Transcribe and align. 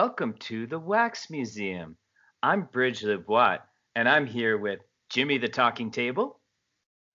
Welcome 0.00 0.34
to 0.34 0.64
the 0.68 0.78
Wax 0.78 1.28
Museum. 1.28 1.96
I'm 2.40 2.68
Bridge 2.70 3.02
LeBois, 3.02 3.58
and 3.96 4.08
I'm 4.08 4.26
here 4.26 4.56
with 4.56 4.78
Jimmy 5.10 5.38
the 5.38 5.48
Talking 5.48 5.90
Table. 5.90 6.38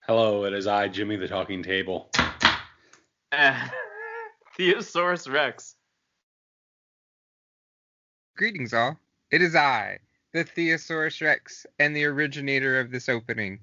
Hello, 0.05 0.43
it 0.43 0.51
is 0.51 0.67
I, 0.67 0.89
Jimmy 0.89 1.15
the 1.15 1.29
Talking 1.29 1.63
Table. 1.63 2.09
and 3.31 3.71
Theosaurus 4.59 5.31
Rex. 5.31 5.75
Greetings, 8.35 8.73
all. 8.73 8.99
It 9.31 9.41
is 9.41 9.55
I, 9.55 9.99
the 10.33 10.43
Theosaurus 10.43 11.21
Rex, 11.21 11.65
and 11.79 11.95
the 11.95 12.03
originator 12.03 12.81
of 12.81 12.91
this 12.91 13.07
opening 13.07 13.61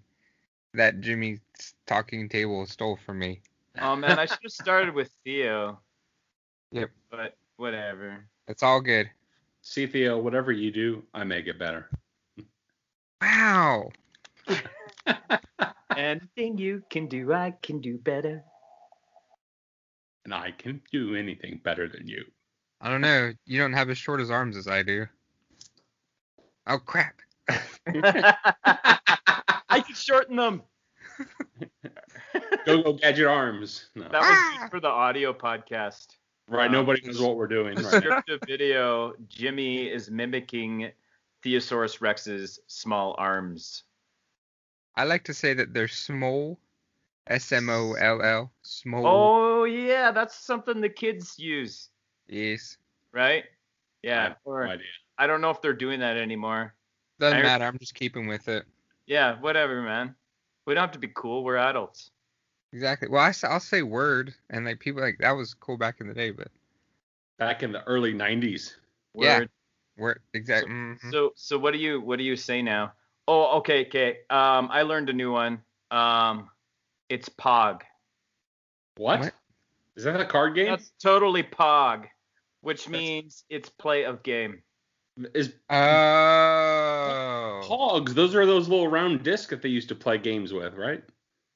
that 0.72 1.02
Jimmy's 1.02 1.40
talking 1.86 2.26
table 2.26 2.64
stole 2.64 2.98
from 3.04 3.18
me. 3.18 3.42
Oh 3.82 3.96
man, 3.96 4.18
I 4.18 4.24
should 4.24 4.38
have 4.42 4.50
started 4.50 4.94
with 4.94 5.10
Theo. 5.24 5.78
Yep. 6.72 6.90
But 7.10 7.36
whatever. 7.56 8.24
It's 8.50 8.64
all 8.64 8.80
good. 8.80 9.08
See, 9.62 9.86
Theo, 9.86 10.18
whatever 10.18 10.50
you 10.50 10.72
do, 10.72 11.04
I 11.14 11.22
make 11.22 11.46
it 11.46 11.56
better. 11.56 11.88
Wow. 13.22 13.90
Anything 15.96 16.58
you 16.58 16.82
can 16.90 17.06
do, 17.06 17.32
I 17.32 17.54
can 17.62 17.80
do 17.80 17.96
better. 17.96 18.42
And 20.24 20.34
I 20.34 20.50
can 20.50 20.82
do 20.90 21.14
anything 21.14 21.60
better 21.62 21.88
than 21.88 22.08
you. 22.08 22.24
I 22.80 22.90
don't 22.90 23.00
know. 23.00 23.32
You 23.46 23.60
don't 23.60 23.72
have 23.72 23.88
as 23.88 23.98
short 23.98 24.20
as 24.20 24.30
arms 24.30 24.56
as 24.56 24.66
I 24.66 24.82
do. 24.82 25.06
Oh 26.66 26.78
crap. 26.78 27.14
I 27.48 27.60
can 29.86 29.94
shorten 29.94 30.36
them. 30.36 30.62
Go 32.66 32.82
go 32.82 32.92
gadget 32.94 33.26
arms. 33.26 33.90
No. 33.94 34.08
That 34.08 34.20
was 34.20 34.28
Ah! 34.30 34.68
for 34.70 34.80
the 34.80 34.88
audio 34.88 35.32
podcast. 35.32 36.16
Right, 36.50 36.66
um, 36.66 36.72
nobody 36.72 37.00
knows 37.06 37.20
what 37.20 37.36
we're 37.36 37.46
doing. 37.46 37.76
Right. 37.76 38.02
Descriptive 38.02 38.40
video. 38.46 39.14
Jimmy 39.28 39.86
is 39.88 40.10
mimicking 40.10 40.90
Theosaurus 41.44 42.00
Rex's 42.00 42.58
small 42.66 43.14
arms. 43.18 43.84
I 44.96 45.04
like 45.04 45.22
to 45.24 45.34
say 45.34 45.54
that 45.54 45.72
they're 45.72 45.86
small. 45.88 46.58
S 47.28 47.52
M 47.52 47.70
O 47.70 47.92
L 47.92 48.20
L. 48.22 48.50
Small. 48.62 49.06
Oh 49.06 49.64
yeah, 49.64 50.10
that's 50.10 50.34
something 50.34 50.80
the 50.80 50.88
kids 50.88 51.38
use, 51.38 51.90
Yes. 52.28 52.76
right? 53.12 53.44
I 53.44 53.48
Yeah. 54.02 54.22
have 54.24 54.36
Or 54.44 54.66
no 54.66 54.72
idea. 54.72 54.86
I 55.18 55.28
don't 55.28 55.40
know 55.40 55.50
if 55.50 55.62
they're 55.62 55.72
doing 55.72 56.00
that 56.00 56.16
anymore. 56.16 56.74
Doesn't 57.20 57.38
I- 57.38 57.42
matter. 57.42 57.64
I'm 57.66 57.78
just 57.78 57.94
keeping 57.94 58.26
with 58.26 58.48
it. 58.48 58.64
Yeah, 59.06 59.38
whatever, 59.40 59.82
man. 59.82 60.16
We 60.66 60.74
don't 60.74 60.80
have 60.82 60.92
to 60.92 60.98
be 60.98 61.12
cool. 61.14 61.44
We're 61.44 61.56
adults. 61.58 62.10
Exactly. 62.72 63.08
Well, 63.08 63.22
I, 63.22 63.32
will 63.52 63.60
say 63.60 63.82
word, 63.82 64.32
and 64.50 64.64
like 64.64 64.78
people 64.78 65.00
like 65.02 65.18
that 65.18 65.32
was 65.32 65.54
cool 65.54 65.76
back 65.76 66.00
in 66.00 66.06
the 66.08 66.14
day, 66.14 66.30
but 66.30 66.48
Back 67.38 67.62
in 67.62 67.72
the 67.72 67.82
early 67.84 68.12
90s. 68.12 68.74
Yeah. 69.14 69.38
Word. 69.40 69.50
word 69.96 70.20
exactly. 70.34 70.70
mhm. 70.72 71.10
So 71.10 71.32
so 71.34 71.58
what 71.58 71.72
do 71.72 71.78
you 71.78 72.00
what 72.00 72.16
do 72.18 72.24
you 72.24 72.36
say 72.36 72.62
now? 72.62 72.92
Oh, 73.26 73.58
okay, 73.58 73.86
okay. 73.86 74.18
Um, 74.30 74.68
I 74.70 74.82
learned 74.82 75.08
a 75.10 75.12
new 75.12 75.32
one. 75.32 75.60
Um, 75.90 76.48
it's 77.08 77.28
Pog. 77.28 77.82
What? 78.96 79.20
What? 79.20 79.34
Is 79.96 80.04
that 80.04 80.20
a 80.20 80.24
card 80.24 80.54
game? 80.54 80.66
That's 80.66 80.92
totally 81.02 81.42
Pog, 81.42 82.06
which 82.60 82.84
That's- 82.86 83.00
means 83.00 83.44
it's 83.50 83.68
play 83.68 84.04
of 84.04 84.22
game. 84.22 84.62
Is 85.34 85.54
Oh. 85.70 87.60
Pogs? 87.64 88.10
Those 88.14 88.34
are 88.34 88.46
those 88.46 88.68
little 88.68 88.88
round 88.88 89.22
discs 89.22 89.48
that 89.50 89.60
they 89.62 89.68
used 89.68 89.88
to 89.88 89.94
play 89.94 90.18
games 90.18 90.52
with, 90.52 90.74
right? 90.74 91.02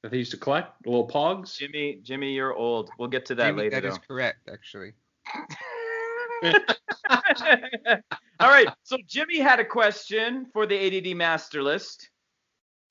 That 0.05 0.11
they 0.11 0.19
used 0.19 0.29
to 0.33 0.37
collect, 0.37 0.83
the 0.83 0.91
little 0.91 1.07
Pogs. 1.07 1.57
Jimmy, 1.57 1.97
Jimmy, 2.03 2.31
you're 2.35 2.53
old. 2.53 2.91
We'll 2.99 3.07
get 3.07 3.25
to 3.25 3.33
that 3.33 3.47
Jimmy, 3.47 3.63
later. 3.63 3.81
that 3.81 3.85
is 3.87 3.95
though. 3.95 4.01
correct, 4.07 4.47
actually. 4.53 4.93
All 8.39 8.49
right. 8.49 8.67
So 8.83 8.97
Jimmy 9.07 9.39
had 9.39 9.59
a 9.59 9.65
question 9.65 10.45
for 10.53 10.67
the 10.67 10.75
ADD 11.09 11.17
master 11.17 11.63
list 11.63 12.11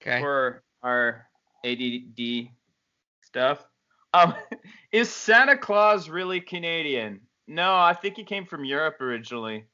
Okay. 0.03 0.19
for 0.21 0.65
our 0.83 1.29
ADD 1.65 2.49
stuff. 3.23 3.65
Um, 4.13 4.35
is 4.91 5.09
Santa 5.09 5.57
Claus 5.57 6.09
really 6.09 6.41
Canadian? 6.41 7.21
No, 7.47 7.77
I 7.77 7.93
think 7.95 8.17
he 8.17 8.25
came 8.25 8.45
from 8.45 8.65
Europe 8.65 9.01
originally. 9.01 9.67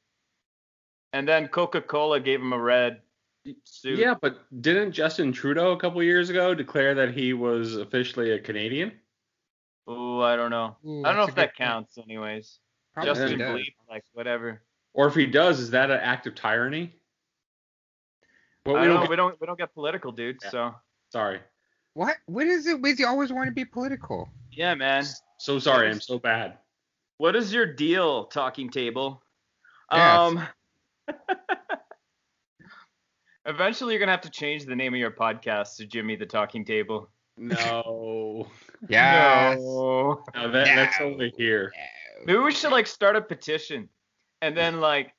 And 1.11 1.27
then 1.27 1.47
Coca-Cola 1.47 2.19
gave 2.19 2.39
him 2.39 2.53
a 2.53 2.59
red 2.59 3.01
suit. 3.65 3.99
Yeah, 3.99 4.13
but 4.19 4.39
didn't 4.61 4.91
Justin 4.91 5.31
Trudeau 5.31 5.71
a 5.71 5.77
couple 5.79 6.01
years 6.03 6.29
ago 6.29 6.53
declare 6.53 6.93
that 6.95 7.13
he 7.13 7.33
was 7.33 7.75
officially 7.75 8.31
a 8.31 8.39
Canadian? 8.39 8.91
Oh, 9.87 10.21
I 10.21 10.35
don't 10.35 10.51
know. 10.51 10.75
Ooh, 10.85 11.03
I 11.03 11.09
don't 11.09 11.17
know 11.17 11.23
if 11.23 11.29
a 11.29 11.31
good 11.31 11.37
that 11.37 11.57
point. 11.57 11.69
counts, 11.69 11.97
anyways. 11.97 12.59
Probably 12.93 13.13
Justin 13.13 13.39
does. 13.39 13.59
Bleep, 13.61 13.73
like 13.89 14.03
whatever. 14.13 14.61
Or 14.93 15.07
if 15.07 15.15
he 15.15 15.25
does, 15.25 15.59
is 15.59 15.71
that 15.71 15.89
an 15.89 15.99
act 16.01 16.27
of 16.27 16.35
tyranny? 16.35 16.93
Well, 18.65 18.75
I 18.75 18.81
we 18.81 18.87
don't 18.87 18.95
don't. 18.95 19.03
know. 19.05 19.09
We 19.09 19.15
don't. 19.15 19.41
We 19.41 19.47
don't 19.47 19.57
get 19.57 19.73
political, 19.73 20.11
dude. 20.11 20.37
Yeah. 20.43 20.49
So 20.49 20.75
Sorry. 21.11 21.39
What? 21.93 22.17
What 22.27 22.47
is 22.47 22.67
it 22.67 22.79
with 22.79 22.99
you 22.99 23.07
always 23.07 23.31
want 23.33 23.47
to 23.47 23.53
be 23.53 23.65
political? 23.65 24.29
yeah, 24.51 24.75
man. 24.75 25.05
So 25.37 25.57
sorry. 25.59 25.89
I'm 25.89 25.99
so 26.01 26.19
bad. 26.19 26.57
What 27.17 27.35
is 27.35 27.53
your 27.53 27.65
deal, 27.65 28.25
talking 28.25 28.69
table? 28.69 29.23
Yes. 29.91 30.19
Um 30.19 30.47
Eventually 33.45 33.93
you're 33.93 33.99
gonna 33.99 34.11
have 34.11 34.21
to 34.21 34.29
change 34.29 34.65
the 34.65 34.75
name 34.75 34.93
of 34.93 34.99
your 34.99 35.11
podcast 35.11 35.77
to 35.77 35.85
Jimmy 35.85 36.15
the 36.15 36.25
Talking 36.25 36.65
Table. 36.65 37.09
No. 37.37 38.47
Yes. 38.89 39.59
No. 39.59 40.23
No, 40.33 40.51
that, 40.51 40.65
that's 40.75 40.99
No. 40.99 41.13
over 41.13 41.27
here. 41.37 41.71
Maybe 42.25 42.39
we 42.39 42.51
should 42.51 42.71
like 42.71 42.87
start 42.87 43.15
a 43.15 43.21
petition. 43.21 43.89
And 44.41 44.57
then 44.57 44.79
like 44.79 45.13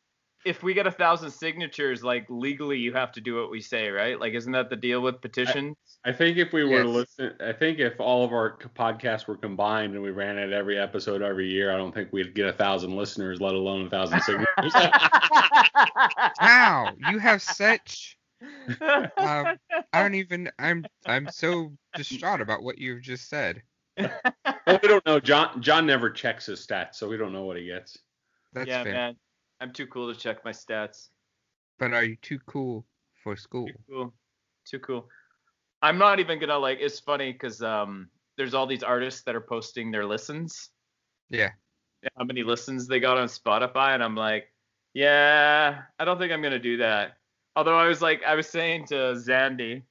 if 0.45 0.65
we 0.65 0.75
get 0.75 0.89
a 0.89 0.91
thousand 0.91 1.31
signatures, 1.31 2.03
like 2.03 2.27
legally 2.29 2.79
you 2.79 2.93
have 2.93 3.13
to 3.13 3.21
do 3.21 3.37
what 3.37 3.53
we 3.53 3.61
say, 3.61 3.89
right? 3.89 4.19
Like 4.19 4.35
isn't 4.35 4.51
that 4.51 4.69
the 4.69 4.75
deal 4.75 5.01
with 5.01 5.21
petitions? 5.21 5.77
I 6.05 6.13
think 6.13 6.37
if 6.37 6.53
we 6.53 6.65
were 6.65 6.83
to 6.83 6.89
listen, 6.89 7.33
I 7.41 7.53
think 7.53 7.79
if 7.79 8.01
all 8.01 8.25
of 8.25 8.33
our 8.33 8.59
podcasts 8.77 9.29
were 9.29 9.37
combined 9.37 9.95
and 9.95 10.03
we 10.03 10.11
ran 10.11 10.37
it 10.37 10.53
every 10.53 10.77
episode 10.77 11.23
every 11.23 11.49
year, 11.49 11.73
I 11.73 11.77
don't 11.77 11.95
think 11.95 12.13
we'd 12.13 12.35
get 12.35 12.49
a 12.49 12.53
thousand 12.53 12.97
listeners, 12.97 13.41
let 13.41 13.55
alone 13.55 13.87
a 13.87 13.91
thousand 13.91 14.21
signatures. 14.23 14.73
Wow, 16.41 16.93
you 17.11 17.19
have 17.19 17.41
such. 17.41 18.17
Um, 18.81 19.47
I 19.93 20.03
don't 20.03 20.15
even. 20.15 20.51
I'm. 20.59 20.85
I'm 21.07 21.29
so 21.31 21.73
distraught 21.95 22.41
about 22.41 22.63
what 22.63 22.79
you've 22.79 23.03
just 23.03 23.29
said. 23.29 23.63
well, 23.97 24.11
we 24.83 24.89
don't 24.89 25.05
know. 25.07 25.21
John 25.21 25.63
John 25.63 25.87
never 25.87 26.11
checks 26.11 26.47
his 26.47 26.67
stats, 26.67 26.95
so 26.95 27.09
we 27.09 27.17
don't 27.17 27.33
know 27.33 27.45
what 27.45 27.57
he 27.57 27.67
gets. 27.67 27.99
That's 28.53 28.69
yeah, 28.69 28.83
fair. 28.83 28.93
man. 28.93 29.17
I'm 29.61 29.73
too 29.73 29.87
cool 29.87 30.13
to 30.13 30.19
check 30.19 30.45
my 30.45 30.51
stats. 30.51 31.09
But 31.79 31.93
are 31.93 32.05
you 32.05 32.17
too 32.17 32.41
cool 32.47 32.85
for 33.23 33.37
school? 33.37 33.67
Too 33.67 33.75
cool. 33.89 34.15
Too 34.65 34.79
cool. 34.81 35.09
I'm 35.83 35.99
not 35.99 36.21
even 36.21 36.39
gonna 36.39 36.59
like. 36.59 36.79
It's 36.81 37.01
funny 37.01 37.33
because 37.33 37.61
um, 37.63 38.09
there's 38.37 38.55
all 38.55 38.67
these 38.67 38.83
artists 38.83 39.23
that 39.23 39.35
are 39.35 39.41
posting 39.41 39.91
their 39.91 40.07
listens, 40.07 40.71
Yeah. 41.29 41.51
how 42.17 42.25
many 42.25 42.43
listens 42.43 42.87
they 42.87 43.01
got 43.01 43.19
on 43.19 43.29
Spotify, 43.29 43.95
and 43.95 44.03
I'm 44.03 44.17
like, 44.17 44.47
yeah, 44.95 45.83
I 45.99 46.05
don't 46.05 46.19
think 46.19 46.33
I'm 46.33 46.43
gonna 46.43 46.59
do 46.59 46.77
that. 46.79 47.17
Although 47.57 47.77
I 47.77 47.89
was 47.89 48.01
like, 48.01 48.23
I 48.25 48.35
was 48.35 48.49
saying 48.49 48.87
to 48.87 48.95
Zandy, 48.95 49.83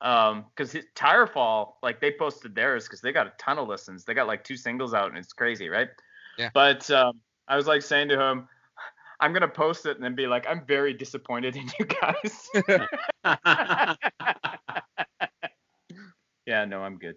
um, 0.00 0.44
because 0.54 0.76
Tirefall, 0.94 1.74
like 1.82 2.00
they 2.00 2.12
posted 2.12 2.54
theirs 2.54 2.84
because 2.84 3.00
they 3.00 3.12
got 3.12 3.26
a 3.26 3.32
ton 3.38 3.58
of 3.58 3.68
listens. 3.68 4.04
They 4.04 4.14
got 4.14 4.26
like 4.26 4.44
two 4.44 4.56
singles 4.56 4.92
out, 4.92 5.08
and 5.08 5.18
it's 5.18 5.32
crazy, 5.32 5.68
right? 5.68 5.88
Yeah. 6.36 6.50
But 6.52 6.90
um, 6.90 7.20
I 7.46 7.56
was 7.56 7.66
like 7.66 7.82
saying 7.82 8.08
to 8.08 8.20
him, 8.20 8.48
I'm 9.20 9.32
gonna 9.32 9.48
post 9.48 9.86
it 9.86 9.96
and 9.96 10.04
then 10.04 10.14
be 10.14 10.26
like, 10.26 10.46
I'm 10.48 10.64
very 10.66 10.94
disappointed 10.94 11.56
in 11.56 11.70
you 11.78 11.86
guys. 11.86 12.48
Yeah, 16.48 16.64
no, 16.64 16.80
I'm 16.80 16.96
good. 16.96 17.16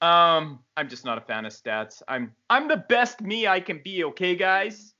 Um, 0.00 0.60
I'm 0.78 0.88
just 0.88 1.04
not 1.04 1.18
a 1.18 1.20
fan 1.20 1.44
of 1.44 1.52
stats. 1.52 2.00
I'm 2.08 2.32
I'm 2.48 2.68
the 2.68 2.78
best 2.88 3.20
me 3.20 3.46
I 3.46 3.60
can 3.60 3.82
be, 3.84 4.02
okay, 4.04 4.34
guys? 4.34 4.94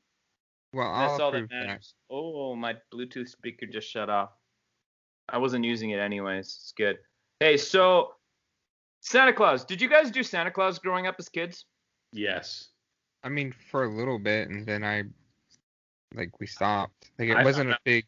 Well, 0.75 0.89
I'll 0.89 1.09
That's 1.09 1.21
all 1.21 1.33
that 1.33 1.45
approve 1.45 1.67
that. 1.67 1.87
Oh, 2.11 2.55
my 2.55 2.75
Bluetooth 2.93 3.31
speaker 3.31 3.65
just 3.65 3.89
shut 3.89 4.11
off. 4.11 4.29
I 5.31 5.39
wasn't 5.39 5.65
using 5.65 5.89
it 5.89 6.01
anyways. 6.01 6.45
It's 6.45 6.75
good. 6.77 6.99
Hey, 7.41 7.57
so 7.57 8.17
Santa 9.01 9.33
Claus. 9.33 9.65
Did 9.65 9.81
you 9.81 9.89
guys 9.89 10.11
do 10.11 10.23
Santa 10.23 10.51
Claus 10.51 10.79
growing 10.79 11.07
up 11.07 11.17
as 11.19 11.31
kids? 11.31 11.65
yes. 12.13 12.69
I 13.25 13.31
mean, 13.31 13.55
for 13.71 13.85
a 13.85 13.89
little 13.89 14.19
bit, 14.19 14.51
and 14.51 14.67
then 14.67 14.85
I, 14.85 15.05
like, 16.15 16.41
we 16.41 16.47
stopped. 16.47 17.11
Like, 17.19 17.31
it 17.31 17.37
I 17.37 17.45
wasn't 17.45 17.71
found 17.71 17.79
a 17.79 17.85
big. 17.85 18.05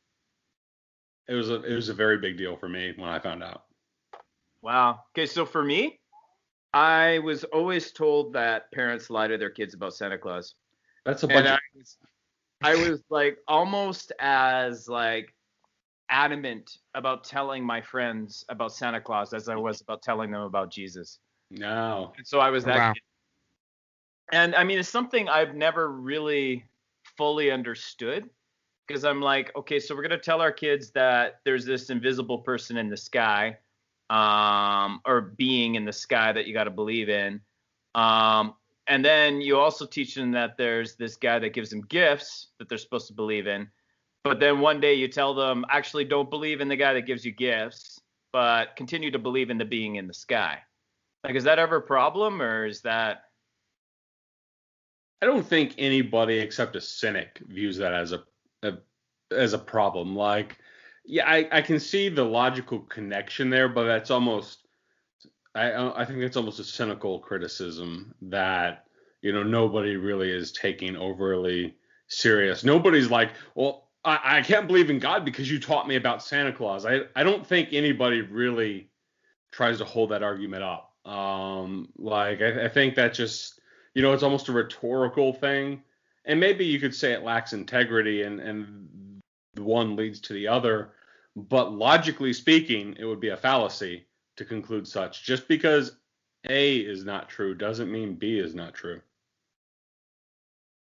It 1.28 1.34
was 1.34 1.48
a 1.48 1.62
it 1.62 1.74
was 1.74 1.88
a 1.88 1.94
very 1.94 2.18
big 2.18 2.36
deal 2.36 2.56
for 2.56 2.68
me 2.68 2.92
when 2.96 3.08
I 3.08 3.18
found 3.18 3.42
out. 3.42 3.62
Wow. 4.64 5.00
Okay, 5.12 5.26
so 5.26 5.44
for 5.44 5.62
me, 5.62 6.00
I 6.72 7.18
was 7.18 7.44
always 7.44 7.92
told 7.92 8.32
that 8.32 8.72
parents 8.72 9.10
lie 9.10 9.28
to 9.28 9.36
their 9.36 9.50
kids 9.50 9.74
about 9.74 9.92
Santa 9.92 10.16
Claus. 10.16 10.54
That's 11.04 11.22
a 11.22 11.26
and 11.26 11.34
bunch 11.34 11.48
I 11.48 11.58
was, 11.76 11.98
I 12.62 12.74
was 12.74 13.02
like 13.10 13.36
almost 13.46 14.10
as 14.18 14.88
like 14.88 15.34
adamant 16.08 16.78
about 16.94 17.24
telling 17.24 17.62
my 17.62 17.82
friends 17.82 18.42
about 18.48 18.72
Santa 18.72 19.02
Claus 19.02 19.34
as 19.34 19.50
I 19.50 19.54
was 19.54 19.82
about 19.82 20.00
telling 20.00 20.30
them 20.30 20.40
about 20.40 20.70
Jesus. 20.70 21.18
no. 21.50 22.14
And 22.16 22.26
so 22.26 22.40
I 22.40 22.48
was 22.48 22.64
that 22.64 22.76
wow. 22.76 22.92
kid. 22.94 23.02
And 24.32 24.54
I 24.54 24.64
mean, 24.64 24.78
it's 24.78 24.88
something 24.88 25.28
I've 25.28 25.54
never 25.54 25.92
really 25.92 26.64
fully 27.18 27.50
understood 27.50 28.30
because 28.88 29.04
I'm 29.04 29.20
like, 29.20 29.54
okay, 29.56 29.78
so 29.78 29.94
we're 29.94 30.02
gonna 30.02 30.16
tell 30.16 30.40
our 30.40 30.52
kids 30.52 30.90
that 30.92 31.40
there's 31.44 31.66
this 31.66 31.90
invisible 31.90 32.38
person 32.38 32.78
in 32.78 32.88
the 32.88 32.96
sky, 32.96 33.58
um, 34.10 35.00
or 35.06 35.20
being 35.36 35.74
in 35.74 35.84
the 35.84 35.92
sky 35.92 36.32
that 36.32 36.46
you 36.46 36.54
got 36.54 36.64
to 36.64 36.70
believe 36.70 37.08
in, 37.08 37.40
um, 37.94 38.54
and 38.86 39.04
then 39.04 39.40
you 39.40 39.58
also 39.58 39.86
teach 39.86 40.14
them 40.14 40.32
that 40.32 40.56
there's 40.58 40.96
this 40.96 41.16
guy 41.16 41.38
that 41.38 41.54
gives 41.54 41.70
them 41.70 41.82
gifts 41.82 42.48
that 42.58 42.68
they're 42.68 42.78
supposed 42.78 43.06
to 43.06 43.14
believe 43.14 43.46
in, 43.46 43.68
but 44.24 44.40
then 44.40 44.60
one 44.60 44.80
day 44.80 44.94
you 44.94 45.08
tell 45.08 45.34
them 45.34 45.64
actually 45.68 46.04
don't 46.04 46.30
believe 46.30 46.60
in 46.60 46.68
the 46.68 46.76
guy 46.76 46.92
that 46.94 47.06
gives 47.06 47.24
you 47.24 47.32
gifts, 47.32 48.00
but 48.32 48.74
continue 48.76 49.10
to 49.10 49.18
believe 49.18 49.50
in 49.50 49.58
the 49.58 49.64
being 49.64 49.96
in 49.96 50.06
the 50.06 50.14
sky. 50.14 50.58
Like, 51.22 51.36
is 51.36 51.44
that 51.44 51.58
ever 51.58 51.76
a 51.76 51.82
problem, 51.82 52.42
or 52.42 52.66
is 52.66 52.82
that 52.82 53.22
I 55.22 55.26
don't 55.26 55.46
think 55.46 55.74
anybody 55.78 56.38
except 56.38 56.76
a 56.76 56.80
cynic 56.80 57.40
views 57.48 57.78
that 57.78 57.94
as 57.94 58.12
a, 58.12 58.22
a 58.62 58.74
as 59.30 59.54
a 59.54 59.58
problem. 59.58 60.14
Like, 60.14 60.58
yeah, 61.04 61.28
I, 61.28 61.48
I 61.50 61.62
can 61.62 61.78
see 61.78 62.08
the 62.08 62.24
logical 62.24 62.80
connection 62.80 63.50
there, 63.50 63.68
but 63.68 63.84
that's 63.84 64.10
almost 64.10 64.60
I 65.54 66.02
I 66.02 66.04
think 66.04 66.20
that's 66.20 66.36
almost 66.36 66.60
a 66.60 66.64
cynical 66.64 67.20
criticism 67.20 68.14
that 68.22 68.86
you 69.22 69.32
know 69.32 69.42
nobody 69.42 69.96
really 69.96 70.30
is 70.30 70.52
taking 70.52 70.96
overly 70.96 71.76
serious. 72.08 72.64
Nobody's 72.64 73.10
like, 73.10 73.30
well, 73.54 73.88
I, 74.04 74.38
I 74.38 74.42
can't 74.42 74.66
believe 74.66 74.90
in 74.90 74.98
God 74.98 75.24
because 75.24 75.50
you 75.50 75.60
taught 75.60 75.86
me 75.88 75.96
about 75.96 76.22
Santa 76.22 76.52
Claus. 76.52 76.86
I 76.86 77.02
I 77.14 77.22
don't 77.22 77.46
think 77.46 77.70
anybody 77.72 78.20
really 78.22 78.90
tries 79.52 79.78
to 79.78 79.84
hold 79.84 80.10
that 80.10 80.22
argument 80.22 80.62
up. 80.62 80.92
Um, 81.04 81.88
like 81.96 82.40
I, 82.40 82.64
I 82.64 82.68
think 82.68 82.94
that 82.96 83.14
just 83.14 83.60
you 83.94 84.02
know, 84.02 84.12
it's 84.12 84.22
almost 84.22 84.48
a 84.48 84.52
rhetorical 84.52 85.32
thing. 85.32 85.82
And 86.24 86.40
maybe 86.40 86.64
you 86.64 86.80
could 86.80 86.94
say 86.94 87.12
it 87.12 87.22
lacks 87.22 87.52
integrity 87.52 88.22
and, 88.22 88.40
and 88.40 88.88
one 89.58 89.96
leads 89.96 90.20
to 90.20 90.32
the 90.32 90.48
other. 90.48 90.92
But 91.36 91.72
logically 91.72 92.32
speaking, 92.32 92.96
it 92.98 93.04
would 93.04 93.20
be 93.20 93.30
a 93.30 93.36
fallacy 93.36 94.06
to 94.36 94.44
conclude 94.44 94.86
such. 94.86 95.24
Just 95.24 95.48
because 95.48 95.96
A 96.48 96.78
is 96.78 97.04
not 97.04 97.28
true 97.28 97.54
doesn't 97.54 97.90
mean 97.90 98.14
B 98.14 98.38
is 98.38 98.54
not 98.54 98.74
true. 98.74 99.00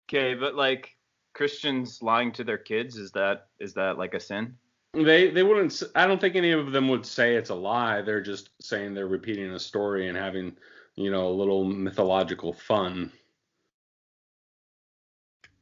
okay? 0.09 0.35
But 0.35 0.55
like 0.55 0.97
Christians 1.35 2.03
lying 2.03 2.33
to 2.33 2.45
their 2.45 2.59
kids, 2.59 2.97
is 2.97 3.13
that 3.13 3.49
is 3.59 3.75
that 3.75 3.99
like 3.99 4.15
a 4.15 4.21
sin? 4.21 4.57
They 4.95 5.31
they 5.31 5.43
wouldn't. 5.43 5.83
I 5.95 6.07
don't 6.07 6.21
think 6.21 6.37
any 6.37 6.53
of 6.53 6.73
them 6.73 6.89
would 6.89 7.07
say 7.07 7.35
it's 7.35 7.51
a 7.51 7.55
lie. 7.55 8.03
They're 8.03 8.21
just 8.21 8.51
saying 8.61 8.95
they're 8.95 9.07
repeating 9.07 9.51
a 9.53 9.59
story 9.59 10.09
and 10.09 10.17
having 10.17 10.55
you 10.97 11.11
know 11.11 11.29
a 11.29 11.31
little 11.31 11.65
mythological 11.65 12.53
fun. 12.53 13.11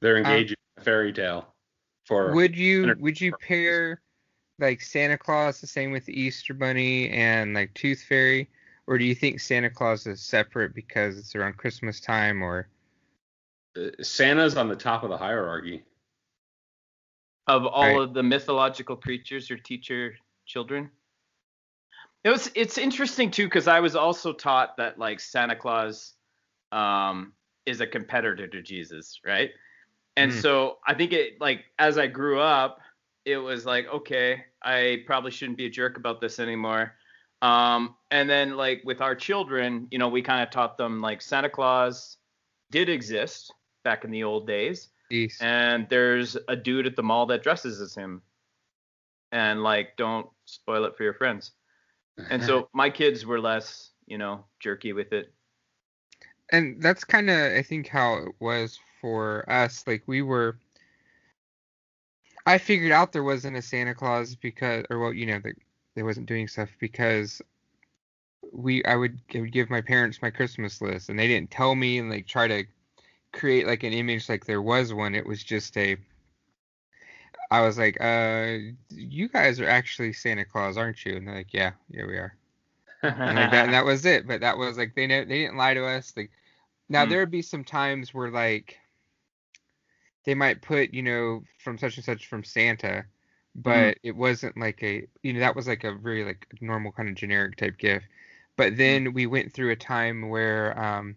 They're 0.00 0.16
uh, 0.16 0.20
engaging 0.20 0.56
in 0.76 0.82
a 0.82 0.84
fairy 0.84 1.12
tale. 1.12 1.49
For 2.10 2.32
Would 2.32 2.56
you 2.56 2.82
entertainment 2.82 3.00
would 3.02 3.20
you 3.20 3.32
pair 3.32 4.02
like 4.58 4.80
Santa 4.82 5.16
Claus 5.16 5.60
the 5.60 5.68
same 5.68 5.92
with 5.92 6.06
the 6.06 6.20
Easter 6.20 6.54
Bunny 6.54 7.08
and 7.10 7.54
like 7.54 7.72
Tooth 7.74 8.02
Fairy, 8.02 8.50
or 8.88 8.98
do 8.98 9.04
you 9.04 9.14
think 9.14 9.38
Santa 9.38 9.70
Claus 9.70 10.08
is 10.08 10.20
separate 10.20 10.74
because 10.74 11.16
it's 11.16 11.36
around 11.36 11.56
Christmas 11.56 12.00
time? 12.00 12.42
Or 12.42 12.68
uh, 13.78 13.90
Santa's 14.02 14.56
on 14.56 14.68
the 14.68 14.74
top 14.74 15.04
of 15.04 15.10
the 15.10 15.16
hierarchy. 15.16 15.84
Of 17.46 17.64
all 17.66 17.82
Right. 17.82 18.02
of 18.02 18.12
the 18.12 18.24
mythological 18.24 18.96
creatures 18.96 19.48
your 19.48 19.60
teacher 19.60 20.16
children? 20.46 20.90
It 22.24 22.30
was 22.30 22.50
it's 22.56 22.76
interesting 22.76 23.30
too 23.30 23.44
because 23.44 23.68
I 23.68 23.78
was 23.78 23.94
also 23.94 24.32
taught 24.32 24.76
that 24.78 24.98
like 24.98 25.20
Santa 25.20 25.54
Claus 25.54 26.14
um 26.72 27.34
is 27.66 27.80
a 27.80 27.86
competitor 27.86 28.48
to 28.48 28.62
Jesus, 28.62 29.20
right? 29.24 29.50
And 30.20 30.32
Hmm. 30.32 30.40
so 30.40 30.78
I 30.86 30.94
think 30.94 31.12
it 31.12 31.40
like 31.40 31.64
as 31.78 31.98
I 31.98 32.06
grew 32.06 32.40
up, 32.40 32.80
it 33.24 33.38
was 33.38 33.66
like, 33.66 33.86
okay, 33.88 34.44
I 34.62 35.02
probably 35.06 35.30
shouldn't 35.30 35.58
be 35.58 35.66
a 35.66 35.70
jerk 35.70 35.96
about 35.96 36.20
this 36.20 36.38
anymore. 36.38 36.94
Um, 37.42 37.96
and 38.10 38.28
then 38.28 38.56
like 38.56 38.82
with 38.84 39.00
our 39.00 39.14
children, 39.14 39.88
you 39.90 39.98
know, 39.98 40.08
we 40.08 40.22
kind 40.22 40.42
of 40.42 40.50
taught 40.50 40.76
them 40.78 41.00
like 41.00 41.22
Santa 41.22 41.50
Claus 41.50 42.18
did 42.70 42.88
exist 42.88 43.52
back 43.84 44.04
in 44.04 44.10
the 44.10 44.24
old 44.24 44.46
days 44.46 44.88
East? 45.10 45.40
and 45.40 45.88
there's 45.88 46.36
a 46.48 46.56
dude 46.56 46.86
at 46.86 46.96
the 46.96 47.02
mall 47.02 47.26
that 47.26 47.42
dresses 47.42 47.80
as 47.80 47.94
him 47.94 48.22
and 49.32 49.62
like 49.62 49.96
don't 49.96 50.28
spoil 50.44 50.84
it 50.84 50.96
for 50.96 51.02
your 51.04 51.14
friends 51.14 51.52
and 52.30 52.42
so 52.42 52.68
my 52.74 52.90
kids 52.90 53.24
were 53.26 53.40
less 53.40 53.90
you 54.06 54.18
know 54.18 54.44
jerky 54.60 54.92
with 54.92 55.12
it 55.12 55.32
and 56.50 56.80
that's 56.82 57.04
kind 57.04 57.30
of 57.30 57.52
I 57.52 57.62
think 57.62 57.88
how 57.88 58.14
it 58.18 58.34
was 58.40 58.78
for 59.00 59.48
us. 59.50 59.86
Like 59.86 60.02
we 60.06 60.22
were, 60.22 60.58
I 62.46 62.58
figured 62.58 62.92
out 62.92 63.12
there 63.12 63.24
wasn't 63.24 63.56
a 63.56 63.62
Santa 63.62 63.94
Claus 63.94 64.34
because, 64.36 64.84
or 64.90 64.98
well, 64.98 65.12
you 65.12 65.26
know, 65.26 65.40
that 65.40 65.54
they 65.94 66.02
wasn't 66.02 66.26
doing 66.26 66.48
stuff 66.48 66.70
because 66.80 67.42
we 68.52 68.84
I 68.84 68.96
would, 68.96 69.20
I 69.34 69.40
would 69.40 69.52
give 69.52 69.70
my 69.70 69.80
parents 69.80 70.22
my 70.22 70.30
Christmas 70.30 70.80
list 70.80 71.08
and 71.10 71.18
they 71.18 71.28
didn't 71.28 71.50
tell 71.50 71.74
me 71.74 71.98
and 71.98 72.10
like 72.10 72.26
try 72.26 72.48
to 72.48 72.64
create 73.32 73.66
like 73.66 73.82
an 73.84 73.92
image 73.92 74.28
like 74.28 74.46
there 74.46 74.62
was 74.62 74.92
one. 74.92 75.14
It 75.14 75.26
was 75.26 75.42
just 75.44 75.76
a. 75.76 75.96
I 77.50 77.62
was 77.62 77.78
like, 77.78 77.98
uh, 78.00 78.58
you 78.90 79.28
guys 79.28 79.60
are 79.60 79.68
actually 79.68 80.12
Santa 80.12 80.44
Claus, 80.44 80.76
aren't 80.76 81.04
you? 81.04 81.16
And 81.16 81.26
they're 81.28 81.36
like, 81.36 81.52
yeah, 81.52 81.72
yeah, 81.90 82.06
we 82.06 82.16
are 82.16 82.34
and 83.26 83.36
like 83.36 83.50
that, 83.50 83.64
and 83.64 83.74
that 83.74 83.84
was 83.86 84.04
it. 84.06 84.26
But 84.26 84.40
that 84.40 84.58
was 84.58 84.78
like 84.78 84.94
they 84.94 85.06
know 85.06 85.24
they 85.24 85.40
didn't 85.42 85.56
lie 85.58 85.74
to 85.74 85.86
us. 85.86 86.14
Like 86.16 86.30
now 86.88 87.04
Hmm. 87.04 87.06
there 87.06 87.20
would 87.20 87.30
be 87.30 87.42
some 87.42 87.64
times 87.64 88.14
where 88.14 88.30
like 88.30 88.79
they 90.24 90.34
might 90.34 90.62
put 90.62 90.92
you 90.94 91.02
know 91.02 91.42
from 91.58 91.78
such 91.78 91.96
and 91.96 92.04
such 92.04 92.26
from 92.26 92.44
Santa, 92.44 93.04
but 93.54 93.98
it 94.02 94.16
wasn't 94.16 94.56
like 94.56 94.82
a 94.82 95.06
you 95.22 95.32
know 95.32 95.40
that 95.40 95.56
was 95.56 95.68
like 95.68 95.84
a 95.84 95.94
very 95.94 96.24
like 96.24 96.46
normal 96.60 96.92
kind 96.92 97.08
of 97.08 97.14
generic 97.14 97.56
type 97.56 97.78
gift. 97.78 98.06
But 98.56 98.76
then 98.76 99.12
we 99.12 99.26
went 99.26 99.52
through 99.52 99.70
a 99.70 99.76
time 99.76 100.28
where 100.28 100.78
um, 100.78 101.16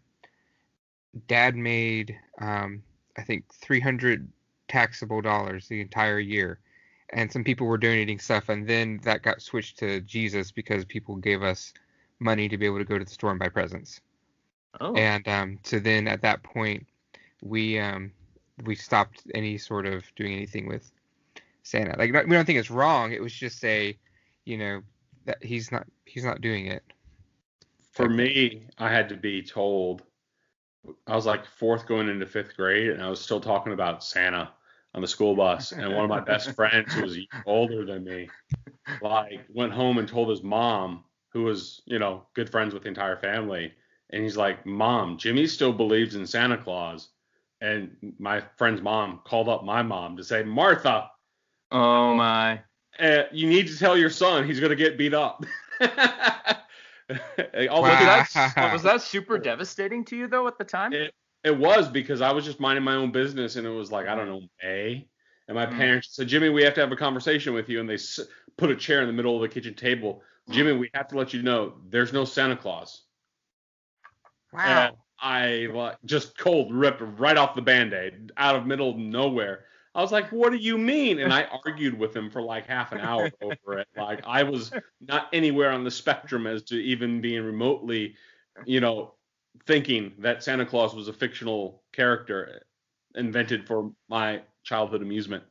Dad 1.28 1.56
made 1.56 2.18
um, 2.40 2.84
I 3.18 3.24
think 3.24 3.46
300 3.54 4.30
taxable 4.68 5.22
dollars 5.22 5.68
the 5.68 5.82
entire 5.82 6.20
year 6.20 6.60
and 7.10 7.32
some 7.32 7.44
people 7.44 7.68
were 7.68 7.78
donating 7.78 8.18
stuff 8.18 8.50
and 8.50 8.68
then 8.68 9.00
that 9.04 9.22
got 9.22 9.42
switched 9.42 9.78
to 9.78 10.00
jesus 10.02 10.52
because 10.52 10.84
people 10.86 11.18
gave 11.18 11.44
us 11.44 11.74
money 12.24 12.50
to 12.50 12.58
be 12.58 12.66
able 12.66 12.80
to 12.80 12.86
go 12.86 12.98
to 12.98 13.06
the 13.06 13.12
store 13.12 13.32
and 13.32 13.40
buy 13.40 13.50
presents. 13.50 14.02
Oh. 14.80 14.94
And 14.96 15.28
um, 15.28 15.60
so 15.64 15.80
then 15.80 16.08
at 16.08 16.22
that 16.22 16.42
point 16.42 16.88
we 17.42 17.78
um, 17.78 18.12
we 18.66 18.76
stopped 18.76 19.24
any 19.34 19.58
sort 19.58 19.86
of 19.86 20.04
doing 20.16 20.34
anything 20.34 20.68
with 20.68 20.92
santa 21.64 21.96
like 21.98 22.12
we 22.12 22.36
don't 22.36 22.46
think 22.46 22.60
it's 22.60 22.72
wrong 22.72 23.12
it 23.12 23.22
was 23.22 23.34
just 23.34 23.64
a 23.64 23.98
you 24.46 24.58
know 24.58 24.82
that 25.26 25.42
he's 25.44 25.72
not 25.72 25.86
he's 26.06 26.26
not 26.26 26.42
doing 26.42 26.68
it 26.68 26.84
For 27.94 28.10
me, 28.10 28.68
I 28.78 28.90
had 28.90 29.10
to 29.10 29.16
be 29.16 29.44
told. 29.44 30.02
I 31.08 31.16
was 31.16 31.26
like 31.26 31.46
fourth 31.46 31.86
going 31.86 32.10
into 32.10 32.26
fifth 32.26 32.58
grade, 32.58 32.90
and 32.90 33.02
I 33.02 33.10
was 33.10 33.22
still 33.22 33.40
talking 33.40 33.72
about 33.72 34.04
Santa 34.04 34.52
on 34.96 35.02
the 35.02 35.08
school 35.08 35.36
bus. 35.36 35.72
And 35.72 35.94
one 35.94 36.04
of 36.04 36.10
my 36.10 36.20
best 36.20 36.52
friends, 36.56 36.94
who 36.94 37.04
was 37.04 37.18
older 37.46 37.86
than 37.86 38.04
me, 38.04 38.30
like 39.02 39.42
went 39.54 39.74
home 39.74 40.00
and 40.00 40.08
told 40.08 40.30
his 40.30 40.42
mom, 40.42 41.04
who 41.30 41.44
was 41.44 41.82
you 41.86 42.00
know 42.00 42.26
good 42.34 42.50
friends 42.50 42.74
with 42.74 42.84
the 42.84 42.90
entire 42.90 43.18
family, 43.18 43.72
and 44.10 44.24
he's 44.24 44.38
like, 44.38 44.66
"Mom, 44.66 45.18
Jimmy 45.18 45.48
still 45.48 45.72
believes 45.72 46.16
in 46.16 46.26
Santa 46.26 46.58
Claus." 46.58 47.10
And 47.64 48.16
my 48.20 48.42
friend's 48.58 48.82
mom 48.82 49.22
called 49.24 49.48
up 49.48 49.64
my 49.64 49.82
mom 49.82 50.18
to 50.18 50.24
say, 50.24 50.44
"Martha, 50.44 51.10
oh 51.72 52.14
my 52.16 52.62
uh, 53.00 53.24
you 53.32 53.48
need 53.48 53.68
to 53.68 53.78
tell 53.80 53.98
your 53.98 54.10
son 54.10 54.46
he's 54.46 54.60
gonna 54.60 54.76
get 54.76 54.98
beat 54.98 55.14
up." 55.14 55.46
Although 57.70 57.96
Wow. 57.96 58.06
that's 58.06 58.54
But 58.56 58.72
was 58.74 58.84
that 58.84 59.02
super 59.02 59.38
devastating 59.38 60.04
to 60.06 60.18
you 60.18 60.28
though 60.28 60.48
at 60.48 60.58
the 60.58 60.66
time 60.66 60.94
It, 60.94 61.14
it 61.44 61.58
was 61.58 61.90
because 61.90 62.22
I 62.22 62.32
was 62.34 62.44
just 62.46 62.60
minding 62.60 62.84
my 62.84 62.96
own 62.96 63.12
business, 63.12 63.56
and 63.56 63.66
it 63.66 63.70
was 63.72 63.92
like 63.92 64.08
I 64.08 64.16
don't 64.16 64.28
know 64.28 64.42
May, 64.62 65.08
and 65.48 65.56
my 65.56 65.66
Mm. 65.66 65.72
parents 65.76 66.10
said, 66.16 66.28
"Jimmy, 66.28 66.50
we 66.50 66.64
have 66.64 66.74
to 66.76 66.82
have 66.82 66.92
a 66.92 66.98
conversation 66.98 67.54
with 67.54 67.70
you," 67.70 67.80
and 67.80 67.90
they 67.90 67.96
s- 67.96 68.20
put 68.58 68.72
a 68.72 68.76
chair 68.76 69.02
in 69.02 69.08
the 69.08 69.14
middle 69.14 69.36
of 69.36 69.42
the 69.42 69.48
kitchen 69.50 69.74
table. 69.74 70.22
Jimmy, 70.50 70.74
we 70.74 70.90
have 70.94 71.08
to 71.10 71.18
let 71.18 71.34
you 71.34 71.42
know 71.42 71.76
there's 71.90 72.12
no 72.14 72.26
Santa 72.26 72.58
Claus. 72.58 73.04
wow 74.52 74.90
And 74.90 74.98
I 75.24 75.70
like 75.74 75.98
just 76.04 76.38
cold 76.38 76.74
ripped 76.74 77.02
right 77.18 77.38
off 77.38 77.56
the 77.56 77.62
band-aid 77.62 78.34
out 78.36 78.56
of 78.58 78.66
middle 78.66 78.92
of 78.92 78.98
nowhere. 78.98 79.64
I 79.96 80.02
was 80.02 80.12
like, 80.12 80.30
"What 80.32 80.52
do 80.52 80.58
you 80.58 80.78
mean?" 80.78 81.20
And 81.20 81.32
I 81.32 81.44
argued 81.66 81.98
with 81.98 82.14
him 82.14 82.30
for 82.30 82.42
like 82.42 82.68
half 82.68 82.92
an 82.92 83.00
hour 83.00 83.32
over 83.42 83.80
it. 83.80 83.88
Like 83.96 84.22
I 84.28 84.44
was 84.44 84.72
not 85.00 85.30
anywhere 85.32 85.72
on 85.72 85.86
the 85.86 85.92
spectrum 85.92 86.46
as 86.46 86.62
to 86.64 86.76
even 86.76 87.22
being 87.22 87.44
remotely, 87.44 88.16
you 88.66 88.82
know, 88.82 89.14
thinking 89.66 90.12
that 90.20 90.44
Santa 90.44 90.66
Claus 90.66 90.94
was 90.94 91.08
a 91.08 91.14
fictional 91.14 91.84
character 91.94 92.62
invented 93.16 93.66
for 93.66 93.92
my 94.10 94.42
childhood 94.64 95.02
amusement. 95.02 95.44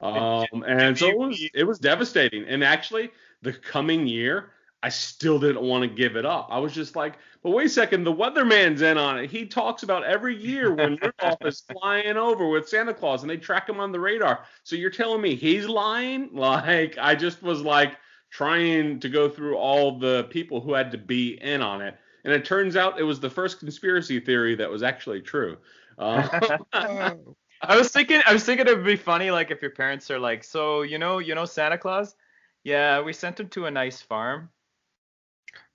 Um, 0.00 0.62
and 0.68 0.96
so 0.96 1.08
it 1.08 1.18
was 1.18 1.48
it 1.52 1.64
was 1.64 1.80
devastating. 1.80 2.44
And 2.44 2.62
actually, 2.62 3.10
the 3.42 3.54
coming 3.54 4.06
year, 4.06 4.50
I 4.86 4.88
still 4.88 5.40
didn't 5.40 5.62
want 5.62 5.82
to 5.82 5.88
give 5.88 6.14
it 6.14 6.24
up. 6.24 6.46
I 6.48 6.60
was 6.60 6.72
just 6.72 6.94
like, 6.94 7.18
but 7.42 7.50
wait 7.50 7.66
a 7.66 7.68
second, 7.68 8.04
the 8.04 8.12
weatherman's 8.12 8.82
in 8.82 8.96
on 8.96 9.18
it. 9.18 9.28
He 9.28 9.44
talks 9.44 9.82
about 9.82 10.04
every 10.04 10.36
year 10.36 10.72
when 10.72 10.96
Rudolph 11.02 11.44
is 11.44 11.64
flying 11.72 12.16
over 12.16 12.48
with 12.48 12.68
Santa 12.68 12.94
Claus 12.94 13.22
and 13.22 13.28
they 13.28 13.36
track 13.36 13.68
him 13.68 13.80
on 13.80 13.90
the 13.90 13.98
radar. 13.98 14.44
So 14.62 14.76
you're 14.76 14.90
telling 14.90 15.20
me 15.20 15.34
he's 15.34 15.66
lying? 15.66 16.30
Like, 16.36 16.98
I 16.98 17.16
just 17.16 17.42
was 17.42 17.62
like 17.62 17.96
trying 18.30 19.00
to 19.00 19.08
go 19.08 19.28
through 19.28 19.56
all 19.56 19.98
the 19.98 20.28
people 20.30 20.60
who 20.60 20.72
had 20.72 20.92
to 20.92 20.98
be 20.98 21.30
in 21.42 21.62
on 21.62 21.82
it. 21.82 21.96
And 22.22 22.32
it 22.32 22.44
turns 22.44 22.76
out 22.76 23.00
it 23.00 23.02
was 23.02 23.18
the 23.18 23.30
first 23.30 23.58
conspiracy 23.58 24.20
theory 24.20 24.54
that 24.54 24.70
was 24.70 24.84
actually 24.84 25.20
true. 25.20 25.56
Uh, 25.98 26.60
I 26.72 27.76
was 27.76 27.88
thinking 27.88 28.20
I 28.24 28.32
was 28.32 28.44
thinking 28.44 28.68
it 28.68 28.76
would 28.76 28.86
be 28.86 28.94
funny 28.94 29.32
like 29.32 29.50
if 29.50 29.62
your 29.62 29.72
parents 29.72 30.12
are 30.12 30.20
like, 30.20 30.44
so 30.44 30.82
you 30.82 30.98
know, 30.98 31.18
you 31.18 31.34
know 31.34 31.44
Santa 31.44 31.76
Claus? 31.76 32.14
Yeah, 32.62 33.00
we 33.00 33.12
sent 33.12 33.40
him 33.40 33.48
to 33.48 33.66
a 33.66 33.70
nice 33.72 34.00
farm. 34.00 34.50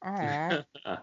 Aw. 0.03 0.63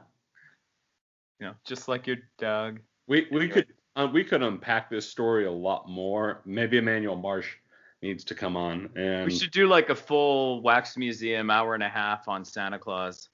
You 1.40 1.46
know, 1.46 1.54
just 1.64 1.86
like 1.86 2.08
your 2.08 2.16
dog. 2.38 2.80
we 3.06 3.28
we 3.30 3.42
Anyway. 3.42 3.48
could 3.48 3.66
uh, 3.94 4.08
we 4.12 4.24
could 4.24 4.42
unpack 4.42 4.90
this 4.90 5.08
story 5.08 5.46
a 5.46 5.50
lot 5.52 5.88
more. 5.88 6.42
Maybe 6.44 6.78
Emmanuel 6.78 7.14
Marsh 7.14 7.54
needs 8.02 8.24
to 8.24 8.34
come 8.34 8.56
on 8.56 8.90
and 8.96 9.24
We 9.24 9.30
should 9.36 9.52
do 9.52 9.68
like 9.68 9.88
a 9.90 9.94
full 9.94 10.62
wax 10.62 10.96
museum 10.96 11.48
hour 11.48 11.74
and 11.74 11.82
a 11.84 11.88
half 11.88 12.26
on 12.26 12.44
Santa 12.44 12.78
Claus. 12.78 13.28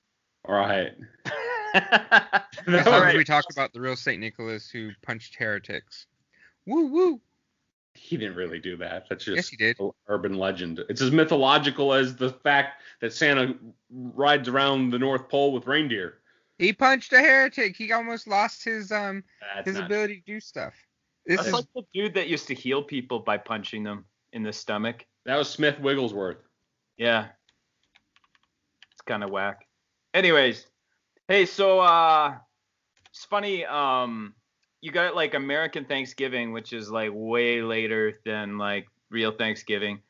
all 0.47 0.55
right. 0.55 0.93
As 1.75 2.87
All 2.87 2.93
long 2.93 3.09
as 3.09 3.17
we 3.17 3.25
talk 3.25 3.47
about 3.51 3.73
the 3.73 3.81
real 3.81 3.97
Saint 3.97 4.21
Nicholas 4.21 4.69
who 4.71 4.91
punched 5.03 5.35
heretics. 5.37 6.07
Woo 6.67 6.87
woo. 6.87 7.21
He 8.05 8.19
didn't 8.19 8.37
really 8.37 8.59
do 8.59 8.77
that. 8.77 9.07
That's 9.09 9.25
just 9.25 9.35
Yes, 9.37 9.49
he 9.49 9.57
did. 9.57 9.79
urban 10.09 10.35
legend. 10.35 10.85
It's 10.91 11.01
as 11.01 11.11
mythological 11.11 11.95
as 11.95 12.15
the 12.15 12.29
fact 12.31 12.83
that 13.01 13.15
Santa 13.15 13.55
rides 13.91 14.47
around 14.47 14.91
the 14.91 14.99
North 14.99 15.31
Pole 15.31 15.53
with 15.55 15.67
reindeer. 15.67 16.19
He 16.59 16.75
punched 16.75 17.15
a 17.15 17.21
heretic. 17.21 17.75
He 17.77 17.93
almost 17.93 18.27
lost 18.27 18.63
his 18.63 18.93
um 18.93 19.25
That's 19.55 19.67
his 19.69 19.77
not- 19.79 19.87
ability 19.87 20.17
to 20.17 20.23
do 20.35 20.39
stuff. 20.39 20.75
This 21.25 21.37
That's 21.39 21.49
is 21.49 21.55
like 21.55 21.65
the 21.75 21.83
dude 21.95 22.13
that 22.15 22.29
used 22.29 22.47
to 22.49 22.55
heal 22.55 22.83
people 22.83 23.21
by 23.21 23.39
punching 23.39 23.83
them 23.85 24.05
in 24.35 24.43
the 24.43 24.53
stomach. 24.53 25.07
that 25.25 25.37
was 25.39 25.49
Smith 25.49 25.81
Wigglesworth. 25.81 26.37
Yeah. 26.99 27.29
It's 28.93 29.01
kind 29.07 29.25
of 29.25 29.31
whack. 29.31 29.67
Anyways, 30.13 30.67
hey, 31.27 31.47
so 31.47 31.81
uh 31.81 32.35
it's 33.09 33.25
funny 33.25 33.65
um 33.65 34.35
you 34.85 34.93
got 34.93 35.15
like 35.15 35.33
American 35.33 35.87
Thanksgiving, 35.87 36.53
which 36.53 36.75
is 36.75 36.91
like 36.91 37.11
way 37.15 37.63
later 37.63 38.21
than 38.27 38.59
like 38.59 38.87
real 39.09 39.33
Thanksgiving. 39.33 40.01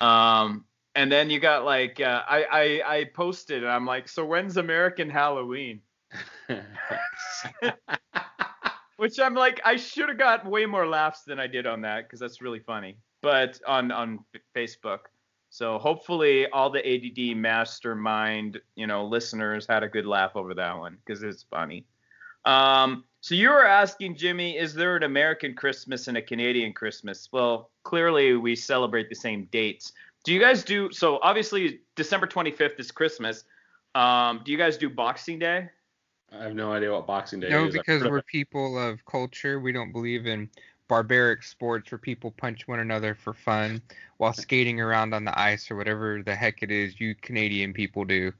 Um 0.00 0.64
and 0.94 1.10
then 1.10 1.30
you 1.30 1.40
got 1.40 1.64
like 1.64 2.00
uh, 2.00 2.22
I, 2.28 2.44
I 2.44 2.98
I 2.98 3.04
posted 3.12 3.64
and 3.64 3.72
I'm 3.72 3.84
like, 3.84 4.08
so 4.08 4.24
when's 4.24 4.56
American 4.56 5.10
Halloween? 5.10 5.80
Which 8.96 9.18
I'm 9.18 9.34
like, 9.34 9.60
I 9.64 9.74
should 9.74 10.08
have 10.08 10.18
got 10.18 10.46
way 10.46 10.64
more 10.64 10.86
laughs 10.86 11.24
than 11.24 11.40
I 11.40 11.48
did 11.48 11.66
on 11.66 11.80
that 11.80 12.04
because 12.04 12.20
that's 12.20 12.40
really 12.40 12.60
funny. 12.60 12.98
But 13.20 13.58
on 13.66 13.90
on 13.90 14.20
Facebook, 14.54 15.00
so 15.50 15.78
hopefully 15.78 16.46
all 16.50 16.70
the 16.70 16.86
ADD 16.86 17.36
mastermind, 17.36 18.60
you 18.76 18.86
know, 18.86 19.04
listeners 19.04 19.66
had 19.66 19.82
a 19.82 19.88
good 19.88 20.06
laugh 20.06 20.36
over 20.36 20.54
that 20.54 20.78
one 20.78 20.98
because 21.04 21.24
it's 21.24 21.42
funny. 21.50 21.84
Um, 22.44 23.04
so 23.24 23.34
you 23.34 23.48
were 23.48 23.64
asking 23.64 24.16
Jimmy, 24.16 24.58
is 24.58 24.74
there 24.74 24.96
an 24.96 25.02
American 25.02 25.54
Christmas 25.54 26.08
and 26.08 26.18
a 26.18 26.20
Canadian 26.20 26.74
Christmas? 26.74 27.30
Well, 27.32 27.70
clearly 27.82 28.36
we 28.36 28.54
celebrate 28.54 29.08
the 29.08 29.14
same 29.14 29.48
dates. 29.50 29.94
Do 30.24 30.34
you 30.34 30.38
guys 30.38 30.62
do 30.62 30.92
so? 30.92 31.18
Obviously, 31.22 31.80
December 31.96 32.26
25th 32.26 32.78
is 32.78 32.90
Christmas. 32.90 33.44
Um, 33.94 34.42
do 34.44 34.52
you 34.52 34.58
guys 34.58 34.76
do 34.76 34.90
Boxing 34.90 35.38
Day? 35.38 35.70
I 36.38 36.42
have 36.42 36.54
no 36.54 36.70
idea 36.70 36.92
what 36.92 37.06
Boxing 37.06 37.40
Day 37.40 37.48
no 37.48 37.64
is. 37.64 37.74
I've 37.74 37.80
because 37.80 38.04
we're 38.04 38.20
people 38.20 38.78
of 38.78 39.02
culture. 39.06 39.58
We 39.58 39.72
don't 39.72 39.90
believe 39.90 40.26
in 40.26 40.50
barbaric 40.88 41.44
sports 41.44 41.90
where 41.92 41.98
people 41.98 42.30
punch 42.30 42.68
one 42.68 42.80
another 42.80 43.14
for 43.14 43.32
fun 43.32 43.80
while 44.18 44.34
skating 44.34 44.82
around 44.82 45.14
on 45.14 45.24
the 45.24 45.40
ice 45.40 45.70
or 45.70 45.76
whatever 45.76 46.22
the 46.22 46.34
heck 46.34 46.62
it 46.62 46.70
is 46.70 47.00
you 47.00 47.14
Canadian 47.14 47.72
people 47.72 48.04
do. 48.04 48.34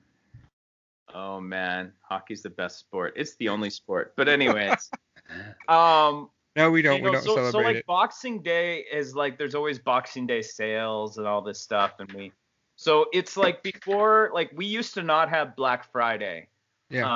Oh 1.15 1.41
man, 1.41 1.93
hockey's 2.03 2.43
the 2.43 2.51
best 2.51 2.79
sport. 2.81 3.15
It's 3.17 3.37
the 3.37 3.49
only 3.49 3.71
sport. 3.71 4.15
But 4.17 4.29
anyways, 4.29 4.91
um, 5.69 6.29
No, 6.57 6.71
we 6.71 6.83
don't. 6.83 6.97
you 6.99 7.03
know, 7.05 7.11
we 7.11 7.15
don't 7.15 7.23
so, 7.25 7.35
celebrate 7.37 7.53
so 7.53 7.59
like 7.61 7.77
it. 7.77 7.87
Boxing 7.87 8.43
Day 8.43 8.85
is 8.93 9.15
like 9.15 9.39
there's 9.39 9.55
always 9.55 9.79
Boxing 9.79 10.27
Day 10.27 10.43
sales 10.43 11.19
and 11.19 11.27
all 11.27 11.41
this 11.41 11.61
stuff, 11.61 11.93
and 12.01 12.11
we 12.13 12.33
so 12.77 13.07
it's 13.13 13.37
like 13.37 13.63
before 13.63 14.31
like 14.35 14.51
we 14.55 14.67
used 14.67 14.95
to 14.95 15.03
not 15.03 15.29
have 15.31 15.55
Black 15.57 15.91
Friday. 15.93 16.49
Yeah. 16.91 17.07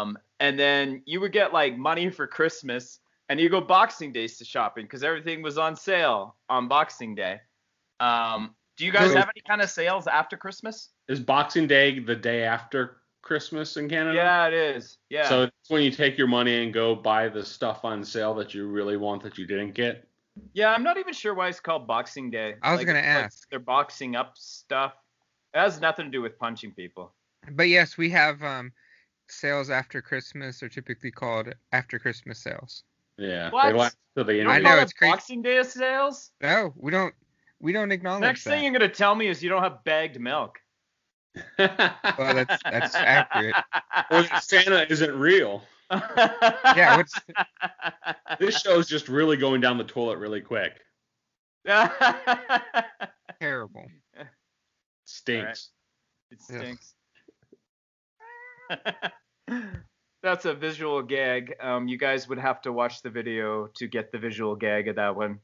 Um, 0.00 0.16
and 0.40 0.58
then 0.58 1.02
you 1.04 1.20
would 1.20 1.32
get 1.32 1.52
like 1.52 1.76
money 1.76 2.10
for 2.10 2.26
Christmas, 2.26 3.00
and 3.28 3.40
you 3.40 3.48
go 3.48 3.60
Boxing 3.60 4.12
Days 4.12 4.38
to 4.38 4.44
shopping 4.44 4.84
because 4.84 5.02
everything 5.02 5.42
was 5.42 5.58
on 5.58 5.74
sale 5.76 6.36
on 6.48 6.68
Boxing 6.68 7.14
Day. 7.16 7.40
Um, 7.98 8.54
do 8.76 8.86
you 8.86 8.92
guys 8.92 9.10
So- 9.10 9.18
have 9.18 9.28
any 9.34 9.42
kind 9.46 9.60
of 9.60 9.68
sales 9.70 10.06
after 10.06 10.36
Christmas? 10.36 10.90
Is 11.08 11.20
Boxing 11.20 11.66
Day 11.66 11.98
the 11.98 12.16
day 12.16 12.44
after 12.44 12.98
Christmas 13.22 13.76
in 13.76 13.88
Canada? 13.88 14.16
Yeah, 14.16 14.46
it 14.48 14.54
is. 14.54 14.98
Yeah. 15.08 15.28
So 15.28 15.42
it's 15.44 15.70
when 15.70 15.82
you 15.82 15.90
take 15.90 16.18
your 16.18 16.26
money 16.26 16.62
and 16.62 16.72
go 16.74 16.94
buy 16.94 17.28
the 17.28 17.44
stuff 17.44 17.84
on 17.84 18.04
sale 18.04 18.34
that 18.34 18.52
you 18.54 18.66
really 18.66 18.96
want 18.96 19.22
that 19.22 19.38
you 19.38 19.46
didn't 19.46 19.72
get. 19.74 20.06
Yeah, 20.54 20.72
I'm 20.72 20.82
not 20.82 20.96
even 20.98 21.12
sure 21.14 21.34
why 21.34 21.48
it's 21.48 21.60
called 21.60 21.86
Boxing 21.86 22.30
Day. 22.30 22.56
I 22.62 22.72
was 22.72 22.78
Like, 22.78 22.86
gonna 22.88 22.98
it's 23.00 23.06
like 23.08 23.24
ask. 23.24 23.50
they're 23.50 23.58
boxing 23.58 24.16
up 24.16 24.32
stuff. 24.36 24.94
It 25.54 25.58
has 25.58 25.80
nothing 25.80 26.06
to 26.06 26.10
do 26.10 26.22
with 26.22 26.38
punching 26.38 26.72
people. 26.72 27.12
But 27.50 27.68
yes, 27.68 27.96
we 27.98 28.08
have 28.10 28.42
um 28.42 28.72
sales 29.28 29.70
after 29.70 30.02
Christmas 30.02 30.62
are 30.62 30.68
typically 30.68 31.10
called 31.10 31.52
after 31.72 31.98
Christmas 31.98 32.38
sales. 32.38 32.84
Yeah. 33.18 33.50
What? 33.50 33.66
They 33.72 33.78
last 33.78 33.96
the 34.14 34.24
You 34.24 34.40
end. 34.40 34.48
don't 34.48 34.56
I 34.56 34.58
know, 34.58 34.78
it's 34.80 34.92
crazy. 34.92 35.12
Boxing 35.12 35.42
Day 35.42 35.62
sales? 35.62 36.30
No, 36.40 36.72
we 36.76 36.90
don't 36.90 37.14
we 37.60 37.72
don't 37.72 37.92
acknowledge 37.92 38.20
that. 38.22 38.26
Next 38.26 38.44
that. 38.44 38.50
thing 38.50 38.64
you're 38.64 38.72
gonna 38.72 38.88
tell 38.88 39.14
me 39.14 39.28
is 39.28 39.42
you 39.42 39.50
don't 39.50 39.62
have 39.62 39.84
bagged 39.84 40.18
milk. 40.18 40.58
The 41.34 41.92
Well, 42.18 42.34
that's 42.34 42.62
that's 42.62 42.94
accurate. 42.94 43.54
or 44.10 44.22
that 44.22 44.42
Santa 44.44 44.90
isn't 44.90 45.18
real. 45.18 45.62
Yeah, 45.90 46.96
what's 46.96 47.14
This 48.38 48.60
show's 48.60 48.88
just 48.88 49.08
really 49.08 49.36
going 49.36 49.60
down 49.60 49.78
the 49.78 49.84
toilet 49.84 50.18
really 50.18 50.40
quick. 50.40 50.72
terrible. 53.40 53.86
Stinks. 55.04 55.70
It 56.30 56.38
Yeah. 56.50 56.58
stinks. 56.58 56.94
That's 60.22 60.44
a 60.44 60.54
visual 60.54 61.02
gag. 61.02 61.54
Um, 61.60 61.88
you 61.88 61.98
guys 61.98 62.28
would 62.28 62.38
have 62.38 62.62
to 62.62 62.72
watch 62.72 63.02
the 63.02 63.10
video 63.10 63.66
to 63.74 63.88
get 63.88 64.12
the 64.12 64.18
visual 64.18 64.54
gag 64.54 64.88
of 64.88 64.96
that 64.96 65.16
one. 65.16 65.40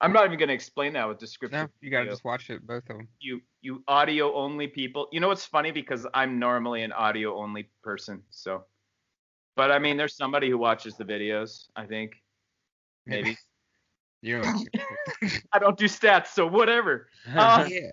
I'm 0.00 0.12
not 0.12 0.26
even 0.26 0.38
gonna 0.38 0.52
explain 0.52 0.92
that 0.94 1.08
with 1.08 1.18
descriptive. 1.18 1.60
No, 1.60 1.68
you 1.80 1.90
gotta 1.90 2.06
just 2.10 2.24
watch 2.24 2.50
it, 2.50 2.66
both 2.66 2.82
of 2.90 2.96
them. 2.96 3.08
you 3.20 3.40
you 3.62 3.82
audio 3.88 4.34
only 4.34 4.66
people. 4.66 5.08
You 5.12 5.20
know 5.20 5.28
what's 5.28 5.46
funny 5.46 5.70
because 5.70 6.06
I'm 6.14 6.38
normally 6.38 6.82
an 6.82 6.92
audio 6.92 7.36
only 7.36 7.70
person. 7.82 8.22
So, 8.30 8.64
but 9.56 9.70
I 9.70 9.78
mean, 9.78 9.96
there's 9.96 10.16
somebody 10.16 10.50
who 10.50 10.58
watches 10.58 10.96
the 10.96 11.04
videos. 11.04 11.66
I 11.76 11.86
think 11.86 12.12
maybe 13.06 13.36
You. 14.24 14.42
I 15.52 15.58
don't 15.58 15.76
do 15.76 15.84
stats, 15.84 16.28
so 16.28 16.46
whatever. 16.46 17.08
Uh, 17.36 17.66
yeah. 17.68 17.90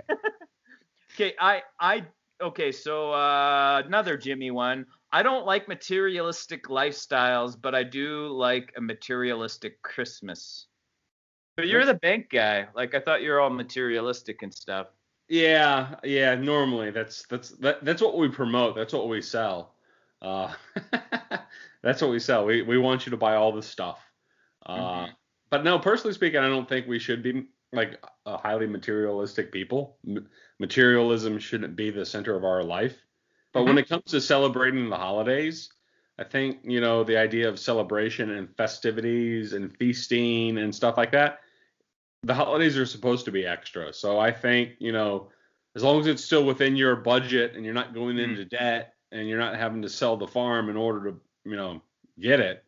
Okay, 1.13 1.33
I 1.39 1.61
I 1.77 2.05
okay, 2.41 2.71
so 2.71 3.11
uh 3.11 3.83
another 3.85 4.15
Jimmy 4.17 4.49
one. 4.49 4.85
I 5.11 5.23
don't 5.23 5.45
like 5.45 5.67
materialistic 5.67 6.67
lifestyles, 6.67 7.61
but 7.61 7.75
I 7.75 7.83
do 7.83 8.27
like 8.27 8.71
a 8.77 8.81
materialistic 8.81 9.81
Christmas. 9.81 10.67
But 11.57 11.67
you're 11.67 11.85
the 11.85 11.93
bank 11.93 12.29
guy. 12.29 12.67
Like 12.73 12.95
I 12.95 12.99
thought 12.99 13.21
you 13.21 13.29
were 13.31 13.39
all 13.39 13.49
materialistic 13.49 14.41
and 14.41 14.53
stuff. 14.53 14.87
Yeah, 15.27 15.95
yeah. 16.03 16.35
Normally, 16.35 16.91
that's 16.91 17.25
that's 17.27 17.49
that, 17.59 17.83
that's 17.85 18.01
what 18.01 18.17
we 18.17 18.29
promote. 18.29 18.75
That's 18.75 18.93
what 18.93 19.07
we 19.07 19.21
sell. 19.21 19.75
Uh, 20.21 20.53
that's 21.83 22.01
what 22.01 22.11
we 22.11 22.19
sell. 22.19 22.45
We 22.45 22.61
we 22.61 22.77
want 22.77 23.05
you 23.05 23.11
to 23.11 23.17
buy 23.17 23.35
all 23.35 23.51
this 23.51 23.67
stuff. 23.67 23.99
Uh, 24.65 24.75
Mhm. 25.05 25.09
But 25.49 25.63
no, 25.65 25.79
personally 25.79 26.13
speaking, 26.13 26.39
I 26.39 26.47
don't 26.47 26.67
think 26.69 26.87
we 26.87 26.97
should 26.99 27.21
be 27.21 27.47
like 27.73 28.01
a 28.25 28.37
highly 28.37 28.67
materialistic 28.67 29.51
people. 29.51 29.97
M- 30.07 30.29
materialism 30.59 31.39
shouldn't 31.39 31.75
be 31.75 31.89
the 31.89 32.05
center 32.05 32.35
of 32.35 32.45
our 32.45 32.63
life. 32.63 32.95
But 33.53 33.63
when 33.65 33.77
it 33.77 33.89
comes 33.89 34.05
to 34.11 34.21
celebrating 34.21 34.89
the 34.89 34.95
holidays, 34.95 35.69
I 36.19 36.23
think 36.23 36.59
you 36.63 36.81
know 36.81 37.03
the 37.03 37.17
idea 37.17 37.49
of 37.49 37.59
celebration 37.59 38.31
and 38.31 38.55
festivities 38.55 39.53
and 39.53 39.75
feasting 39.77 40.57
and 40.57 40.73
stuff 40.73 40.97
like 40.97 41.11
that. 41.11 41.39
The 42.23 42.33
holidays 42.33 42.77
are 42.77 42.85
supposed 42.85 43.25
to 43.25 43.31
be 43.31 43.45
extra. 43.47 43.93
So 43.93 44.19
I 44.19 44.31
think 44.31 44.73
you 44.79 44.91
know 44.91 45.29
as 45.75 45.83
long 45.83 45.99
as 45.99 46.07
it's 46.07 46.23
still 46.23 46.45
within 46.45 46.75
your 46.75 46.95
budget 46.95 47.55
and 47.55 47.63
you're 47.63 47.73
not 47.73 47.93
going 47.93 48.17
Mhm. 48.17 48.23
into 48.23 48.45
debt 48.45 48.93
and 49.11 49.27
you're 49.27 49.39
not 49.39 49.55
having 49.55 49.81
to 49.81 49.89
sell 49.89 50.17
the 50.17 50.27
farm 50.27 50.69
in 50.69 50.77
order 50.77 51.11
to 51.11 51.21
you 51.45 51.55
know 51.55 51.81
get 52.19 52.39
it, 52.39 52.63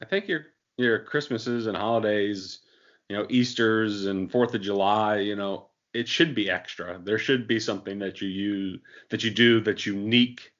I 0.00 0.04
think 0.04 0.28
your 0.28 0.46
your 0.76 0.98
Christmases 1.00 1.66
and 1.66 1.76
holidays, 1.76 2.60
you 3.08 3.16
know 3.16 3.26
Easter's 3.30 4.06
and 4.06 4.30
Fourth 4.30 4.54
of 4.54 4.60
July, 4.60 5.18
you 5.20 5.34
know 5.36 5.68
it 5.94 6.06
should 6.06 6.34
be 6.34 6.50
extra. 6.50 7.00
There 7.02 7.18
should 7.18 7.48
be 7.48 7.58
something 7.58 7.98
that 8.00 8.20
you 8.20 8.28
use 8.28 8.80
that 9.08 9.24
you 9.24 9.30
do 9.30 9.60
that's 9.60 9.86
unique 9.86 10.52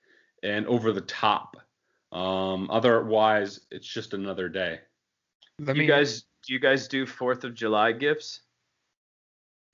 and 0.43 0.67
over 0.67 0.93
the 0.93 1.03
top. 1.03 1.59
Um, 2.13 2.71
otherwise, 2.71 3.61
it's 3.71 3.87
just 3.87 4.15
another 4.15 4.49
day. 4.49 4.81
Let 5.59 5.77
you 5.77 5.83
me 5.83 5.87
guys, 5.89 6.25
do 6.47 6.53
you 6.53 6.59
guys 6.61 6.87
do 6.89 7.07
Fourth 7.07 7.45
of 7.45 7.55
July 7.55 7.93
gifts? 7.93 8.41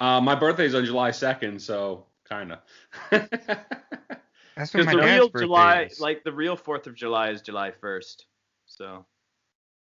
Uh, 0.01 0.21
my 0.21 0.35
birthday's 0.35 0.75
on 0.75 0.85
July 0.85 1.11
2nd, 1.11 1.61
so 1.61 2.07
kind 2.29 2.53
of. 2.53 2.59
That's 3.11 4.75
when 4.75 4.85
Because 4.85 4.87
the 4.87 5.01
dad's 5.01 5.21
real 5.21 5.29
July, 5.31 5.83
is. 5.85 6.01
like 6.01 6.25
the 6.25 6.33
real 6.33 6.57
Fourth 6.57 6.87
of 6.87 6.95
July, 6.95 7.31
is 7.31 7.41
July 7.43 7.71
first. 7.71 8.27
So 8.67 9.05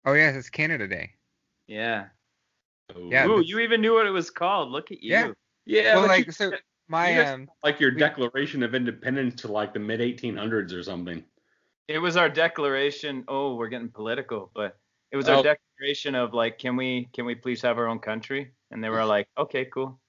oh 0.05 0.13
yeah, 0.13 0.29
it's 0.31 0.50
Canada 0.50 0.88
Day. 0.88 1.12
yeah. 1.67 2.05
Yeah, 2.93 2.98
Ooh, 2.98 3.10
that's- 3.10 3.48
you 3.48 3.60
even 3.60 3.79
knew 3.79 3.93
what 3.93 4.05
it 4.05 4.12
was 4.12 4.29
called. 4.29 4.69
Look 4.69 4.91
at 4.91 5.01
you. 5.01 5.12
Yeah. 5.12 5.31
yeah, 5.65 5.95
well, 5.95 6.07
like 6.07 6.25
you- 6.25 6.31
so 6.33 6.51
my 6.89 7.10
you 7.12 7.24
guys- 7.24 7.33
um 7.33 7.50
like 7.63 7.79
your 7.79 7.91
we- 7.93 8.00
Declaration 8.00 8.63
of 8.63 8.75
Independence 8.75 9.41
to 9.43 9.51
like 9.51 9.74
the 9.74 9.79
mid 9.79 10.00
1800s 10.01 10.74
or 10.74 10.83
something. 10.83 11.24
It 11.88 11.98
was 12.00 12.16
our 12.18 12.30
declaration. 12.30 13.24
Oh, 13.28 13.56
we're 13.56 13.68
getting 13.68 13.90
political, 13.90 14.52
but 14.54 14.78
it 15.12 15.18
was 15.18 15.28
our 15.28 15.38
Oh. 15.38 15.44
declaration 15.44 16.16
of 16.16 16.34
like, 16.34 16.58
can 16.58 16.76
we 16.76 17.10
can 17.14 17.26
we 17.26 17.36
please 17.36 17.62
have 17.62 17.78
our 17.78 17.88
own 17.88 18.00
country? 18.00 18.52
And 18.72 18.84
they 18.84 18.90
were 18.90 19.04
like, 19.06 19.28
okay, 19.38 19.66
cool. 19.66 20.00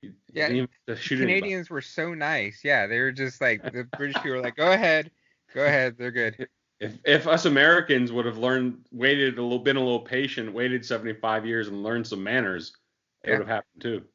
You- 0.00 0.10
you 0.10 0.14
Yeah, 0.32 0.46
didn't 0.46 0.56
even 0.56 0.68
have 0.88 0.96
to 0.96 1.02
shoot 1.02 1.16
anybody. 1.20 1.40
Canadians 1.40 1.70
were 1.70 1.80
so 1.80 2.12
nice. 2.14 2.64
Yeah, 2.64 2.86
they 2.86 2.98
were 2.98 3.12
just 3.12 3.40
like 3.40 3.62
the 3.62 3.84
British 3.96 4.16
people 4.16 4.32
were 4.32 4.40
like, 4.40 4.56
go 4.56 4.72
ahead, 4.72 5.10
go 5.54 5.64
ahead, 5.64 5.96
they're 5.96 6.10
good. 6.10 6.48
If 6.80 6.98
if 7.04 7.28
us 7.28 7.44
Americans 7.44 8.10
would 8.10 8.26
have 8.26 8.38
learned, 8.38 8.84
waited 8.90 9.38
a 9.38 9.42
little, 9.42 9.60
been 9.60 9.76
a 9.76 9.80
little 9.80 10.00
patient, 10.00 10.52
waited 10.52 10.84
75 10.84 11.46
years 11.46 11.68
and 11.68 11.84
learned 11.84 12.04
some 12.08 12.24
manners, 12.24 12.72
it 13.22 13.30
Yeah. 13.30 13.38
would 13.38 13.46
have 13.46 13.56
happened 13.56 13.80
too. 13.82 14.08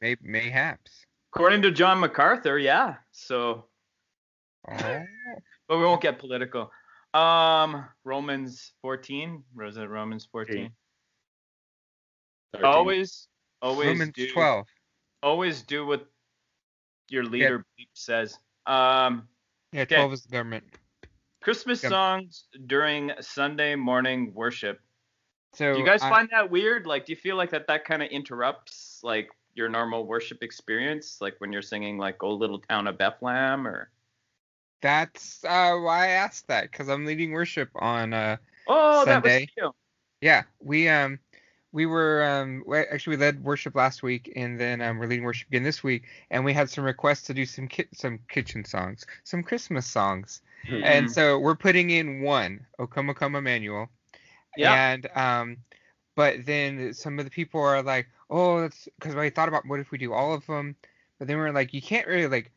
May, 0.00 0.14
mayhaps. 0.20 1.04
According 1.34 1.62
to 1.62 1.72
John 1.72 1.98
MacArthur, 1.98 2.58
yeah. 2.58 2.96
So, 3.10 3.68
Oh, 4.68 5.04
but 5.68 5.78
we 5.78 5.84
won't 5.84 6.00
get 6.02 6.18
political. 6.18 6.70
Um, 7.14 7.84
Romans 8.04 8.72
14. 8.82 9.42
Was 9.54 9.76
it 9.76 9.88
Romans 9.88 10.28
14? 10.30 10.70
13. 12.52 12.64
Always, 12.64 13.28
always 13.62 13.88
Romans 13.88 14.12
do. 14.14 14.30
12. 14.32 14.66
Always 15.22 15.62
do 15.62 15.86
what 15.86 16.06
your 17.08 17.24
leader 17.24 17.64
says. 17.94 18.38
Um, 18.66 19.28
Yeah, 19.72 19.82
Okay. 19.82 19.96
12 19.96 20.12
is 20.12 20.22
the 20.22 20.28
government. 20.30 20.64
Christmas 21.42 21.82
Yep. 21.82 21.90
songs 21.90 22.48
during 22.66 23.12
Sunday 23.20 23.74
morning 23.74 24.32
worship. 24.34 24.80
So 25.52 25.74
do 25.74 25.78
you 25.80 25.86
guys 25.86 26.02
I- 26.02 26.10
find 26.10 26.28
that 26.30 26.50
weird? 26.50 26.86
Like, 26.86 27.06
do 27.06 27.12
you 27.12 27.16
feel 27.16 27.36
like 27.36 27.50
that 27.50 27.66
that 27.68 27.84
kind 27.84 28.02
of 28.02 28.08
interrupts 28.10 29.00
like 29.02 29.30
your 29.54 29.68
normal 29.68 30.06
worship 30.06 30.42
experience, 30.42 31.20
like 31.20 31.34
when 31.40 31.52
you're 31.52 31.62
singing 31.62 31.98
like 31.98 32.22
"O 32.22 32.30
Little 32.34 32.60
Town 32.60 32.86
of 32.86 32.98
Bethlehem" 32.98 33.66
or 33.66 33.90
that's 34.80 35.44
uh, 35.44 35.74
why 35.76 36.04
I 36.04 36.08
asked 36.08 36.48
that 36.48 36.70
because 36.70 36.88
I'm 36.88 37.04
leading 37.06 37.32
worship 37.32 37.70
on 37.76 38.12
uh 38.12 38.36
"Oh, 38.66 39.04
that 39.04 39.22
was 39.22 39.32
Sunday. 39.32 39.48
you"? 39.56 39.74
yeah 40.20 40.44
we 40.60 40.88
um 40.88 41.18
we 41.72 41.86
were 41.86 42.24
um 42.24 42.62
we- 42.66 42.78
actually 42.78 43.16
we 43.16 43.22
led 43.22 43.42
worship 43.44 43.74
last 43.74 44.02
week 44.02 44.32
and 44.36 44.58
then 44.58 44.80
um, 44.80 44.98
we're 44.98 45.06
leading 45.06 45.24
worship 45.24 45.48
again 45.48 45.62
this 45.62 45.82
week 45.82 46.04
and 46.30 46.44
we 46.44 46.52
had 46.52 46.70
some 46.70 46.84
requests 46.84 47.22
to 47.24 47.34
do 47.34 47.44
some 47.44 47.68
ki- 47.68 47.88
some 47.92 48.18
kitchen 48.28 48.64
songs 48.64 49.06
some 49.24 49.42
Christmas 49.42 49.86
songs 49.86 50.40
Hmm. 50.68 50.82
and 50.84 51.10
so 51.10 51.38
we're 51.38 51.54
putting 51.56 51.90
in 51.90 52.22
one 52.22 52.66
O 52.78 52.86
Come 52.86 53.10
O 53.10 53.14
Come 53.14 53.34
Emmanuel 53.36 53.88
Yeah. 54.56 54.74
and 54.74 55.08
um 55.14 55.56
but 56.14 56.46
then 56.46 56.94
some 56.94 57.18
of 57.18 57.24
the 57.24 57.30
people 57.30 57.60
are 57.60 57.82
like 57.82 58.06
oh 58.30 58.60
that's 58.62 58.88
because 58.98 59.14
I 59.14 59.30
thought 59.30 59.48
about 59.48 59.66
what 59.66 59.80
if 59.80 59.90
we 59.90 59.98
do 59.98 60.12
all 60.12 60.32
of 60.34 60.46
them 60.46 60.76
but 61.18 61.28
then 61.28 61.36
we're 61.36 61.52
like 61.52 61.74
you 61.74 61.82
can't 61.82 62.06
really 62.06 62.26
like 62.28 62.50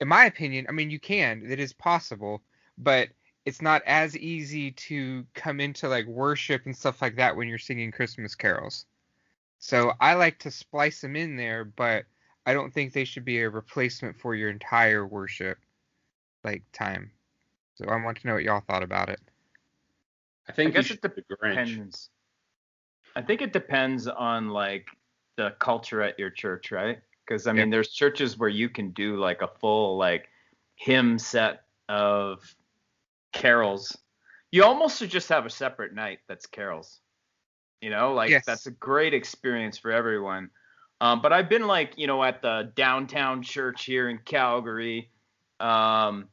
in 0.00 0.08
my 0.08 0.26
opinion 0.26 0.66
I 0.68 0.72
mean 0.72 0.90
you 0.90 0.98
can 1.00 1.42
it 1.48 1.60
is 1.60 1.72
possible 1.72 2.42
but 2.78 3.08
it's 3.44 3.62
not 3.62 3.82
as 3.86 4.16
easy 4.16 4.70
to 4.70 5.26
come 5.34 5.60
into 5.60 5.88
like 5.88 6.06
worship 6.06 6.62
and 6.64 6.76
stuff 6.76 7.02
like 7.02 7.16
that 7.16 7.36
when 7.36 7.48
you're 7.48 7.58
singing 7.58 7.90
Christmas 7.90 8.34
carols 8.34 8.86
so 9.58 9.92
I 10.00 10.14
like 10.14 10.38
to 10.40 10.50
splice 10.50 11.00
them 11.00 11.16
in 11.16 11.36
there 11.36 11.64
but 11.64 12.04
I 12.44 12.54
don't 12.54 12.72
think 12.72 12.92
they 12.92 13.04
should 13.04 13.24
be 13.24 13.40
a 13.40 13.50
replacement 13.50 14.18
for 14.18 14.34
your 14.34 14.50
entire 14.50 15.06
worship 15.06 15.58
like 16.44 16.62
time 16.72 17.10
so 17.74 17.86
I 17.86 18.02
want 18.02 18.20
to 18.20 18.26
know 18.26 18.34
what 18.34 18.42
y'all 18.42 18.62
thought 18.66 18.82
about 18.82 19.08
it 19.08 19.20
I 20.48 20.52
think 20.52 20.70
I 20.70 20.72
guess 20.74 20.84
it 20.86 20.88
should 20.88 21.02
be 21.02 21.22
the 21.28 21.36
Grinch. 21.36 21.66
Depends. 21.66 22.10
I 23.14 23.22
think 23.22 23.42
it 23.42 23.52
depends 23.52 24.08
on 24.08 24.48
like 24.48 24.88
the 25.36 25.54
culture 25.58 26.02
at 26.02 26.18
your 26.18 26.30
church, 26.30 26.72
right? 26.72 27.00
Because 27.26 27.46
I 27.46 27.52
mean, 27.52 27.70
there's 27.70 27.90
churches 27.90 28.38
where 28.38 28.48
you 28.48 28.68
can 28.68 28.90
do 28.90 29.16
like 29.16 29.42
a 29.42 29.48
full 29.60 29.96
like 29.96 30.28
hymn 30.76 31.18
set 31.18 31.64
of 31.88 32.54
carols. 33.32 33.96
You 34.50 34.64
almost 34.64 34.98
should 34.98 35.10
just 35.10 35.28
have 35.28 35.46
a 35.46 35.50
separate 35.50 35.94
night 35.94 36.18
that's 36.28 36.46
carols. 36.46 37.00
You 37.80 37.90
know, 37.90 38.12
like 38.12 38.30
Yes. 38.30 38.44
that's 38.44 38.66
a 38.66 38.70
great 38.70 39.14
experience 39.14 39.78
for 39.78 39.90
everyone. 39.90 40.50
Um, 41.00 41.20
but 41.20 41.32
I've 41.32 41.48
been 41.48 41.66
like, 41.66 41.94
you 41.96 42.06
know, 42.06 42.22
at 42.22 42.42
the 42.42 42.72
downtown 42.76 43.42
church 43.42 43.84
here 43.84 44.08
in 44.08 44.18
Calgary. 44.18 45.10
Um, 45.58 46.28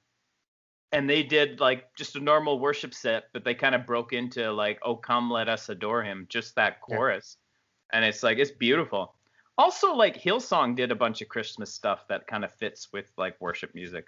and 0.91 1.09
they 1.09 1.23
did 1.23 1.59
like 1.59 1.95
just 1.95 2.15
a 2.15 2.19
normal 2.19 2.59
worship 2.59 2.93
set, 2.93 3.25
but 3.33 3.43
they 3.43 3.53
kind 3.53 3.75
of 3.75 3.85
broke 3.85 4.13
into 4.13 4.51
like, 4.51 4.79
"Oh 4.83 4.95
come, 4.95 5.29
let 5.29 5.49
us 5.49 5.69
adore 5.69 6.03
Him," 6.03 6.25
just 6.29 6.55
that 6.55 6.77
Yeah. 6.87 6.95
chorus, 6.95 7.37
and 7.91 8.03
it's 8.03 8.23
like 8.23 8.37
it's 8.39 8.51
beautiful. 8.51 9.15
Also, 9.59 9.93
like 9.93 10.15
Hillsong 10.15 10.75
did 10.75 10.89
a 10.91 10.95
bunch 10.95 11.21
of 11.21 11.27
Christmas 11.27 11.71
stuff 11.71 12.07
that 12.07 12.25
kind 12.27 12.45
of 12.45 12.51
fits 12.53 12.91
with 12.93 13.11
like 13.17 13.35
worship 13.41 13.75
music. 13.75 14.07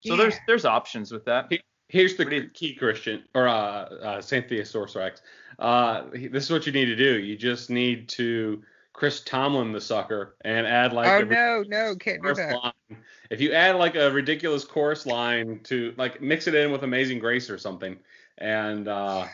So 0.00 0.16
there's 0.16 0.34
Yeah. 0.34 0.40
there's 0.46 0.64
options 0.64 1.12
with 1.12 1.26
that. 1.26 1.52
Here's 1.88 2.16
the 2.16 2.24
you- 2.24 2.48
key, 2.52 2.74
Christian, 2.74 3.22
or 3.34 3.46
uh, 3.46 3.52
uh, 3.52 4.20
Cynthia 4.22 4.62
Sorcerex. 4.62 5.20
Uh, 5.58 6.04
this 6.12 6.44
is 6.44 6.50
what 6.50 6.66
you 6.66 6.72
need 6.72 6.86
to 6.86 6.96
do. 6.96 7.18
You 7.18 7.36
just 7.36 7.68
need 7.70 8.08
to 8.10 8.62
Chris 8.94 9.20
Tomlin 9.20 9.72
the 9.72 9.80
sucker 9.80 10.36
and 10.42 10.66
add 10.66 10.92
like 10.94 11.06
oh 11.08 11.18
a 11.18 11.24
no, 11.26 11.64
no, 11.68 11.94
can't 11.94 12.22
do 12.22 12.34
that. 12.34 12.54
line. 12.56 12.98
If 13.30 13.42
you 13.42 13.52
add 13.52 13.76
like 13.76 13.94
a 13.94 14.10
ridiculous 14.10 14.64
chorus 14.64 15.04
line 15.04 15.60
to 15.64 15.92
like 15.98 16.22
mix 16.22 16.46
it 16.46 16.54
in 16.54 16.72
with 16.72 16.82
Amazing 16.82 17.18
Grace 17.18 17.50
or 17.50 17.58
something, 17.58 17.98
and 18.38 18.88
uh, 18.88 19.26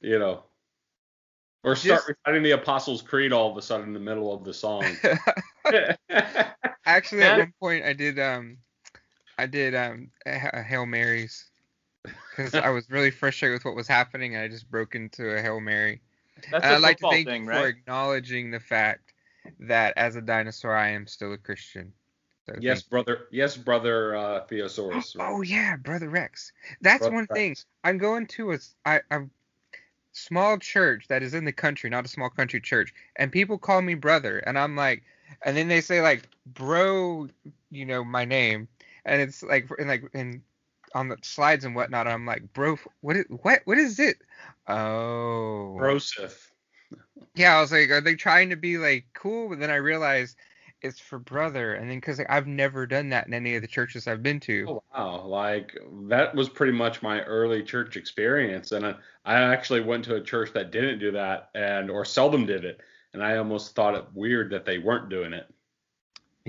you 0.00 0.18
know, 0.18 0.42
or 1.64 1.74
start 1.74 2.00
Just- 2.00 2.08
reciting 2.08 2.42
the 2.42 2.52
Apostles' 2.52 3.02
Creed 3.02 3.32
all 3.32 3.50
of 3.50 3.56
a 3.56 3.62
sudden 3.62 3.86
in 3.88 3.92
the 3.94 4.00
middle 4.00 4.32
of 4.32 4.44
the 4.44 4.54
song. 4.54 4.84
Actually, 6.86 7.22
at 7.22 7.38
one 7.38 7.54
point 7.60 7.84
I 7.84 7.92
did 7.94 8.18
um, 8.18 8.58
I 9.38 9.46
did 9.46 9.74
um 9.74 10.10
a, 10.26 10.50
a 10.54 10.62
hail 10.62 10.86
marys 10.86 11.44
because 12.36 12.54
I 12.54 12.68
was 12.70 12.90
really 12.90 13.10
frustrated 13.10 13.56
with 13.56 13.64
what 13.64 13.74
was 13.74 13.88
happening 13.88 14.34
and 14.34 14.44
I 14.44 14.48
just 14.48 14.70
broke 14.70 14.94
into 14.94 15.34
a 15.36 15.40
hail 15.40 15.60
mary. 15.60 16.02
That's 16.50 16.64
And 16.64 16.74
a 16.74 16.76
I'd 16.76 16.82
like 16.82 16.98
to 16.98 17.08
thank 17.10 17.26
thing, 17.26 17.44
you 17.44 17.50
for 17.50 17.66
acknowledging 17.66 18.50
the 18.50 18.60
fact 18.60 19.12
that 19.60 19.94
as 19.96 20.16
a 20.16 20.20
dinosaur 20.20 20.76
I 20.76 20.90
am 20.90 21.06
still 21.06 21.32
a 21.32 21.38
Christian. 21.38 21.92
So 22.46 22.54
yes, 22.60 22.82
thank 22.82 22.90
brother. 22.90 23.20
Yes, 23.30 23.56
brother. 23.56 24.14
Uh, 24.14 24.44
Theosaurus. 24.46 25.16
Oh 25.18 25.40
yeah, 25.40 25.76
brother 25.76 26.10
Rex. 26.10 26.52
That's 26.82 26.98
Brother 26.98 27.14
one 27.14 27.26
thing. 27.28 27.50
Rex. 27.52 27.64
I'm 27.84 27.96
going 27.96 28.26
to 28.28 28.50
a, 28.50 28.54
s- 28.56 28.74
I, 28.84 29.00
a 29.10 29.22
small 30.14 30.58
church 30.58 31.08
that 31.08 31.22
is 31.22 31.34
in 31.34 31.44
the 31.44 31.52
country, 31.52 31.90
not 31.90 32.04
a 32.06 32.08
small 32.08 32.30
country 32.30 32.60
church, 32.60 32.94
and 33.16 33.30
people 33.30 33.58
call 33.58 33.82
me 33.82 33.94
brother, 33.94 34.38
and 34.38 34.58
I'm 34.58 34.76
like, 34.76 35.02
and 35.42 35.56
then 35.56 35.68
they 35.68 35.80
say 35.80 36.00
like, 36.00 36.28
bro, 36.46 37.28
you 37.70 37.84
know 37.84 38.02
my 38.02 38.24
name, 38.24 38.68
and 39.04 39.20
it's 39.20 39.42
like, 39.42 39.68
and 39.78 39.88
like, 39.88 40.04
and 40.14 40.40
on 40.94 41.08
the 41.08 41.18
slides 41.22 41.64
and 41.64 41.74
whatnot, 41.74 42.06
I'm 42.06 42.24
like, 42.24 42.52
bro, 42.54 42.78
what 43.02 43.16
is 43.16 43.26
what 43.28 43.60
what 43.64 43.76
is 43.76 43.98
it? 43.98 44.16
Oh, 44.68 45.76
Broseph. 45.78 46.50
yeah, 47.34 47.56
I 47.56 47.60
was 47.60 47.72
like, 47.72 47.90
are 47.90 48.00
they 48.00 48.14
trying 48.14 48.50
to 48.50 48.56
be 48.56 48.78
like 48.78 49.06
cool? 49.12 49.48
But 49.48 49.58
then 49.58 49.70
I 49.70 49.76
realized 49.76 50.36
it's 50.84 51.00
for 51.00 51.18
brother, 51.18 51.74
and 51.74 51.90
then 51.90 51.96
because 51.96 52.18
like, 52.18 52.30
I've 52.30 52.46
never 52.46 52.86
done 52.86 53.08
that 53.08 53.26
in 53.26 53.34
any 53.34 53.56
of 53.56 53.62
the 53.62 53.68
churches 53.68 54.06
I've 54.06 54.22
been 54.22 54.38
to. 54.40 54.66
Oh 54.68 54.82
wow! 54.94 55.24
Like 55.24 55.76
that 56.08 56.34
was 56.34 56.48
pretty 56.48 56.72
much 56.72 57.02
my 57.02 57.22
early 57.22 57.62
church 57.62 57.96
experience, 57.96 58.72
and 58.72 58.86
I, 58.86 58.94
I 59.24 59.40
actually 59.40 59.80
went 59.80 60.04
to 60.04 60.16
a 60.16 60.20
church 60.20 60.52
that 60.52 60.70
didn't 60.70 60.98
do 60.98 61.10
that, 61.12 61.48
and 61.54 61.90
or 61.90 62.04
seldom 62.04 62.44
did 62.44 62.64
it, 62.64 62.80
and 63.14 63.24
I 63.24 63.38
almost 63.38 63.74
thought 63.74 63.94
it 63.94 64.04
weird 64.12 64.50
that 64.50 64.66
they 64.66 64.78
weren't 64.78 65.08
doing 65.08 65.32
it. 65.32 65.46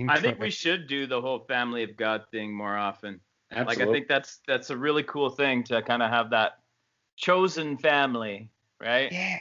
I 0.09 0.19
think 0.19 0.39
we 0.39 0.51
should 0.51 0.87
do 0.87 1.07
the 1.07 1.21
whole 1.21 1.39
family 1.39 1.83
of 1.83 1.95
God 1.95 2.25
thing 2.29 2.53
more 2.53 2.75
often. 2.75 3.21
Absolutely. 3.51 3.85
Like 3.85 3.89
I 3.89 3.91
think 3.93 4.07
that's 4.09 4.39
that's 4.45 4.69
a 4.69 4.77
really 4.77 5.03
cool 5.03 5.29
thing 5.29 5.63
to 5.65 5.81
kind 5.81 6.03
of 6.03 6.09
have 6.09 6.31
that 6.31 6.59
chosen 7.15 7.77
family, 7.77 8.49
right? 8.81 9.09
Yeah. 9.11 9.37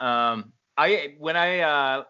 Um, 0.00 0.52
I 0.76 1.14
when 1.18 1.36
I 1.36 1.60
uh, 1.60 2.04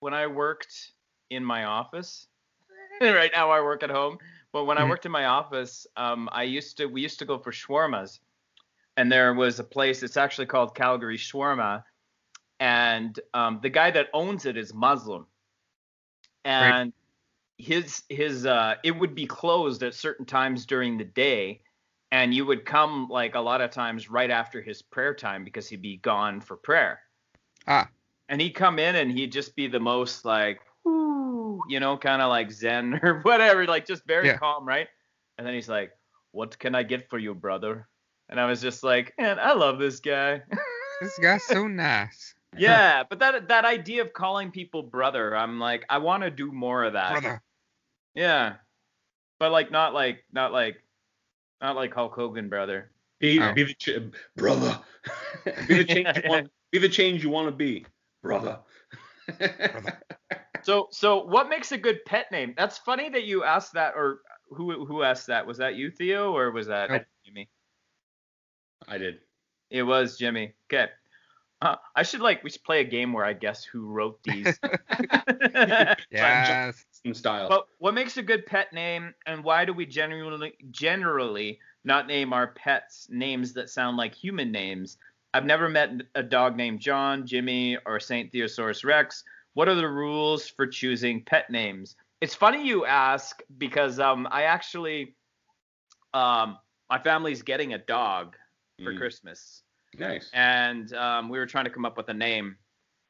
when 0.00 0.14
I 0.14 0.26
worked 0.26 0.92
in 1.34 1.44
my 1.44 1.64
office, 1.64 2.28
right 3.00 3.30
now 3.34 3.50
I 3.50 3.60
work 3.60 3.82
at 3.82 3.90
home. 3.90 4.18
But 4.52 4.64
when 4.64 4.78
I 4.78 4.84
Mhm. 4.84 4.88
worked 4.88 5.06
in 5.06 5.12
my 5.12 5.26
office, 5.26 5.86
um, 5.96 6.28
I 6.32 6.44
used 6.44 6.76
to 6.78 6.86
we 6.86 7.02
used 7.02 7.18
to 7.20 7.24
go 7.26 7.38
for 7.38 7.52
shawarmas, 7.52 8.20
and 8.96 9.10
there 9.10 9.34
was 9.34 9.58
a 9.60 9.64
place. 9.64 10.02
It's 10.02 10.16
actually 10.16 10.46
called 10.46 10.74
Calgary 10.74 11.18
Shawarma, 11.18 11.84
and 12.60 13.18
um, 13.34 13.60
the 13.62 13.70
guy 13.70 13.90
that 13.92 14.08
owns 14.14 14.46
it 14.46 14.56
is 14.56 14.74
Muslim. 14.74 15.26
and 16.44 16.92
his 17.58 18.02
his 18.08 18.46
uh 18.46 18.74
it 18.84 18.92
would 18.92 19.14
be 19.14 19.26
closed 19.26 19.82
at 19.82 19.94
certain 19.94 20.26
times 20.26 20.66
during 20.66 20.98
the 20.98 21.04
day 21.04 21.60
and 22.10 22.34
you 22.34 22.44
would 22.46 22.64
come 22.64 23.08
like 23.08 23.34
a 23.34 23.40
lot 23.40 23.60
of 23.60 23.70
times 23.70 24.10
right 24.10 24.30
after 24.30 24.60
his 24.62 24.82
prayer 24.82 25.14
time 25.14 25.44
because 25.44 25.68
he'd 25.68 25.82
be 25.82 25.96
gone 25.98 26.40
for 26.40 26.56
prayer 26.56 27.00
Ah. 27.66 27.90
and 28.28 28.40
he'd 28.40 28.52
come 28.54 28.78
in 28.78 28.96
and 28.96 29.10
he'd 29.12 29.32
just 29.32 29.54
be 29.56 29.66
the 29.68 29.80
most 29.80 30.24
like 30.24 30.60
you 31.68 31.80
know 31.80 31.96
kind 31.96 32.20
of 32.22 32.28
like 32.28 32.50
zen 32.50 32.98
or 33.02 33.20
whatever 33.22 33.66
like 33.66 33.86
just 33.86 34.04
very 34.06 34.26
Yeah. 34.28 34.36
calm 34.38 34.66
right 34.66 34.88
and 35.38 35.46
then 35.46 35.54
he's 35.54 35.68
like 35.68 35.92
what 36.32 36.58
can 36.58 36.74
i 36.74 36.82
get 36.82 37.08
for 37.10 37.18
you 37.18 37.34
brother 37.34 37.88
and 38.28 38.40
i 38.40 38.46
was 38.46 38.60
just 38.60 38.82
like 38.82 39.12
man 39.18 39.38
i 39.38 39.52
love 39.52 39.78
this 39.78 40.00
guy 40.00 40.42
This 41.00 41.18
guy's 41.18 41.42
so 41.44 41.66
nice. 41.66 42.34
yeah 42.56 43.02
but 43.08 43.18
that 43.18 43.48
that 43.48 43.64
idea 43.64 44.02
of 44.02 44.12
calling 44.12 44.50
people 44.50 44.82
brother 44.82 45.36
i'm 45.36 45.58
like 45.58 45.84
i 45.90 45.98
want 45.98 46.22
to 46.22 46.30
do 46.30 46.52
more 46.52 46.84
of 46.84 46.92
that 46.94 47.12
Brother. 47.12 47.42
yeah, 48.14 48.54
but 49.40 49.50
like 49.52 49.70
not 49.72 49.94
like 49.94 50.24
not 50.32 50.52
like 50.52 50.76
not 51.60 51.76
like 51.76 51.94
Hulk 51.94 52.14
Hogan, 52.14 52.48
brother. 52.48 52.90
Be, 53.20 53.40
Oh. 53.40 53.52
be 53.52 53.62
the 53.62 53.74
ch- 53.74 53.98
brother. 54.36 54.78
be 55.68 55.74
the 55.78 55.84
change 55.84 56.08
you 56.16 56.22
want. 56.28 56.50
Be 56.72 56.78
the 56.78 56.88
change 56.88 57.22
you 57.22 57.30
want 57.30 57.46
to 57.46 57.52
be, 57.52 57.86
brother. 58.20 58.58
So 60.62 60.88
so 60.90 61.24
what 61.24 61.48
makes 61.48 61.72
a 61.72 61.78
good 61.78 62.04
pet 62.04 62.30
name? 62.32 62.54
That's 62.56 62.78
funny 62.78 63.08
that 63.10 63.24
you 63.24 63.44
asked 63.44 63.74
that, 63.74 63.94
or 63.96 64.20
who 64.50 64.84
who 64.84 65.02
asked 65.02 65.26
that? 65.28 65.46
Was 65.46 65.58
that 65.58 65.74
you, 65.76 65.90
Theo, 65.90 66.36
or 66.36 66.50
was 66.50 66.66
that. 66.68 67.06
Jimmy? 67.24 67.48
I 68.88 68.98
did. 68.98 69.20
It 69.70 69.82
was 69.82 70.18
Jimmy. 70.18 70.52
Okay. 70.72 70.90
Uh, 71.62 71.76
I 71.94 72.02
should 72.02 72.20
like 72.20 72.42
we 72.42 72.50
should 72.50 72.64
play 72.64 72.80
a 72.80 72.84
game 72.84 73.12
where 73.12 73.24
I 73.24 73.34
guess 73.34 73.64
who 73.64 73.86
wrote 73.86 74.20
these. 74.24 74.58
Yes. 76.10 76.84
Style. 77.12 77.48
But 77.48 77.66
what 77.78 77.94
makes 77.94 78.16
a 78.16 78.22
good 78.22 78.46
pet 78.46 78.72
name, 78.72 79.14
and 79.26 79.42
why 79.42 79.64
do 79.64 79.72
we 79.72 79.86
generally 79.86 80.54
generally 80.70 81.58
not 81.84 82.06
name 82.06 82.32
our 82.32 82.48
pets 82.48 83.08
names 83.10 83.52
that 83.54 83.70
sound 83.70 83.96
like 83.96 84.14
human 84.14 84.52
names? 84.52 84.98
I've 85.34 85.46
never 85.46 85.68
met 85.68 85.90
a 86.14 86.22
dog 86.22 86.56
named 86.56 86.80
John, 86.80 87.26
Jimmy, 87.26 87.78
or 87.86 87.98
Saint 87.98 88.30
Theosaurus 88.32 88.84
Rex. 88.84 89.24
What 89.54 89.68
are 89.68 89.74
the 89.74 89.88
rules 89.88 90.48
for 90.48 90.66
choosing 90.66 91.22
pet 91.24 91.50
names? 91.50 91.96
It's 92.20 92.34
funny 92.34 92.66
you 92.66 92.86
ask 92.86 93.40
because 93.58 93.98
um 93.98 94.26
I 94.30 94.44
actually 94.44 95.14
um 96.14 96.58
my 96.90 96.98
family's 96.98 97.42
getting 97.42 97.74
a 97.74 97.78
dog 97.78 98.36
for 98.82 98.92
Mm, 98.92 98.98
Christmas 98.98 99.62
Nice. 99.98 100.30
and 100.32 100.92
um, 100.94 101.28
we 101.28 101.38
were 101.38 101.46
trying 101.46 101.64
to 101.66 101.70
come 101.70 101.84
up 101.84 101.96
with 101.96 102.08
a 102.08 102.14
name. 102.14 102.56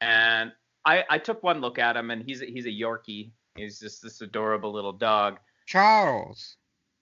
And 0.01 0.51
I, 0.85 1.03
I 1.09 1.17
took 1.17 1.41
one 1.43 1.61
look 1.61 1.79
at 1.79 1.95
him, 1.95 2.11
and 2.11 2.21
he's 2.21 2.41
a, 2.41 2.45
he's 2.45 2.65
a 2.65 2.69
Yorkie. 2.69 3.31
He's 3.55 3.79
just 3.79 4.01
this 4.03 4.19
adorable 4.19 4.73
little 4.73 4.91
dog. 4.91 5.39
Charles. 5.65 6.57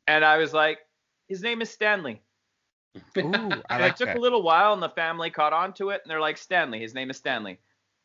And 0.07 0.23
I 0.23 0.37
was 0.37 0.53
like, 0.53 0.77
his 1.27 1.41
name 1.41 1.61
is 1.63 1.69
Stanley. 1.71 2.21
Ooh, 3.17 3.23
I 3.23 3.75
and 3.75 3.81
like 3.81 3.93
it 3.93 3.97
took 3.97 4.07
that. 4.09 4.17
a 4.17 4.19
little 4.19 4.43
while, 4.43 4.73
and 4.73 4.83
the 4.83 4.89
family 4.89 5.31
caught 5.31 5.53
on 5.53 5.73
to 5.73 5.89
it, 5.89 6.01
and 6.03 6.11
they're 6.11 6.21
like, 6.21 6.37
Stanley. 6.37 6.79
His 6.79 6.93
name 6.93 7.09
is 7.09 7.17
Stanley. 7.17 7.57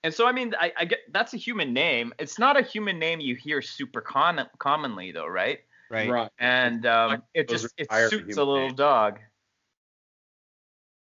And 0.06 0.14
so 0.14 0.24
I 0.24 0.30
mean, 0.30 0.54
I, 0.60 0.72
I 0.76 0.84
get 0.84 1.00
that's 1.10 1.34
a 1.34 1.36
human 1.36 1.72
name. 1.72 2.14
It's 2.20 2.38
not 2.38 2.56
a 2.56 2.62
human 2.62 2.96
name 2.96 3.18
you 3.18 3.34
hear 3.34 3.60
super 3.60 4.00
con- 4.00 4.46
commonly 4.58 5.10
though, 5.10 5.26
right? 5.26 5.58
Right. 5.90 6.08
Right. 6.08 6.30
and 6.38 6.86
um, 6.86 7.24
it 7.34 7.48
just 7.48 7.74
it 7.76 7.88
suits 8.08 8.36
a 8.36 8.44
little 8.44 8.54
names. 8.68 8.74
dog. 8.74 9.18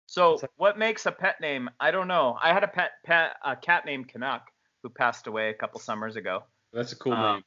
So 0.07 0.35
like- 0.35 0.51
what 0.57 0.79
makes 0.79 1.05
a 1.07 1.11
pet 1.11 1.41
name? 1.41 1.69
I 1.81 1.91
don't 1.91 2.07
know. 2.07 2.39
I 2.41 2.53
had 2.53 2.63
a 2.63 2.69
pet 2.69 2.93
pet 3.05 3.35
a 3.45 3.57
cat 3.57 3.85
named 3.87 4.07
Canuck 4.07 4.53
who 4.85 4.89
passed 4.89 5.27
away 5.27 5.51
a 5.51 5.55
couple 5.55 5.81
summers 5.81 6.15
ago. 6.15 6.45
That's 6.73 6.93
a 6.93 6.97
cool 6.97 7.15
Um, 7.15 7.35
name. 7.35 7.45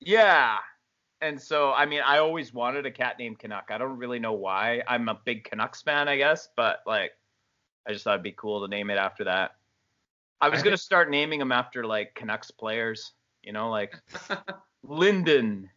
Yeah. 0.00 0.58
And 1.22 1.40
so 1.40 1.72
I 1.72 1.86
mean 1.86 2.02
I 2.04 2.18
always 2.18 2.52
wanted 2.52 2.84
a 2.84 2.90
cat 2.90 3.18
named 3.18 3.38
Canuck. 3.38 3.70
I 3.70 3.78
don't 3.78 3.96
really 3.96 4.18
know 4.18 4.34
why. 4.34 4.82
I'm 4.86 5.08
a 5.08 5.18
big 5.24 5.44
Canucks 5.44 5.80
fan, 5.80 6.08
I 6.08 6.18
guess, 6.18 6.50
but 6.56 6.80
like 6.86 7.12
I 7.88 7.92
just 7.94 8.04
thought 8.04 8.12
it'd 8.16 8.22
be 8.22 8.32
cool 8.32 8.60
to 8.60 8.68
name 8.68 8.90
it 8.90 8.98
after 8.98 9.24
that. 9.24 9.52
I 10.40 10.48
was 10.48 10.60
I 10.60 10.64
gonna 10.64 10.76
start 10.76 11.10
naming 11.10 11.38
them 11.38 11.52
after 11.52 11.84
like 11.84 12.14
Canucks 12.14 12.50
players, 12.50 13.12
you 13.42 13.52
know, 13.52 13.70
like 13.70 13.94
Linden, 14.82 15.70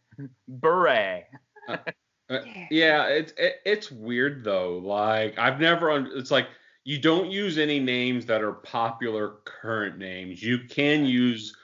Bure. 0.48 1.22
Uh, 1.68 2.38
yeah, 2.70 3.04
it's 3.06 3.32
it, 3.36 3.56
it's 3.66 3.90
weird 3.90 4.44
though. 4.44 4.78
Like 4.78 5.38
I've 5.38 5.60
never. 5.60 5.90
Un- 5.90 6.10
it's 6.14 6.30
like 6.30 6.48
you 6.84 6.98
don't 6.98 7.30
use 7.30 7.58
any 7.58 7.80
names 7.80 8.26
that 8.26 8.42
are 8.42 8.52
popular 8.52 9.36
current 9.44 9.98
names. 9.98 10.42
You 10.42 10.60
can 10.60 11.04
use 11.04 11.54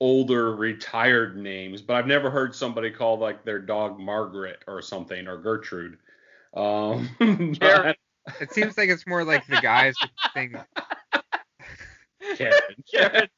older 0.00 0.56
retired 0.56 1.36
names, 1.36 1.80
but 1.80 1.94
I've 1.94 2.06
never 2.06 2.30
heard 2.30 2.54
somebody 2.54 2.90
call 2.90 3.18
like 3.18 3.44
their 3.44 3.60
dog 3.60 4.00
Margaret 4.00 4.62
or 4.66 4.82
something 4.82 5.28
or 5.28 5.38
Gertrude. 5.38 5.98
Um, 6.54 7.08
Karen. 7.60 7.94
It 8.40 8.52
seems 8.52 8.76
like 8.76 8.88
it's 8.88 9.06
more 9.06 9.24
like 9.24 9.46
the 9.46 9.60
guys 9.60 9.94
thing. 10.34 10.56
Karen. 12.36 12.60
Karen. 12.94 13.28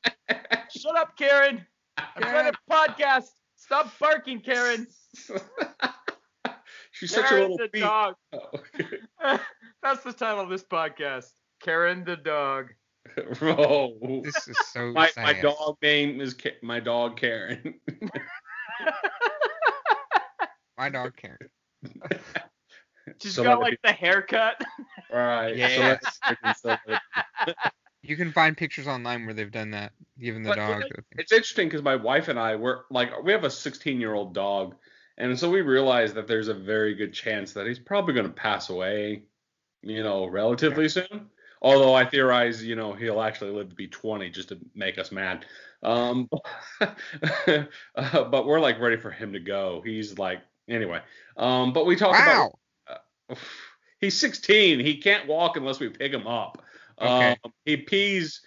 Shut 0.76 0.96
up, 0.96 1.16
Karen. 1.16 1.64
I'm 1.96 2.22
trying 2.22 2.52
to 2.52 2.58
podcast. 2.70 3.26
Stop 3.56 3.96
barking, 3.98 4.40
Karen. 4.40 4.86
She's 6.92 7.12
such 7.14 7.30
a 7.30 7.34
little 7.34 7.56
the 7.56 7.68
beat. 7.72 7.80
dog. 7.80 8.14
Oh. 8.32 9.38
That's 9.82 10.02
the 10.04 10.12
title 10.12 10.40
of 10.40 10.48
this 10.48 10.62
podcast. 10.62 11.26
Karen 11.62 12.04
the 12.04 12.16
dog. 12.16 12.66
oh. 13.42 14.20
This 14.22 14.48
is 14.48 14.56
so 14.72 14.92
My, 14.92 15.08
sad. 15.10 15.22
my 15.24 15.40
dog 15.40 15.76
name 15.82 16.20
is 16.20 16.34
Ka- 16.34 16.50
my 16.62 16.80
dog 16.80 17.16
Karen. 17.16 17.74
My 20.76 20.88
dog 20.88 21.12
Karen. 21.16 21.38
She's 23.20 23.34
So 23.34 23.44
got 23.44 23.58
let 23.60 23.70
like 23.70 23.78
the 23.84 23.92
haircut. 23.92 24.60
All 25.12 25.18
right. 25.18 25.56
Yes. 25.56 25.72
So 25.74 26.34
let's, 26.42 26.60
so 26.62 26.76
let's- 26.86 27.70
You 28.06 28.16
can 28.16 28.32
find 28.32 28.56
pictures 28.56 28.86
online 28.86 29.24
where 29.24 29.34
they've 29.34 29.50
done 29.50 29.70
that, 29.70 29.92
given 30.20 30.42
the 30.42 30.50
But- 30.50 30.56
dog. 30.56 30.82
thing. 30.82 30.90
it's 31.12 31.32
interesting 31.32 31.68
because 31.68 31.82
my 31.82 31.96
wife 31.96 32.28
and 32.28 32.38
I 32.38 32.56
were 32.56 32.84
like 32.90 33.10
we 33.22 33.32
have 33.32 33.44
a 33.44 33.50
16 33.50 34.00
year 34.00 34.12
old 34.14 34.34
dog, 34.34 34.74
and 35.16 35.38
so 35.38 35.50
we 35.50 35.62
realized 35.62 36.14
that 36.16 36.26
there's 36.26 36.48
a 36.48 36.54
very 36.54 36.94
good 36.94 37.12
chance 37.14 37.52
that 37.54 37.66
he's 37.66 37.78
probably 37.78 38.14
going 38.14 38.26
to 38.26 38.32
pass 38.32 38.68
away, 38.70 39.22
you 39.82 40.02
know, 40.02 40.26
relatively 40.26 40.88
soon. 40.88 41.30
Although 41.62 41.94
I 41.94 42.04
theorize, 42.04 42.62
you 42.62 42.76
know, 42.76 42.92
he'll 42.92 43.22
actually 43.22 43.52
live 43.52 43.70
to 43.70 43.74
be 43.74 43.88
20 43.88 44.28
just 44.28 44.50
to 44.50 44.58
make 44.74 44.98
us 44.98 45.10
mad. 45.10 45.46
Um, 45.82 46.28
uh, 46.80 47.64
but 48.24 48.46
we're 48.46 48.60
like 48.60 48.78
ready 48.80 48.96
for 48.96 49.10
him 49.10 49.32
to 49.32 49.40
go. 49.40 49.80
He's 49.84 50.18
like 50.18 50.40
anyway. 50.68 51.00
Um, 51.36 51.72
but 51.72 51.86
we 51.86 51.96
talked 51.96 52.20
about 52.20 52.58
Wow. 53.30 53.36
he's 54.00 54.18
16. 54.18 54.80
He 54.80 54.98
can't 54.98 55.26
walk 55.26 55.56
unless 55.56 55.80
we 55.80 55.88
pick 55.88 56.12
him 56.12 56.26
up. 56.26 56.62
Okay. 57.00 57.36
Um, 57.44 57.52
he 57.64 57.76
pees. 57.76 58.40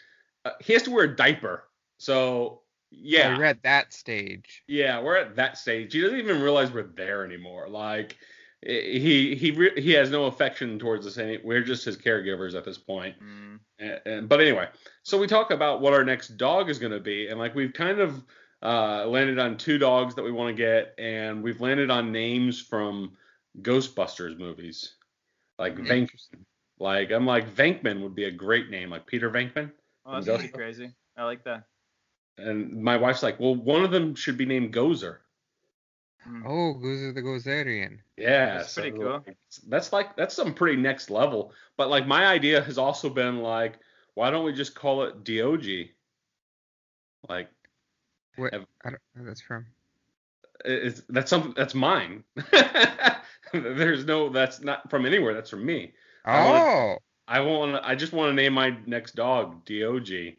Uh, 0.46 0.52
he 0.62 0.74
has 0.74 0.84
to 0.84 0.92
wear 0.92 1.06
a 1.06 1.16
diaper. 1.16 1.64
So 1.98 2.62
yeah, 2.92 3.38
We're 3.38 3.44
at 3.46 3.62
that 3.64 3.92
stage. 3.94 4.64
yeah, 4.68 5.02
we're 5.02 5.18
at 5.18 5.36
that 5.36 5.58
stage. 5.58 5.94
He 5.94 6.02
doesn't 6.02 6.20
even 6.20 6.42
realize 6.42 6.72
we're 6.72 6.84
there 6.96 7.26
anymore. 7.26 7.68
Like 7.68 8.18
he 8.66 9.36
he 9.36 9.52
re- 9.52 9.80
he 9.82 9.92
has 9.92 10.10
no 10.10 10.26
affection 10.26 10.80
towards 10.80 11.06
us. 11.06 11.18
Any, 11.18 11.38
we're 11.44 11.62
just 11.64 11.84
his 11.86 11.98
caregivers 11.98 12.56
at 12.56 12.64
this 12.64 12.78
point. 12.78 13.16
Mm, 13.22 13.60
And, 13.80 14.02
and- 14.06 14.30
but 14.30 14.40
anyway, 14.42 14.70
so 15.04 15.18
we 15.18 15.28
talk 15.28 15.52
about 15.52 15.82
what 15.82 15.94
our 15.94 16.04
next 16.06 16.38
dog 16.38 16.70
is 16.70 16.80
going 16.80 16.94
to 16.94 17.00
be, 17.00 17.28
and 17.28 17.38
like 17.40 17.54
we've 17.56 17.74
kind 17.74 18.00
of 18.00 18.24
uh, 18.64 19.06
landed 19.06 19.38
on 19.38 19.58
two 19.58 19.78
dogs 19.78 20.16
that 20.16 20.24
we 20.24 20.32
want 20.32 20.50
to 20.56 20.60
get, 20.60 20.96
and 20.98 21.44
we've 21.44 21.62
landed 21.62 21.92
on 21.92 22.12
names 22.12 22.60
from 22.62 23.16
Ghostbusters 23.62 24.38
movies, 24.40 24.96
like 25.60 25.76
Hmm. 25.78 25.84
Venkman. 26.80 26.84
Like 26.84 27.12
I'm 27.12 27.26
like 27.26 27.54
Venkman 27.56 28.02
would 28.02 28.16
be 28.16 28.26
a 28.26 28.32
great 28.32 28.70
name, 28.70 28.90
like 28.90 29.06
Peter 29.06 29.30
Venkman. 29.30 29.72
oh, 30.06 30.22
that's 30.22 30.26
pretty 30.28 30.48
crazy. 30.54 30.92
I 31.18 31.24
like 31.24 31.44
that. 31.46 31.64
And 32.38 32.84
my 32.84 32.98
wife's 32.98 33.24
like, 33.24 33.40
well, 33.40 33.56
one 33.56 33.84
of 33.84 33.90
them 33.92 34.14
should 34.14 34.38
be 34.38 34.46
named 34.46 34.72
Gozer. 34.74 35.18
Mm. 36.30 36.44
Oh, 36.46 36.80
Gozer 36.80 37.14
the 37.16 37.22
Gozerian. 37.22 37.98
Yeah, 38.16 38.58
That's 38.58 38.74
pretty 38.76 38.92
cool. 38.92 39.24
like, 39.26 39.38
That's 39.68 39.92
like 39.94 40.16
that's 40.16 40.36
some 40.36 40.54
pretty 40.54 40.80
next 40.80 41.10
level. 41.10 41.52
But 41.78 41.90
like 41.90 42.06
my 42.06 42.28
idea 42.28 42.62
has 42.62 42.78
also 42.78 43.10
been 43.10 43.38
like, 43.42 43.80
why 44.14 44.30
don't 44.30 44.46
we 44.46 44.54
just 44.54 44.76
call 44.76 45.04
it 45.04 45.24
Dog? 45.24 45.66
Like 47.28 47.50
What? 48.36 48.54
Have- 48.54 48.66
I 48.86 48.90
don't 48.90 49.00
know 49.16 49.22
where 49.22 49.26
that's 49.32 49.42
from. 49.42 49.66
it's 50.66 51.02
that's 51.10 51.30
something 51.30 51.54
that's 51.56 51.74
mine. 51.76 52.24
There's 53.54 54.06
no 54.06 54.30
that's 54.30 54.62
not 54.62 54.90
from 54.90 55.06
anywhere. 55.06 55.34
That's 55.34 55.50
from 55.50 55.66
me. 55.66 55.94
Oh, 56.30 56.98
I 57.28 57.40
want 57.42 57.84
I 57.84 57.96
just 57.96 58.14
want 58.14 58.30
to 58.30 58.34
name 58.34 58.54
my 58.54 58.76
next 58.86 59.16
dog 59.16 59.66
Dog. 59.66 60.38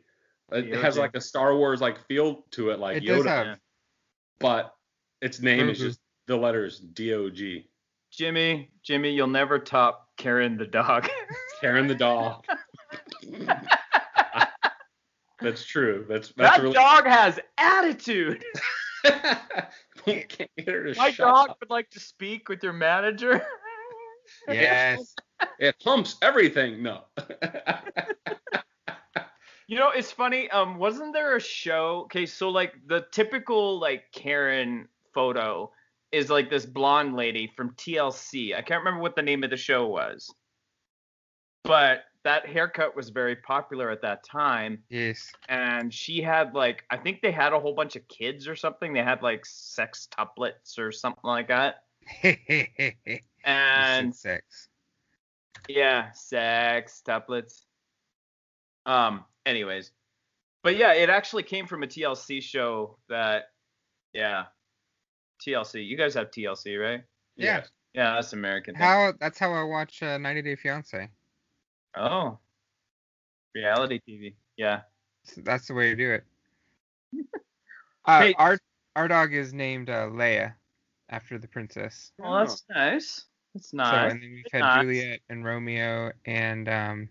It 0.50 0.74
has 0.82 0.96
like 0.96 1.14
a 1.14 1.20
Star 1.20 1.56
Wars 1.56 1.80
like 1.80 2.06
feel 2.06 2.44
to 2.52 2.70
it, 2.70 2.78
like 2.78 2.98
it 2.98 3.04
Yoda, 3.04 3.26
have. 3.46 3.58
but 4.38 4.74
its 5.20 5.40
name 5.40 5.68
is 5.68 5.78
Mhm. 5.78 5.82
just 5.82 6.00
the 6.26 6.36
letters 6.36 6.78
Dog. 6.80 7.64
Jimmy, 8.10 8.70
Jimmy, 8.82 9.10
you'll 9.12 9.26
never 9.26 9.58
top 9.58 10.08
Karen 10.16 10.56
the 10.56 10.66
dog. 10.66 11.08
Karen 11.60 11.86
the 11.86 11.94
dog. 11.94 12.44
that's 15.40 15.64
true. 15.64 16.06
That's 16.08 16.32
that's 16.36 16.56
that 16.56 16.62
really 16.62 16.74
dog 16.74 17.06
has 17.06 17.38
attitude. 17.58 18.44
Can't 19.04 20.28
get 20.56 20.68
her 20.68 20.92
to 20.92 20.98
My 20.98 21.10
dog 21.12 21.50
up. 21.50 21.58
would 21.60 21.70
like 21.70 21.90
to 21.90 22.00
speak 22.00 22.48
with 22.48 22.62
your 22.62 22.72
manager. 22.72 23.46
Yes. 24.48 25.14
It 25.58 25.76
humps 25.84 26.16
everything. 26.22 26.82
No. 26.82 27.02
You 29.68 29.76
know, 29.76 29.90
it's 29.90 30.10
funny. 30.10 30.50
Um, 30.50 30.78
wasn't 30.78 31.12
there 31.12 31.36
a 31.36 31.40
show? 31.40 32.04
Okay, 32.06 32.24
so 32.24 32.48
like 32.48 32.72
the 32.86 33.04
typical 33.12 33.78
like 33.78 34.04
Karen 34.12 34.88
photo 35.12 35.70
is 36.10 36.30
like 36.30 36.48
this 36.48 36.64
blonde 36.64 37.14
lady 37.14 37.52
from 37.54 37.72
TLC. 37.72 38.56
I 38.56 38.62
can't 38.62 38.80
remember 38.80 39.02
what 39.02 39.14
the 39.14 39.20
name 39.20 39.44
of 39.44 39.50
the 39.50 39.58
show 39.58 39.86
was, 39.86 40.32
but 41.64 42.04
that 42.24 42.46
haircut 42.46 42.96
was 42.96 43.10
very 43.10 43.36
popular 43.36 43.90
at 43.90 44.00
that 44.00 44.24
time. 44.24 44.82
Yes. 44.88 45.30
And 45.50 45.92
she 45.92 46.22
had 46.22 46.54
like, 46.54 46.84
I 46.90 46.96
think 46.96 47.20
they 47.20 47.30
had 47.30 47.52
a 47.52 47.60
whole 47.60 47.74
bunch 47.74 47.94
of 47.94 48.08
kids 48.08 48.48
or 48.48 48.56
something. 48.56 48.94
They 48.94 49.02
had 49.02 49.22
like 49.22 49.44
sex 49.44 50.08
tuplets 50.10 50.78
or 50.78 50.92
something 50.92 51.20
like 51.24 51.48
that. 51.48 51.84
and 52.22 53.20
And 53.44 54.14
sex. 54.16 54.68
Yeah, 55.68 56.10
sex, 56.12 57.02
tuplets. 57.06 57.62
Um, 58.86 59.24
anyways. 59.46 59.92
But 60.62 60.76
yeah, 60.76 60.92
it 60.92 61.08
actually 61.08 61.44
came 61.44 61.66
from 61.66 61.82
a 61.82 61.86
TLC 61.86 62.42
show 62.42 62.98
that 63.08 63.44
yeah. 64.12 64.44
TLC. 65.46 65.86
You 65.86 65.96
guys 65.96 66.14
have 66.14 66.30
TLC, 66.30 66.80
right? 66.80 67.02
Yeah. 67.36 67.64
Yeah, 67.94 68.14
that's 68.14 68.32
American. 68.32 68.74
thing. 68.74 68.82
How 68.82 69.12
that's 69.18 69.38
how 69.38 69.52
I 69.52 69.62
watch 69.62 70.02
uh, 70.02 70.18
90 70.18 70.42
Day 70.42 70.56
Fiance. 70.56 71.08
Oh. 71.96 72.38
Reality 73.54 74.00
TV. 74.08 74.34
Yeah. 74.56 74.80
That's 75.38 75.68
the 75.68 75.74
way 75.74 75.90
to 75.90 75.96
do 75.96 76.12
it. 76.12 76.24
Uh, 78.04 78.20
Hey- 78.20 78.34
our 78.38 78.58
our 78.96 79.06
dog 79.06 79.34
is 79.34 79.52
named 79.52 79.90
uh, 79.90 80.06
Leia 80.06 80.54
after 81.10 81.38
the 81.38 81.46
princess. 81.46 82.10
Well, 82.18 82.38
that's 82.38 82.64
nice. 82.70 83.26
That's 83.58 83.70
So 83.70 83.76
nice. 83.78 84.12
and 84.12 84.22
then 84.22 84.30
we've 84.30 84.44
had 84.52 84.60
Nice. 84.60 84.82
Juliet 84.82 85.20
and 85.28 85.44
Romeo 85.44 86.12
and 86.24 86.68
um 86.68 87.08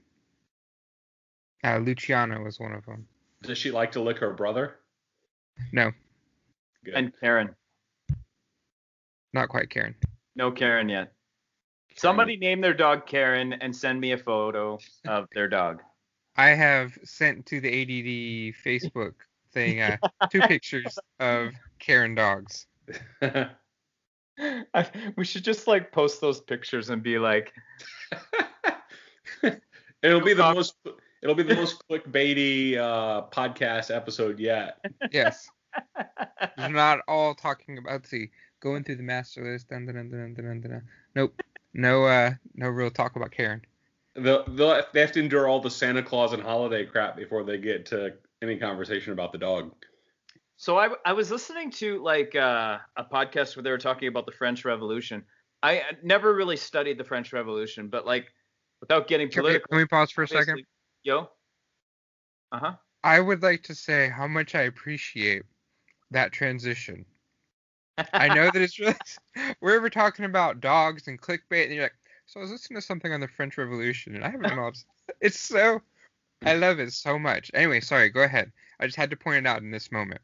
uh, 1.63 1.77
Luciano 1.79 2.41
was 2.43 2.59
one 2.59 2.71
of 2.73 2.85
them. 2.85 3.07
Does 3.41 3.57
she 3.57 3.71
like 3.71 3.91
to 3.93 4.01
lick 4.01 4.19
her 4.19 4.31
brother? 4.31 4.75
No, 5.73 5.91
Good. 6.85 6.93
and 6.93 7.11
Karen. 7.19 7.53
not 9.33 9.49
quite 9.49 9.69
Karen. 9.69 9.95
No 10.35 10.51
Karen 10.51 10.87
yet. 10.87 11.11
Somebody 11.95 12.37
name 12.37 12.61
their 12.61 12.75
dog 12.75 13.07
Karen 13.07 13.53
and 13.53 13.75
send 13.75 13.99
me 13.99 14.11
a 14.13 14.17
photo 14.17 14.77
of 15.07 15.27
their 15.33 15.47
dog. 15.49 15.81
I 16.35 16.49
have 16.49 16.97
sent 17.03 17.45
to 17.47 17.59
the 17.59 17.67
ADD 17.81 18.55
Facebook 18.63 19.13
thing 19.51 19.81
uh, 19.81 19.97
two 20.31 20.41
pictures 20.47 20.97
of 21.19 21.49
Karen 21.79 22.13
dogs. 22.15 22.67
I, 24.73 24.85
we 25.15 25.25
should 25.25 25.43
just 25.43 25.67
like 25.67 25.91
post 25.91 26.21
those 26.21 26.39
pictures 26.39 26.89
and 26.89 27.01
be 27.01 27.19
like, 27.19 27.53
it'll 30.03 30.21
be 30.21 30.33
the 30.33 30.53
most. 30.53 30.75
It'll 31.23 31.35
be 31.35 31.43
the 31.43 31.55
most 31.55 31.81
clickbaity 31.89 32.77
uh, 32.77 33.23
podcast 33.31 33.93
episode 33.95 34.39
yet. 34.39 34.77
Yes, 35.11 35.49
they're 36.57 36.69
not 36.69 36.99
all 37.07 37.33
talking 37.33 37.77
about. 37.77 37.93
Let's 37.93 38.09
see, 38.09 38.29
going 38.59 38.83
through 38.83 38.97
the 38.97 39.03
master 39.03 39.51
list. 39.51 39.69
Dun, 39.69 39.85
dun, 39.85 39.95
dun, 39.95 40.09
dun, 40.09 40.33
dun, 40.33 40.61
dun, 40.61 40.61
dun. 40.61 40.83
Nope, 41.15 41.41
no, 41.73 42.05
uh, 42.05 42.33
no 42.55 42.69
real 42.69 42.91
talk 42.91 43.15
about 43.15 43.31
Karen. 43.31 43.61
They'll, 44.15 44.45
they'll, 44.47 44.81
they 44.93 45.01
have 45.01 45.11
to 45.13 45.19
endure 45.19 45.47
all 45.47 45.59
the 45.59 45.69
Santa 45.69 46.03
Claus 46.03 46.33
and 46.33 46.41
holiday 46.41 46.85
crap 46.85 47.15
before 47.15 47.43
they 47.43 47.57
get 47.57 47.85
to 47.87 48.13
any 48.41 48.57
conversation 48.57 49.13
about 49.13 49.31
the 49.31 49.37
dog. 49.37 49.71
So 50.57 50.77
I, 50.77 50.89
I 51.05 51.13
was 51.13 51.29
listening 51.29 51.69
to 51.71 52.01
like 52.01 52.35
uh, 52.35 52.79
a 52.95 53.03
podcast 53.05 53.55
where 53.55 53.63
they 53.63 53.69
were 53.69 53.77
talking 53.77 54.07
about 54.07 54.25
the 54.25 54.31
French 54.31 54.65
Revolution. 54.65 55.23
I 55.61 55.83
never 56.03 56.33
really 56.33 56.57
studied 56.57 56.97
the 56.97 57.03
French 57.03 57.31
Revolution, 57.31 57.87
but 57.89 58.07
like 58.07 58.33
without 58.81 59.07
getting 59.07 59.29
Can 59.29 59.43
we, 59.43 59.49
political. 59.49 59.67
can 59.69 59.77
we 59.77 59.85
pause 59.85 60.11
for 60.11 60.23
a 60.23 60.27
second? 60.27 60.63
Yo. 61.03 61.29
Uh 62.51 62.59
huh. 62.59 62.73
I 63.03 63.19
would 63.19 63.43
like 63.43 63.63
to 63.63 63.75
say 63.75 64.09
how 64.09 64.27
much 64.27 64.55
I 64.55 64.63
appreciate 64.63 65.43
that 66.09 66.31
transition. 66.31 67.05
I 68.13 68.27
know 68.33 68.49
that 68.51 68.61
it's 68.61 68.79
really 68.79 68.95
we're 69.61 69.75
ever 69.75 69.91
talking 69.91 70.25
about 70.25 70.59
dogs 70.59 71.07
and 71.07 71.21
clickbait, 71.21 71.65
and 71.65 71.73
you're 71.73 71.83
like, 71.83 71.95
so 72.25 72.39
I 72.39 72.43
was 72.43 72.51
listening 72.51 72.81
to 72.81 72.85
something 72.85 73.13
on 73.13 73.19
the 73.19 73.27
French 73.27 73.57
Revolution, 73.59 74.15
and 74.15 74.23
I 74.25 74.29
haven't 74.29 74.55
knowledge. 74.55 74.83
It's 75.21 75.39
so 75.39 75.81
I 76.43 76.55
love 76.55 76.79
it 76.79 76.91
so 76.93 77.17
much. 77.17 77.49
Anyway, 77.53 77.79
sorry, 77.79 78.09
go 78.09 78.23
ahead. 78.23 78.51
I 78.79 78.85
just 78.85 78.97
had 78.97 79.09
to 79.11 79.15
point 79.15 79.45
it 79.45 79.49
out 79.49 79.61
in 79.61 79.71
this 79.71 79.91
moment. 79.91 80.21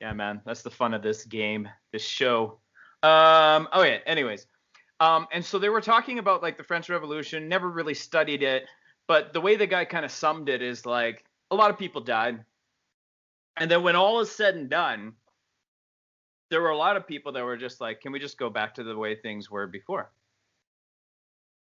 Yeah, 0.00 0.12
man, 0.12 0.42
that's 0.44 0.62
the 0.62 0.70
fun 0.70 0.94
of 0.94 1.02
this 1.02 1.24
game, 1.24 1.68
this 1.92 2.02
show. 2.02 2.58
Um, 3.02 3.68
oh 3.72 3.82
yeah. 3.82 3.98
Anyways, 4.06 4.46
um, 5.00 5.26
and 5.32 5.44
so 5.44 5.58
they 5.58 5.68
were 5.68 5.80
talking 5.80 6.18
about 6.18 6.42
like 6.42 6.56
the 6.56 6.64
French 6.64 6.88
Revolution. 6.88 7.48
Never 7.48 7.70
really 7.70 7.94
studied 7.94 8.42
it, 8.42 8.64
but 9.06 9.32
the 9.32 9.40
way 9.40 9.56
the 9.56 9.66
guy 9.66 9.84
kind 9.84 10.04
of 10.04 10.10
summed 10.10 10.48
it 10.48 10.62
is 10.62 10.84
like 10.84 11.24
a 11.50 11.54
lot 11.54 11.70
of 11.70 11.78
people 11.78 12.00
died, 12.00 12.44
and 13.56 13.70
then 13.70 13.82
when 13.82 13.96
all 13.96 14.20
is 14.20 14.30
said 14.30 14.54
and 14.54 14.68
done, 14.68 15.14
there 16.50 16.60
were 16.60 16.70
a 16.70 16.76
lot 16.76 16.96
of 16.96 17.06
people 17.06 17.32
that 17.32 17.44
were 17.44 17.56
just 17.56 17.80
like, 17.80 18.00
can 18.00 18.12
we 18.12 18.18
just 18.18 18.38
go 18.38 18.50
back 18.50 18.74
to 18.74 18.84
the 18.84 18.96
way 18.96 19.16
things 19.16 19.50
were 19.50 19.66
before? 19.66 20.10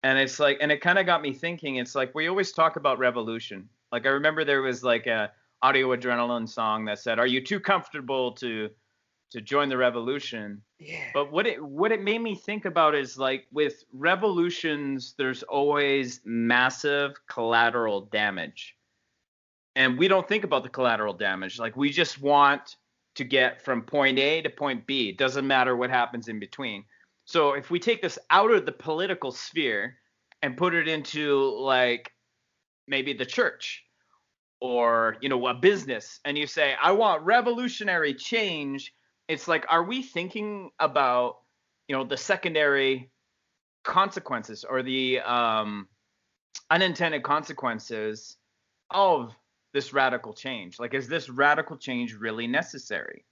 And 0.04 0.18
it's 0.18 0.40
like, 0.40 0.60
and 0.62 0.72
it 0.72 0.82
kind 0.82 0.98
of 0.98 1.06
got 1.06 1.22
me 1.22 1.34
thinking. 1.34 1.76
It's 1.76 1.96
like 1.96 2.16
we 2.16 2.28
always 2.28 2.52
talk 2.52 2.76
about 2.78 3.00
revolution. 3.00 3.68
Like 3.92 4.06
I 4.06 4.10
remember 4.10 4.46
there 4.46 4.62
was 4.62 4.84
like 4.84 5.08
a 5.08 5.32
audio 5.62 5.96
adrenaline 5.96 6.48
song 6.48 6.86
that 6.86 7.00
said, 7.00 7.20
"Are 7.20 7.28
you 7.28 7.42
too 7.42 7.60
comfortable 7.60 8.32
to 8.34 8.70
to 9.32 9.42
join 9.42 9.70
the 9.70 9.78
revolution?" 9.78 10.62
Yeah. 10.80 11.10
But 11.14 11.32
what 11.32 11.48
it 11.48 11.64
what 11.64 11.92
it 11.92 12.02
made 12.02 12.22
me 12.22 12.36
think 12.36 12.66
about 12.66 12.96
is 12.96 13.18
like 13.18 13.48
with 13.52 13.84
revolutions, 13.94 15.16
there's 15.18 15.44
always 15.44 16.22
massive 16.26 17.16
collateral 17.28 18.02
damage, 18.02 18.76
and 19.76 19.98
we 19.98 20.08
don't 20.08 20.28
think 20.28 20.44
about 20.44 20.64
the 20.64 20.70
collateral 20.70 21.14
damage. 21.14 21.60
Like 21.60 21.76
we 21.76 21.90
just 21.90 22.22
want 22.22 22.78
to 23.16 23.24
get 23.24 23.62
from 23.62 23.82
point 23.82 24.18
A 24.20 24.42
to 24.42 24.50
point 24.50 24.88
B. 24.88 25.10
It 25.10 25.18
doesn't 25.18 25.46
matter 25.46 25.76
what 25.76 25.90
happens 25.90 26.28
in 26.28 26.40
between. 26.40 26.86
So 27.26 27.54
if 27.54 27.70
we 27.70 27.80
take 27.80 28.02
this 28.02 28.18
out 28.30 28.52
of 28.52 28.66
the 28.66 28.72
political 28.72 29.32
sphere 29.32 29.98
and 30.42 30.58
put 30.58 30.74
it 30.74 30.88
into 30.88 31.42
like 31.60 32.12
maybe 32.88 33.14
the 33.14 33.26
church 33.26 33.84
or 34.62 35.18
you 35.22 35.30
know 35.30 35.48
a 35.48 35.54
business 35.54 36.20
and 36.26 36.38
you 36.38 36.46
say 36.46 36.76
i 36.82 36.92
want 36.92 37.24
revolutionary 37.24 38.14
change 38.14 38.94
it's 39.30 39.48
like 39.48 39.66
are 39.70 39.84
we 39.84 40.02
thinking 40.02 40.72
about 40.80 41.38
you 41.88 41.96
know 41.96 42.04
the 42.04 42.18
secondary 42.18 43.10
consequences 43.84 44.66
or 44.68 44.84
the 44.84 45.20
um, 45.22 45.88
unintended 46.70 47.24
consequences 47.24 48.38
of 48.92 49.34
this 49.74 49.94
radical 49.94 50.34
change? 50.34 50.80
Like 50.80 50.94
is 50.94 51.08
this 51.08 51.30
radical 51.30 51.78
change 51.78 52.16
really 52.16 52.48
necessary? 52.48 53.24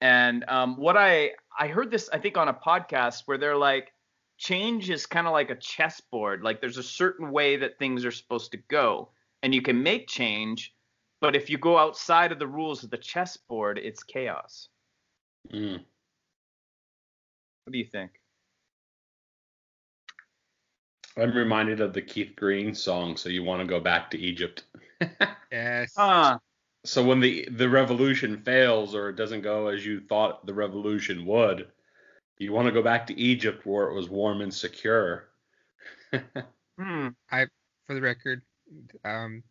And 0.00 0.44
um, 0.48 0.76
what 0.76 0.96
i 0.96 1.32
i 1.58 1.68
heard 1.68 1.90
this 1.90 2.10
i 2.12 2.18
think 2.18 2.36
on 2.36 2.48
a 2.48 2.54
podcast 2.54 3.22
where 3.24 3.38
they're 3.38 3.56
like 3.56 3.92
change 4.36 4.90
is 4.90 5.06
kind 5.06 5.26
of 5.26 5.32
like 5.32 5.48
a 5.48 5.54
chessboard. 5.54 6.42
Like 6.42 6.60
there's 6.60 6.76
a 6.76 6.82
certain 6.82 7.30
way 7.30 7.56
that 7.56 7.78
things 7.78 8.04
are 8.04 8.10
supposed 8.10 8.50
to 8.52 8.58
go 8.68 9.08
and 9.42 9.54
you 9.54 9.62
can 9.62 9.82
make 9.82 10.08
change 10.08 10.74
but 11.20 11.34
if 11.34 11.48
you 11.48 11.58
go 11.58 11.78
outside 11.78 12.32
of 12.32 12.38
the 12.38 12.46
rules 12.46 12.84
of 12.84 12.90
the 12.90 12.98
chessboard 12.98 13.78
it's 13.78 14.02
chaos 14.02 14.68
Mm. 15.52 15.78
what 17.64 17.72
do 17.72 17.78
you 17.78 17.84
think 17.86 18.10
I'm 21.16 21.32
reminded 21.32 21.80
of 21.80 21.94
the 21.94 22.02
Keith 22.02 22.34
Green 22.36 22.74
song, 22.74 23.16
"So 23.16 23.30
You 23.30 23.42
Want 23.42 23.62
to 23.62 23.66
Go 23.66 23.80
Back 23.80 24.10
to 24.10 24.18
Egypt." 24.18 24.64
Yes. 25.52 25.94
ah 25.96 26.38
so 26.84 27.04
when 27.04 27.20
the 27.20 27.48
the 27.50 27.68
revolution 27.68 28.42
fails 28.42 28.94
or 28.94 29.08
it 29.08 29.16
doesn't 29.16 29.42
go 29.42 29.68
as 29.68 29.84
you 29.84 30.00
thought 30.00 30.46
the 30.46 30.54
revolution 30.54 31.26
would, 31.26 31.68
you 32.38 32.52
want 32.52 32.66
to 32.66 32.72
go 32.72 32.82
back 32.82 33.06
to 33.06 33.18
Egypt 33.18 33.66
where 33.66 33.88
it 33.88 33.94
was 33.94 34.08
warm 34.08 34.40
and 34.40 34.52
secure. 34.54 35.28
hmm. 36.12 37.08
I, 37.30 37.46
For 37.86 37.94
the 37.94 38.00
record, 38.00 38.42
um, 39.04 39.42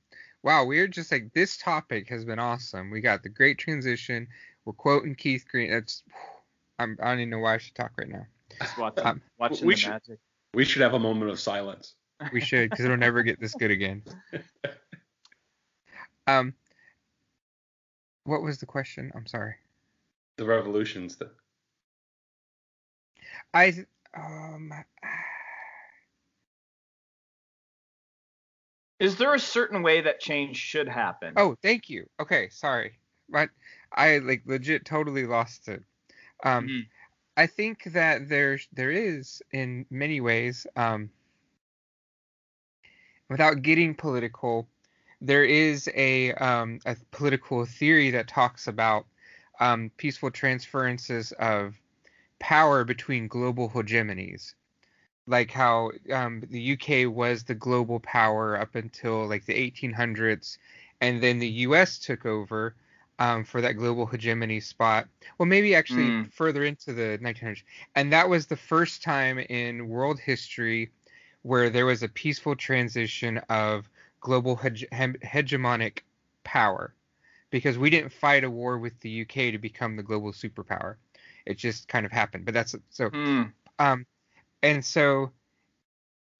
wow, 0.43 0.65
we're 0.65 0.87
just 0.87 1.11
like 1.11 1.33
this 1.33 1.57
topic 1.57 2.09
has 2.09 2.25
been 2.25 2.39
awesome. 2.39 2.89
We 2.91 3.01
got 3.01 3.23
the 3.23 3.29
great 3.29 3.57
transition. 3.57 4.27
We're 4.65 4.73
quoting 4.73 5.15
Keith 5.15 5.45
Green. 5.49 5.71
That's 5.71 6.03
I'm, 6.79 6.97
I 7.01 7.11
don't 7.11 7.19
even 7.19 7.29
know 7.29 7.39
why 7.39 7.55
I 7.55 7.57
should 7.57 7.75
talk 7.75 7.91
right 7.97 8.09
now. 8.09 8.25
just 8.61 8.77
watching, 8.77 9.05
Um, 9.05 9.21
watching 9.39 9.65
we 9.67 9.73
the 9.75 9.79
should- 9.79 9.89
magic 9.91 10.19
We 10.53 10.65
should 10.65 10.81
have 10.81 10.93
a 10.93 10.99
moment 10.99 11.31
of 11.31 11.39
silence. 11.39 11.93
We 12.33 12.39
should, 12.41 12.69
because 12.69 12.83
it'll 12.85 12.97
never 12.97 13.23
get 13.23 13.39
this 13.39 13.53
good 13.55 13.71
again. 13.71 14.03
Um, 16.27 16.55
what 18.23 18.41
was 18.41 18.57
the 18.57 18.65
question? 18.65 19.11
I'm 19.15 19.27
sorry. 19.27 19.53
The 20.37 20.45
revolutions. 20.45 21.17
The, 21.17 21.29
I 23.53 23.85
um. 24.17 24.71
Is 28.99 29.17
there 29.17 29.33
a 29.33 29.39
certain 29.39 29.81
way 29.83 30.01
that 30.01 30.19
change 30.19 30.57
should 30.57 30.87
happen 30.87 31.33
Oh, 31.37 31.55
thank 31.61 31.89
you. 31.89 32.09
Okay, 32.19 32.49
sorry. 32.49 32.97
But 33.29 33.49
I 33.91 34.19
like 34.19 34.43
legit 34.45 34.85
totally 34.85 35.25
lost 35.25 35.67
it. 35.67 35.83
Um, 36.43 36.67
Mhm. 36.67 36.87
I 37.37 37.47
think 37.47 37.83
that 37.85 38.29
there's 38.29 38.67
there 38.71 38.91
is 38.91 39.41
in 39.51 39.85
many 39.89 40.21
ways, 40.21 40.67
um, 40.75 41.09
without 43.29 43.61
getting 43.61 43.93
political, 43.95 44.67
there 45.21 45.43
is 45.43 45.89
a 45.95 46.33
um, 46.33 46.79
a 46.85 46.95
political 47.11 47.65
theory 47.65 48.11
that 48.11 48.27
talks 48.27 48.67
about 48.67 49.05
um, 49.59 49.91
peaceful 49.97 50.31
transferences 50.31 51.31
of 51.33 51.75
power 52.39 52.83
between 52.83 53.27
global 53.27 53.69
hegemonies, 53.69 54.53
like 55.27 55.51
how 55.51 55.91
um, 56.13 56.41
the 56.49 56.59
UK 56.61 57.05
was 57.05 57.43
the 57.43 57.55
global 57.55 57.99
power 57.99 58.59
up 58.59 58.75
until 58.75 59.27
like 59.27 59.45
the 59.45 59.55
1800s, 59.55 60.57
and 61.01 61.21
then 61.21 61.39
the 61.39 61.47
US 61.49 61.99
took 61.99 62.25
over 62.25 62.75
um, 63.19 63.43
for 63.43 63.61
that 63.61 63.73
global 63.73 64.05
hegemony 64.05 64.59
spot. 64.59 65.07
Well, 65.37 65.47
maybe 65.47 65.75
actually 65.75 66.15
Mm. 66.15 66.31
further 66.31 66.63
into 66.63 66.93
the 66.93 67.17
1900s, 67.21 67.63
and 67.95 68.11
that 68.13 68.29
was 68.29 68.47
the 68.47 68.57
first 68.57 69.03
time 69.03 69.39
in 69.39 69.87
world 69.89 70.19
history 70.19 70.91
where 71.43 71.69
there 71.69 71.85
was 71.85 72.03
a 72.03 72.09
peaceful 72.09 72.55
transition 72.55 73.37
of 73.49 73.89
global 74.19 74.57
hege- 74.57 74.89
hegemonic 75.23 75.99
power 76.43 76.93
because 77.51 77.77
we 77.77 77.89
didn't 77.89 78.11
fight 78.11 78.43
a 78.43 78.49
war 78.49 78.77
with 78.77 78.99
the 79.01 79.09
UK 79.09 79.51
to 79.51 79.57
become 79.57 79.95
the 79.95 80.03
global 80.03 80.31
superpower. 80.31 80.95
It 81.45 81.57
just 81.57 81.87
kind 81.87 82.05
of 82.05 82.11
happened. 82.11 82.45
But 82.45 82.53
that's 82.53 82.75
so 82.89 83.11
Hmm. 83.11 83.55
um 83.79 84.05
and 84.65 84.83
so 84.83 85.31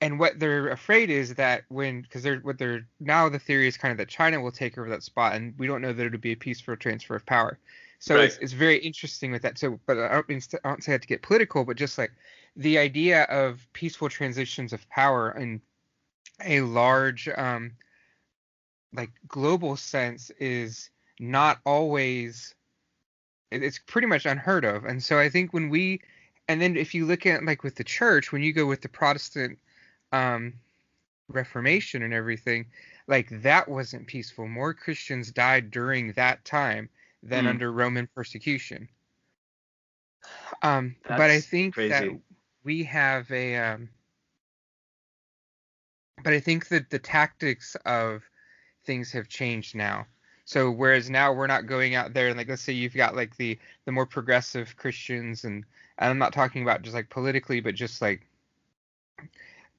and 0.02 0.20
what 0.20 0.40
they're 0.40 0.70
afraid 0.70 1.10
is 1.10 1.36
that 1.36 1.64
when 1.70 2.02
because 2.02 2.24
they're 2.24 2.40
what 2.40 2.58
they're 2.58 2.88
now 3.00 3.30
the 3.30 3.40
theory 3.40 3.68
is 3.68 3.78
kind 3.78 3.92
of 3.92 3.98
that 3.98 4.10
China 4.10 4.42
will 4.42 4.52
take 4.52 4.78
over 4.78 4.90
that 4.90 5.04
spot 5.04 5.36
and 5.36 5.54
we 5.58 5.68
don't 5.68 5.82
know 5.82 5.94
that 5.94 6.06
it'll 6.06 6.20
be 6.20 6.34
a 6.34 6.38
peaceful 6.38 6.76
transfer 6.76 7.16
of 7.16 7.26
power. 7.26 7.60
So 8.00 8.16
Right. 8.16 8.26
it's 8.26 8.38
it's 8.40 8.54
very 8.54 8.78
interesting 8.80 9.32
with 9.32 9.42
that. 9.44 9.58
So 9.58 9.80
but 9.86 9.98
I 9.98 10.10
don't 10.14 10.30
mean 10.30 10.42
I 10.64 10.70
don't 10.70 10.84
say 10.84 10.92
that 10.94 11.02
to 11.04 11.08
get 11.08 11.22
political, 11.22 11.64
but 11.66 11.78
just 11.78 11.98
like 11.98 12.12
the 12.56 12.78
idea 12.78 13.24
of 13.24 13.68
peaceful 13.74 14.10
transitions 14.10 14.74
of 14.74 14.88
power 14.90 15.32
in 15.32 15.62
a 16.44 16.62
large 16.62 17.30
um 17.38 17.74
like 18.94 19.12
global 19.28 19.76
sense 19.78 20.32
is 20.40 20.90
not 21.20 21.60
always. 21.66 22.54
It's 23.52 23.80
pretty 23.80 24.08
much 24.08 24.26
unheard 24.26 24.66
of 24.66 24.86
and 24.86 25.02
so 25.02 25.18
i 25.20 25.30
think 25.30 25.54
when 25.54 25.70
we 25.70 26.02
and 26.48 26.62
then 26.62 26.78
if 26.78 26.94
you 26.94 27.06
look 27.06 27.26
at 27.26 27.44
like 27.46 27.64
with 27.64 27.76
the 27.76 27.84
church 27.84 28.32
when 28.32 28.42
you 28.44 28.54
go 28.54 28.66
with 28.66 28.82
the 28.82 28.90
protestant 28.90 29.60
um 30.12 30.54
reformation 31.30 32.04
and 32.04 32.14
everything 32.14 32.66
like 33.08 33.30
that 33.42 33.68
wasn't 33.68 34.08
peaceful. 34.08 34.48
More 34.48 34.74
christians 34.74 35.32
died 35.32 35.72
during 35.72 36.12
that 36.14 36.44
time 36.46 36.90
than 37.24 37.46
Hmm. 37.46 37.48
under 37.48 37.72
roman 37.72 38.08
persecution. 38.16 38.88
Um 40.62 40.96
but 41.06 41.30
i 41.32 41.42
think 41.42 41.76
that 41.76 42.10
we 42.64 42.84
have 42.84 43.32
a 43.32 43.56
um 43.58 43.90
but 46.24 46.34
i 46.34 46.40
think 46.40 46.68
that 46.70 46.90
the 46.90 47.00
tactics 47.00 47.76
of 47.86 48.24
things 48.86 49.12
have 49.12 49.28
changed 49.30 49.76
now. 49.76 50.06
So 50.46 50.72
whereas 50.72 51.10
now 51.10 51.34
we're 51.34 51.48
not 51.48 51.66
going 51.66 51.96
out 51.96 52.14
there 52.14 52.28
and 52.28 52.38
like 52.38 52.48
let's 52.50 52.62
say 52.62 52.74
you've 52.74 52.94
got 52.96 53.16
like 53.16 53.36
the 53.38 53.58
the 53.86 53.92
more 53.92 54.06
progressive 54.06 54.76
christians 54.78 55.44
and, 55.44 55.66
and 55.98 56.10
i'm 56.10 56.18
not 56.18 56.34
talking 56.34 56.64
about 56.64 56.82
just 56.82 56.96
like 56.96 57.10
politically 57.10 57.60
but 57.60 57.76
just 57.76 58.02
like 58.02 58.28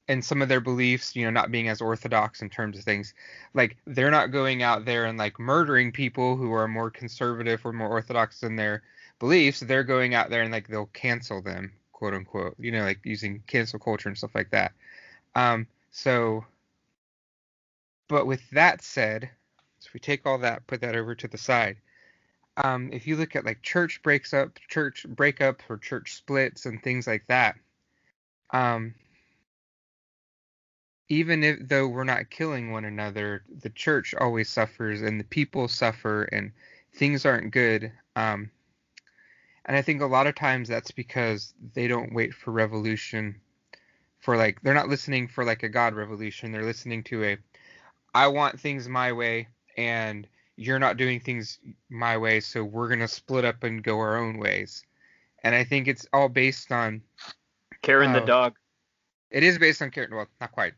and 0.07 0.23
some 0.23 0.41
of 0.41 0.49
their 0.49 0.61
beliefs 0.61 1.15
you 1.15 1.25
know 1.25 1.31
not 1.31 1.51
being 1.51 1.67
as 1.67 1.81
orthodox 1.81 2.41
in 2.41 2.49
terms 2.49 2.77
of 2.77 2.83
things 2.83 3.13
like 3.53 3.77
they're 3.85 4.11
not 4.11 4.31
going 4.31 4.63
out 4.63 4.85
there 4.85 5.05
and 5.05 5.17
like 5.17 5.39
murdering 5.39 5.91
people 5.91 6.35
who 6.35 6.53
are 6.53 6.67
more 6.67 6.89
conservative 6.89 7.65
or 7.65 7.73
more 7.73 7.89
orthodox 7.89 8.43
in 8.43 8.55
their 8.55 8.83
beliefs. 9.19 9.59
They're 9.59 9.83
going 9.83 10.13
out 10.13 10.29
there 10.29 10.43
and 10.43 10.51
like 10.51 10.67
they'll 10.67 10.87
cancel 10.87 11.41
them 11.41 11.73
quote 11.91 12.13
unquote 12.13 12.55
you 12.59 12.71
know 12.71 12.83
like 12.83 12.99
using 13.03 13.41
cancel 13.47 13.79
culture 13.79 14.09
and 14.09 14.17
stuff 14.17 14.35
like 14.35 14.51
that. 14.51 14.73
Um 15.35 15.67
so 15.91 16.45
but 18.07 18.27
with 18.27 18.47
that 18.51 18.81
said 18.81 19.29
so 19.79 19.87
if 19.87 19.93
we 19.93 19.99
take 19.99 20.25
all 20.25 20.37
that 20.39 20.65
put 20.67 20.81
that 20.81 20.95
over 20.95 21.15
to 21.15 21.27
the 21.27 21.37
side 21.37 21.77
um 22.57 22.89
if 22.91 23.07
you 23.07 23.15
look 23.15 23.35
at 23.35 23.45
like 23.45 23.61
church 23.61 24.01
breaks 24.03 24.33
up 24.33 24.59
church 24.69 25.05
breakup 25.09 25.61
or 25.69 25.77
church 25.77 26.15
splits 26.15 26.65
and 26.65 26.81
things 26.83 27.07
like 27.07 27.25
that 27.27 27.55
um 28.53 28.93
even 31.09 31.43
if 31.43 31.57
though 31.67 31.87
we're 31.87 32.03
not 32.03 32.29
killing 32.29 32.71
one 32.71 32.85
another 32.85 33.43
the 33.61 33.69
church 33.69 34.13
always 34.19 34.49
suffers 34.49 35.01
and 35.01 35.19
the 35.19 35.25
people 35.25 35.67
suffer 35.67 36.23
and 36.23 36.51
things 36.93 37.25
aren't 37.25 37.51
good 37.51 37.91
um 38.15 38.49
and 39.67 39.75
I 39.75 39.81
think 39.81 40.01
a 40.01 40.05
lot 40.05 40.27
of 40.27 40.35
times 40.35 40.69
that's 40.69 40.91
because 40.91 41.53
they 41.73 41.87
don't 41.87 42.13
wait 42.13 42.33
for 42.33 42.51
revolution 42.51 43.35
for 44.19 44.37
like 44.37 44.61
they're 44.61 44.73
not 44.73 44.87
listening 44.87 45.27
for 45.27 45.43
like 45.43 45.63
a 45.63 45.69
God 45.69 45.93
revolution. 45.93 46.51
They're 46.51 46.63
listening 46.63 47.03
to 47.05 47.23
a 47.25 47.37
I 48.15 48.27
want 48.27 48.59
things 48.59 48.87
my 48.87 49.11
way 49.11 49.49
and 49.75 50.25
you're 50.57 50.79
not 50.79 50.97
doing 50.97 51.19
things 51.19 51.59
my 51.89 52.17
way, 52.17 52.39
so 52.39 52.63
we're 52.63 52.89
gonna 52.89 53.07
split 53.07 53.45
up 53.45 53.63
and 53.63 53.83
go 53.83 53.99
our 53.99 54.17
own 54.17 54.37
ways. 54.39 54.83
And 55.43 55.55
I 55.55 55.63
think 55.63 55.87
it's 55.87 56.05
all 56.11 56.29
based 56.29 56.71
on 56.71 57.01
Karen 57.81 58.11
the 58.11 58.21
Oh. 58.21 58.25
dog. 58.25 58.57
it 59.29 59.43
is 59.43 59.57
based 59.59 59.81
on 59.81 59.91
character 59.91 60.15
well, 60.17 60.27
not 60.41 60.51
quite. 60.51 60.73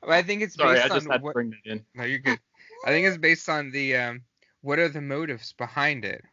But 0.00 0.10
I 0.10 0.22
think 0.22 0.42
it's 0.42 0.56
Sorry, 0.56 0.74
based 0.74 0.86
I 0.90 0.94
just 0.94 1.06
on 1.06 1.12
had 1.12 1.18
to 1.18 1.24
what 1.24 1.34
bring 1.34 1.50
that 1.50 1.70
in. 1.70 1.84
no, 1.94 2.04
you're 2.04 2.18
good. 2.18 2.40
I 2.84 2.88
think 2.90 3.06
it's 3.06 3.18
based 3.18 3.48
on 3.48 3.70
the 3.70 3.96
um, 3.96 4.22
what 4.62 4.78
are 4.78 4.88
the 4.88 5.00
motives 5.00 5.52
behind 5.52 6.04
it, 6.04 6.24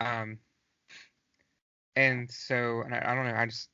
um, 0.00 0.38
and 1.94 2.30
so 2.30 2.80
and 2.80 2.94
I, 2.94 3.12
I 3.12 3.14
don't 3.14 3.26
know. 3.26 3.34
I 3.34 3.46
just 3.46 3.68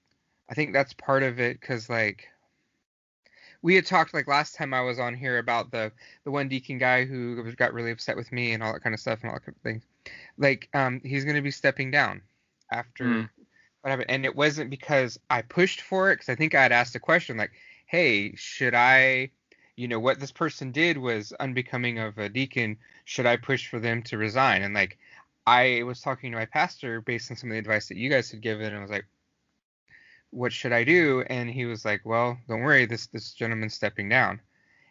I 0.51 0.55
think 0.55 0.73
that's 0.73 0.93
part 0.95 1.23
of 1.23 1.39
it 1.41 1.61
because 1.61 1.89
like 1.89 2.29
we 3.63 3.75
had 3.75 3.87
talked 3.87 4.15
like 4.15 4.29
last 4.29 4.55
time 4.55 4.75
I 4.75 4.81
was 4.83 4.99
on 4.99 5.15
here 5.15 5.39
about 5.39 5.71
the 5.71 5.93
the 6.25 6.31
one 6.31 6.49
deacon 6.49 6.79
guy 6.79 7.05
who 7.05 7.43
got 7.53 7.73
really 7.75 7.91
upset 7.91 8.17
with 8.17 8.33
me 8.33 8.53
and 8.53 8.63
all 8.63 8.73
that 8.73 8.83
kind 8.83 8.95
of 8.95 9.01
stuff 9.01 9.21
and 9.23 9.31
all 9.31 9.37
that 9.37 9.45
kind 9.47 9.57
of 9.57 9.63
things. 9.63 9.85
Like 10.39 10.69
um, 10.75 11.01
he's 11.05 11.25
gonna 11.25 11.43
be 11.43 11.51
stepping 11.51 11.91
down 11.91 12.23
after 12.73 13.23
Hmm. 13.23 13.25
what 13.81 13.91
happened, 13.91 14.11
and 14.11 14.25
it 14.25 14.37
wasn't 14.37 14.71
because 14.71 15.19
I 15.31 15.43
pushed 15.43 15.81
for 15.83 16.11
it 16.11 16.17
because 16.17 16.29
I 16.29 16.37
think 16.37 16.55
I 16.55 16.63
had 16.63 16.73
asked 16.73 16.95
a 16.97 17.01
question 17.01 17.37
like, 17.37 17.53
hey, 17.87 18.35
should 18.37 18.75
I 18.75 19.31
you 19.77 19.89
know 19.89 20.01
what 20.01 20.21
this 20.21 20.33
person 20.33 20.73
did 20.73 20.99
was 20.99 21.33
unbecoming 21.41 21.99
of 21.99 22.19
a 22.19 22.29
deacon 22.29 22.77
should 23.05 23.27
i 23.27 23.37
push 23.37 23.69
for 23.69 23.79
them 23.79 24.03
to 24.03 24.19
resign 24.19 24.63
and 24.63 24.75
like 24.75 24.99
i 25.47 25.83
was 25.85 26.01
talking 26.01 26.33
to 26.33 26.39
my 26.39 26.47
pastor 26.47 27.01
based 27.01 27.31
on 27.31 27.37
some 27.37 27.51
of 27.51 27.55
the 27.55 27.59
advice 27.59 27.89
that 27.89 27.97
you 27.97 28.11
guys 28.11 28.31
had 28.31 28.41
given 28.41 28.67
and 28.67 28.77
i 28.77 28.81
was 28.83 28.91
like 28.91 29.07
what 30.31 30.53
should 30.53 30.73
i 30.73 30.85
do 30.85 31.23
and 31.29 31.51
he 31.51 31.65
was 31.65 31.85
like 31.85 32.01
well 32.05 32.39
don't 32.49 32.61
worry 32.61 32.87
this 32.87 33.07
this 33.09 33.33
gentleman's 33.33 33.75
stepping 33.75 34.09
down 34.09 34.41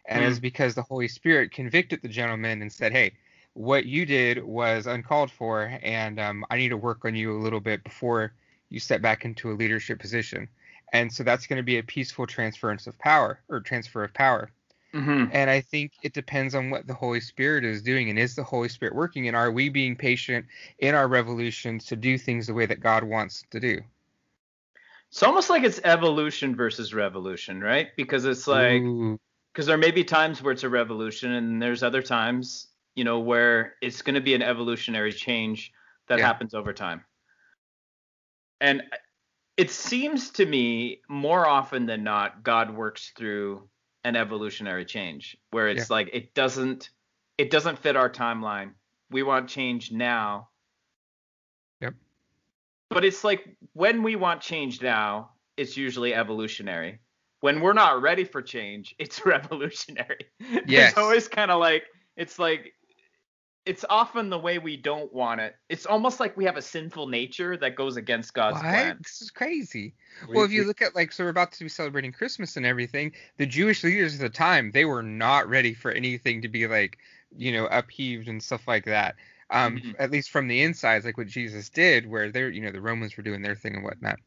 and 0.06 0.24
it's 0.24 0.38
because 0.38 0.74
the 0.74 0.82
holy 0.82 1.08
spirit 1.08 1.52
convicted 1.52 2.00
the 2.02 2.08
gentleman 2.08 2.62
and 2.62 2.72
said 2.72 2.92
hey 2.92 3.12
what 3.54 3.86
you 3.86 4.06
did 4.06 4.44
was 4.44 4.86
uncalled 4.86 5.30
for 5.30 5.78
and 5.82 6.18
um, 6.20 6.44
i 6.50 6.56
need 6.56 6.70
to 6.70 6.76
work 6.76 7.04
on 7.04 7.14
you 7.14 7.36
a 7.36 7.42
little 7.42 7.60
bit 7.60 7.82
before 7.84 8.32
you 8.70 8.80
step 8.80 9.00
back 9.02 9.24
into 9.24 9.50
a 9.50 9.54
leadership 9.54 9.98
position 9.98 10.48
and 10.92 11.12
so 11.12 11.22
that's 11.22 11.46
going 11.46 11.56
to 11.58 11.62
be 11.62 11.78
a 11.78 11.82
peaceful 11.82 12.26
transference 12.26 12.86
of 12.86 12.98
power 12.98 13.40
or 13.48 13.60
transfer 13.60 14.04
of 14.04 14.14
power 14.14 14.50
hmm 14.92 15.26
and 15.30 15.50
I 15.50 15.60
think 15.60 15.92
it 16.02 16.14
depends 16.14 16.54
on 16.54 16.70
what 16.70 16.86
the 16.86 16.94
Holy 16.94 17.20
Spirit 17.20 17.64
is 17.64 17.82
doing. 17.82 18.08
And 18.10 18.18
is 18.18 18.34
the 18.34 18.44
Holy 18.44 18.68
Spirit 18.68 18.94
working? 18.94 19.26
And 19.28 19.36
are 19.36 19.50
we 19.50 19.68
being 19.68 19.96
patient 19.96 20.46
in 20.78 20.94
our 20.94 21.08
revolutions 21.08 21.84
to 21.86 21.96
do 21.96 22.16
things 22.18 22.46
the 22.46 22.54
way 22.54 22.66
that 22.66 22.80
God 22.80 23.04
wants 23.04 23.44
to 23.50 23.60
do? 23.60 23.82
It's 25.10 25.22
almost 25.22 25.48
like 25.48 25.62
it's 25.64 25.80
evolution 25.84 26.54
versus 26.54 26.92
revolution, 26.92 27.60
right? 27.60 27.88
Because 27.96 28.24
it's 28.24 28.46
like 28.46 28.82
because 29.52 29.66
there 29.66 29.78
may 29.78 29.90
be 29.90 30.04
times 30.04 30.42
where 30.42 30.52
it's 30.52 30.64
a 30.64 30.68
revolution 30.68 31.32
and 31.32 31.60
there's 31.60 31.82
other 31.82 32.02
times, 32.02 32.68
you 32.94 33.04
know, 33.04 33.18
where 33.18 33.74
it's 33.80 34.02
going 34.02 34.14
to 34.14 34.20
be 34.20 34.34
an 34.34 34.42
evolutionary 34.42 35.12
change 35.12 35.72
that 36.08 36.18
Yeah. 36.18 36.26
happens 36.26 36.54
over 36.54 36.72
time. 36.72 37.04
And 38.60 38.82
it 39.56 39.70
seems 39.70 40.30
to 40.30 40.46
me 40.46 41.00
more 41.08 41.46
often 41.46 41.86
than 41.86 42.04
not 42.04 42.42
God 42.42 42.70
works 42.74 43.12
through 43.16 43.68
an 44.04 44.14
evolutionary 44.14 44.84
change 44.84 45.36
where 45.50 45.68
it's 45.68 45.90
like 45.90 46.10
it 46.12 46.34
doesn't 46.34 46.90
it 47.38 47.50
doesn't 47.50 47.78
fit 47.78 47.96
our 47.96 48.10
timeline. 48.10 48.72
We 49.10 49.22
want 49.22 49.48
change 49.48 49.90
now. 49.90 50.50
Yep. 52.90 52.96
But 52.96 53.04
it's 53.04 53.24
like 53.24 53.56
when 53.74 54.02
we 54.02 54.16
want 54.16 54.40
change 54.40 54.82
now, 54.82 55.30
it's 55.56 55.76
usually 55.76 56.14
evolutionary. 56.14 57.00
When 57.40 57.60
we're 57.60 57.72
not 57.72 58.02
ready 58.02 58.24
for 58.24 58.42
change, 58.42 58.94
it's 58.98 59.24
revolutionary. 59.24 60.26
Yes. 60.66 60.90
It's 60.90 60.98
always 60.98 61.28
kind 61.28 61.50
of 61.50 61.60
like 61.60 61.84
it's 62.16 62.38
like 62.38 62.74
it's 63.66 63.84
often 63.90 64.30
the 64.30 64.38
way 64.38 64.58
we 64.58 64.78
don't 64.78 65.12
want 65.12 65.42
it. 65.42 65.54
It's 65.68 65.84
almost 65.84 66.20
like 66.20 66.34
we 66.38 66.46
have 66.46 66.56
a 66.56 66.62
sinful 66.62 67.06
nature 67.08 67.54
that 67.58 67.76
goes 67.76 67.98
against 67.98 68.32
God's 68.32 68.54
what? 68.54 68.62
plan. 68.62 68.98
This 69.02 69.20
is 69.20 69.30
crazy. 69.30 69.94
We- 70.26 70.36
well, 70.36 70.44
if 70.46 70.50
you 70.50 70.62
we- 70.62 70.66
look 70.68 70.80
at 70.80 70.94
like, 70.96 71.12
so 71.12 71.24
we're 71.24 71.30
about 71.30 71.52
to 71.52 71.64
be 71.64 71.68
celebrating 71.68 72.10
Christmas 72.10 72.56
and 72.56 72.64
everything. 72.64 73.12
The 73.36 73.44
Jewish 73.44 73.84
leaders 73.84 74.14
at 74.14 74.20
the 74.20 74.30
time, 74.30 74.70
they 74.70 74.86
were 74.86 75.02
not 75.02 75.46
ready 75.50 75.74
for 75.74 75.90
anything 75.90 76.40
to 76.42 76.48
be 76.48 76.66
like, 76.66 76.96
you 77.36 77.52
know, 77.52 77.66
upheaved 77.66 78.26
and 78.26 78.42
stuff 78.42 78.66
like 78.66 78.86
that. 78.86 79.16
Um, 79.50 79.78
Mhm. 79.78 79.94
at 79.98 80.10
least 80.10 80.30
from 80.30 80.46
the 80.46 80.62
insides, 80.62 81.04
like 81.04 81.16
what 81.16 81.26
Jesus 81.26 81.70
did, 81.70 82.06
where 82.06 82.30
they're, 82.30 82.50
you 82.50 82.60
know, 82.60 82.70
the 82.70 82.80
Romans 82.82 83.16
were 83.16 83.22
doing 83.22 83.40
their 83.42 83.54
thing 83.54 83.74
and 83.74 83.84
whatnot. 83.84 84.18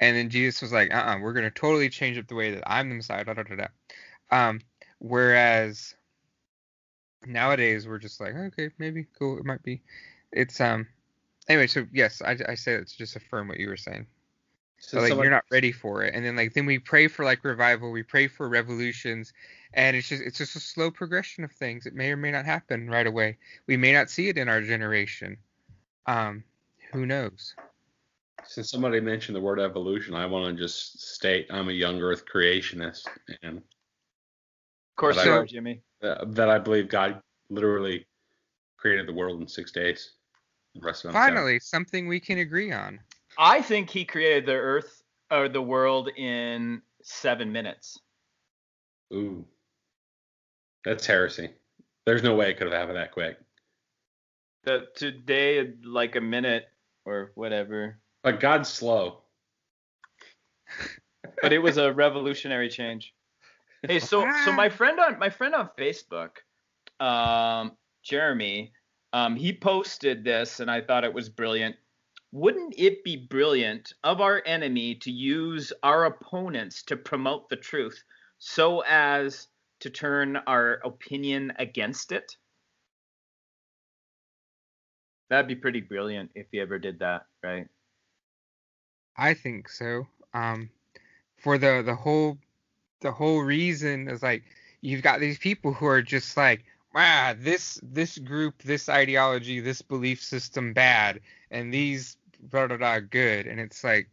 And 0.00 0.16
then 0.16 0.28
Jesus 0.28 0.60
was 0.60 0.72
like, 0.72 0.92
uh-uh, 0.92 1.18
we're 1.20 1.32
gonna 1.32 1.50
totally 1.50 1.88
change 1.88 2.18
up 2.18 2.26
the 2.26 2.34
way 2.34 2.52
that 2.52 2.64
I'm 2.66 2.88
the 2.88 2.96
Messiah. 2.96 3.24
Da, 3.24 3.34
da, 3.34 3.44
da, 3.44 3.54
da. 3.54 3.66
Um, 4.30 4.60
whereas 4.98 5.94
nowadays 7.24 7.86
we're 7.86 7.98
just 7.98 8.20
like, 8.20 8.34
okay, 8.34 8.70
maybe 8.78 9.06
cool, 9.18 9.38
it 9.38 9.44
might 9.44 9.62
be. 9.62 9.82
It's 10.32 10.60
um. 10.60 10.88
Anyway, 11.48 11.68
so 11.68 11.86
yes, 11.92 12.20
I, 12.22 12.36
I 12.48 12.54
say 12.56 12.76
that 12.76 12.88
to 12.88 12.98
just 12.98 13.14
affirm 13.14 13.46
what 13.48 13.60
you 13.60 13.68
were 13.68 13.76
saying. 13.76 14.06
So, 14.78 14.98
like 14.98 15.08
somebody- 15.08 15.26
you're 15.26 15.34
not 15.34 15.44
ready 15.50 15.72
for 15.72 16.02
it, 16.02 16.14
and 16.14 16.24
then 16.24 16.36
like 16.36 16.54
then 16.54 16.66
we 16.66 16.78
pray 16.78 17.08
for 17.08 17.24
like 17.24 17.44
revival, 17.44 17.90
we 17.92 18.02
pray 18.02 18.26
for 18.26 18.48
revolutions, 18.48 19.32
and 19.76 19.94
it's 19.94 20.08
just 20.08 20.22
it's 20.22 20.38
just 20.38 20.56
a 20.56 20.60
slow 20.60 20.90
progression 20.90 21.44
of 21.44 21.52
things. 21.52 21.86
It 21.86 21.94
may 21.94 22.10
or 22.10 22.16
may 22.16 22.32
not 22.32 22.44
happen 22.44 22.88
right 22.90 23.06
away. 23.06 23.36
We 23.66 23.76
may 23.76 23.92
not 23.92 24.10
see 24.10 24.28
it 24.28 24.38
in 24.38 24.48
our 24.48 24.62
generation. 24.62 25.36
Um, 26.06 26.42
who 26.92 27.06
knows? 27.06 27.54
Since 28.44 28.70
somebody 28.70 29.00
mentioned 29.00 29.36
the 29.36 29.40
word 29.40 29.60
evolution, 29.60 30.14
I 30.14 30.24
want 30.26 30.46
to 30.56 30.60
just 30.62 31.00
state 31.14 31.46
I'm 31.50 31.68
a 31.68 31.72
young 31.72 32.00
Earth 32.00 32.24
creationist, 32.32 33.06
and 33.42 33.58
Of 33.58 33.62
course 34.96 35.16
But 35.16 35.26
you 35.26 35.32
I- 35.34 35.44
Jimmy. 35.44 35.82
uh, 36.02 36.24
that 36.28 36.48
I 36.48 36.58
believe 36.58 36.88
God 36.88 37.20
literally 37.50 38.06
created 38.78 39.06
the 39.06 39.12
world 39.12 39.40
in 39.40 39.48
six 39.48 39.72
days. 39.72 40.12
The 40.74 40.80
rest 40.80 41.04
of 41.04 41.12
them 41.12 41.20
seven. 41.20 41.34
Finally, 41.34 41.60
something 41.60 42.08
we 42.08 42.20
can 42.20 42.38
agree 42.38 42.72
on. 42.72 43.00
I 43.36 43.60
think 43.60 43.90
he 43.90 44.04
created 44.04 44.46
the 44.46 44.54
Earth 44.54 45.02
or 45.30 45.48
the 45.48 45.60
world 45.62 46.08
in 46.16 46.80
seven 47.02 47.50
minutes. 47.52 47.98
Ooh, 49.12 49.44
that's 50.86 51.04
heresy. 51.04 51.50
There's 52.06 52.22
no 52.22 52.36
way 52.36 52.50
it 52.50 52.56
could 52.56 52.68
have 52.68 52.80
happened 52.80 52.96
that 52.96 53.10
quick. 53.10 53.38
The 54.62 54.86
today 54.94 55.72
like 55.84 56.14
a 56.14 56.20
minute 56.20 56.66
or 57.04 57.32
whatever. 57.34 57.98
But 58.22 58.40
God's 58.40 58.70
slow. 58.70 59.22
But 61.42 61.52
it 61.52 61.58
was 61.58 61.76
a 61.76 61.92
revolutionary 61.92 62.68
change. 62.68 63.12
Hey, 63.82 63.98
so 63.98 64.26
so 64.44 64.52
my 64.52 64.68
friend 64.68 64.98
on 65.00 65.18
my 65.18 65.28
friend 65.28 65.54
on 65.54 65.68
Facebook, 65.76 66.30
um, 66.98 67.72
Jeremy, 68.04 68.72
um, 69.12 69.34
he 69.34 69.52
posted 69.52 70.24
this 70.24 70.60
and 70.60 70.70
I 70.70 70.80
thought 70.80 71.04
it 71.04 71.12
was 71.12 71.28
brilliant. 71.28 71.76
Wouldn't 72.32 72.74
it 72.78 73.02
be 73.02 73.16
brilliant 73.16 73.92
of 74.04 74.20
our 74.20 74.40
enemy 74.46 74.94
to 74.94 75.10
use 75.10 75.72
our 75.82 76.04
opponents 76.04 76.82
to 76.84 76.96
promote 76.96 77.48
the 77.48 77.56
truth 77.56 78.02
so 78.38 78.84
as 78.86 79.48
to 79.80 79.90
turn 79.90 80.36
our 80.46 80.80
opinion 80.84 81.52
against 81.58 82.12
it? 82.12 82.36
That'd 85.28 85.48
be 85.48 85.56
pretty 85.56 85.80
brilliant 85.80 86.30
if 86.34 86.46
he 86.52 86.60
ever 86.60 86.78
did 86.78 87.00
that, 87.00 87.26
right? 87.42 87.66
I 89.16 89.34
think 89.34 89.68
so. 89.68 90.06
Um, 90.34 90.70
for 91.38 91.58
the 91.58 91.82
the 91.84 91.94
whole 91.94 92.38
the 93.00 93.12
whole 93.12 93.40
reason 93.40 94.08
is 94.08 94.22
like 94.22 94.44
you've 94.80 95.02
got 95.02 95.20
these 95.20 95.38
people 95.38 95.72
who 95.72 95.86
are 95.86 96.02
just 96.02 96.36
like, 96.36 96.64
wow, 96.94 97.34
this 97.36 97.80
this 97.82 98.18
group, 98.18 98.62
this 98.62 98.88
ideology, 98.88 99.60
this 99.60 99.82
belief 99.82 100.22
system 100.22 100.72
bad, 100.72 101.20
and 101.50 101.72
these 101.72 102.16
blah 102.40 102.66
blah 102.66 102.76
blah 102.76 103.00
good, 103.00 103.46
and 103.46 103.58
it's 103.60 103.82
like, 103.82 104.08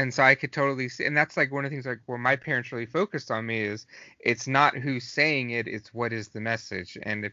and 0.00 0.14
so 0.14 0.22
I 0.22 0.34
could 0.34 0.50
totally 0.50 0.88
see, 0.88 1.04
and 1.04 1.14
that's 1.14 1.36
like 1.36 1.52
one 1.52 1.66
of 1.66 1.70
the 1.70 1.74
things 1.74 1.84
like 1.84 2.00
where 2.06 2.16
my 2.16 2.34
parents 2.34 2.72
really 2.72 2.86
focused 2.86 3.30
on 3.30 3.44
me 3.44 3.60
is 3.60 3.86
it's 4.18 4.46
not 4.46 4.74
who's 4.74 5.04
saying 5.04 5.50
it, 5.50 5.68
it's 5.68 5.92
what 5.92 6.10
is 6.10 6.28
the 6.28 6.40
message, 6.40 6.96
and 7.02 7.26
if 7.26 7.32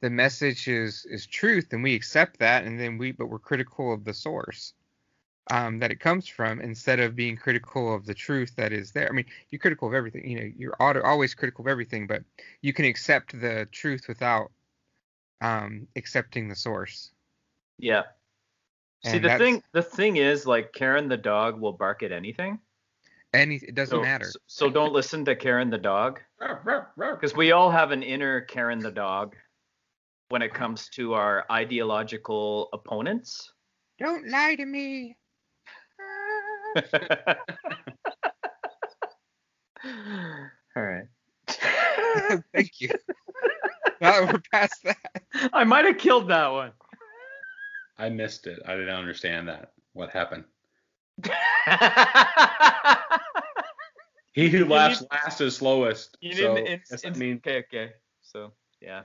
the 0.00 0.10
message 0.10 0.66
is 0.66 1.06
is 1.08 1.26
truth, 1.26 1.68
then 1.70 1.80
we 1.80 1.94
accept 1.94 2.40
that, 2.40 2.64
and 2.64 2.80
then 2.80 2.98
we 2.98 3.12
but 3.12 3.28
we're 3.28 3.38
critical 3.38 3.94
of 3.94 4.04
the 4.04 4.12
source 4.12 4.74
um, 5.52 5.78
that 5.78 5.92
it 5.92 6.00
comes 6.00 6.26
from 6.26 6.60
instead 6.60 6.98
of 6.98 7.14
being 7.14 7.36
critical 7.36 7.94
of 7.94 8.04
the 8.04 8.14
truth 8.14 8.52
that 8.56 8.72
is 8.72 8.90
there. 8.90 9.08
I 9.08 9.12
mean, 9.12 9.26
you're 9.50 9.60
critical 9.60 9.86
of 9.86 9.94
everything. 9.94 10.28
You 10.28 10.40
know, 10.40 10.50
you're 10.56 11.06
always 11.06 11.34
critical 11.34 11.62
of 11.62 11.68
everything, 11.68 12.08
but 12.08 12.24
you 12.62 12.72
can 12.72 12.84
accept 12.84 13.40
the 13.40 13.68
truth 13.70 14.08
without 14.08 14.50
um, 15.40 15.86
accepting 15.94 16.48
the 16.48 16.56
source. 16.56 17.12
Yeah. 17.78 18.02
See 19.04 19.12
the 19.18 19.28
that's- 19.28 19.38
thing 19.40 19.62
the 19.72 19.82
thing 19.82 20.16
is 20.16 20.46
like 20.46 20.72
Karen 20.72 21.08
the 21.08 21.16
dog 21.16 21.60
will 21.60 21.72
bark 21.72 22.02
at 22.02 22.12
anything. 22.12 22.58
Any, 23.34 23.56
it 23.56 23.74
doesn't 23.74 23.96
So, 23.96 24.02
matter. 24.02 24.24
so- 24.24 24.38
so 24.46 24.70
don't 24.70 24.92
listen 24.92 25.24
to 25.26 25.36
Karen 25.36 25.68
the 25.70 25.78
dog 25.78 26.20
because 26.40 27.36
we 27.36 27.52
all 27.52 27.70
have 27.70 27.90
an 27.90 28.02
inner 28.02 28.40
Karen 28.42 28.78
the 28.78 28.90
dog 28.90 29.36
when 30.30 30.40
it 30.42 30.52
comes 30.54 30.88
to 30.90 31.12
our 31.14 31.44
ideological 31.50 32.68
opponents. 32.72 33.52
Don't 33.98 34.28
lie 34.28 34.54
to 34.56 34.64
me. 34.64 35.16
all 40.76 40.82
right. 40.82 41.04
Thank 42.54 42.80
you. 42.80 42.90
now 44.00 44.24
we're 44.26 44.42
past 44.52 44.82
that. 44.84 44.96
I 45.52 45.64
might 45.64 45.84
have 45.84 45.98
killed 45.98 46.28
that 46.28 46.48
one. 46.48 46.72
I 47.98 48.08
missed 48.10 48.46
it. 48.46 48.60
I 48.66 48.74
didn't 48.76 48.94
understand 48.94 49.48
that. 49.48 49.72
What 49.92 50.10
happened? 50.10 50.44
He 54.38 54.48
who 54.50 54.66
laughs 54.66 55.00
need- 55.00 55.08
last 55.10 55.40
is 55.40 55.56
slowest. 55.56 56.16
you 56.20 56.32
so 56.34 56.54
didn't. 56.54 56.68
It's, 56.68 56.90
does 56.90 57.02
that 57.02 57.08
it's, 57.08 57.18
mean 57.18 57.38
okay. 57.44 57.58
Okay. 57.58 57.92
So 58.22 58.52
yeah. 58.80 59.02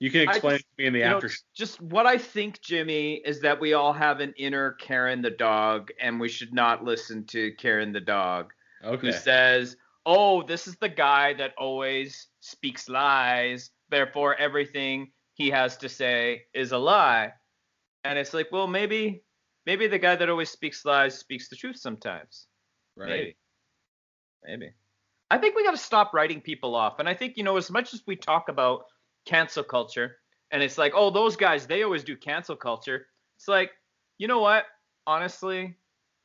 you 0.00 0.10
can 0.10 0.22
explain 0.22 0.54
just- 0.58 0.64
it 0.64 0.76
to 0.76 0.82
me 0.82 0.86
in 0.88 0.92
the 0.94 0.98
You 0.98 1.04
know, 1.04 1.16
after. 1.16 1.30
just 1.54 1.80
what 1.80 2.06
I 2.06 2.18
think, 2.18 2.60
Jimmy, 2.60 3.22
is 3.24 3.40
that 3.42 3.60
we 3.60 3.74
all 3.74 3.92
have 3.92 4.18
an 4.18 4.34
inner 4.36 4.72
Karen 4.72 5.22
the 5.22 5.30
dog, 5.30 5.92
and 6.00 6.18
we 6.18 6.28
should 6.28 6.52
not 6.52 6.82
listen 6.82 7.24
to 7.26 7.52
Karen 7.52 7.92
the 7.92 8.00
dog, 8.00 8.52
okay. 8.84 9.06
who 9.06 9.12
says, 9.12 9.76
"Oh, 10.04 10.42
this 10.42 10.66
is 10.66 10.74
the 10.74 10.88
guy 10.88 11.34
that 11.34 11.54
always 11.56 12.26
speaks 12.40 12.88
lies, 12.88 13.70
therefore 13.90 14.34
everything 14.34 15.12
he 15.34 15.50
has 15.50 15.76
to 15.76 15.88
say 15.88 16.46
is 16.52 16.72
a 16.72 16.78
lie." 16.78 17.32
And 18.04 18.18
it's 18.18 18.32
like, 18.34 18.48
well, 18.50 18.66
maybe, 18.66 19.22
maybe 19.66 19.86
the 19.86 19.98
guy 19.98 20.16
that 20.16 20.30
always 20.30 20.50
speaks 20.50 20.84
lies 20.84 21.18
speaks 21.18 21.48
the 21.48 21.56
truth 21.56 21.76
sometimes. 21.76 22.46
Right. 22.96 23.08
Maybe. 23.08 23.36
Maybe. 24.44 24.72
I 25.30 25.38
think 25.38 25.54
we 25.54 25.64
got 25.64 25.72
to 25.72 25.76
stop 25.76 26.12
writing 26.12 26.40
people 26.40 26.74
off. 26.74 26.98
And 26.98 27.08
I 27.08 27.14
think, 27.14 27.36
you 27.36 27.44
know, 27.44 27.56
as 27.56 27.70
much 27.70 27.94
as 27.94 28.02
we 28.06 28.16
talk 28.16 28.48
about 28.48 28.86
cancel 29.26 29.62
culture, 29.62 30.16
and 30.50 30.62
it's 30.62 30.78
like, 30.78 30.92
oh, 30.96 31.10
those 31.10 31.36
guys, 31.36 31.66
they 31.66 31.82
always 31.82 32.02
do 32.02 32.16
cancel 32.16 32.56
culture. 32.56 33.06
It's 33.36 33.46
like, 33.46 33.70
you 34.18 34.26
know 34.26 34.40
what? 34.40 34.64
Honestly, 35.06 35.76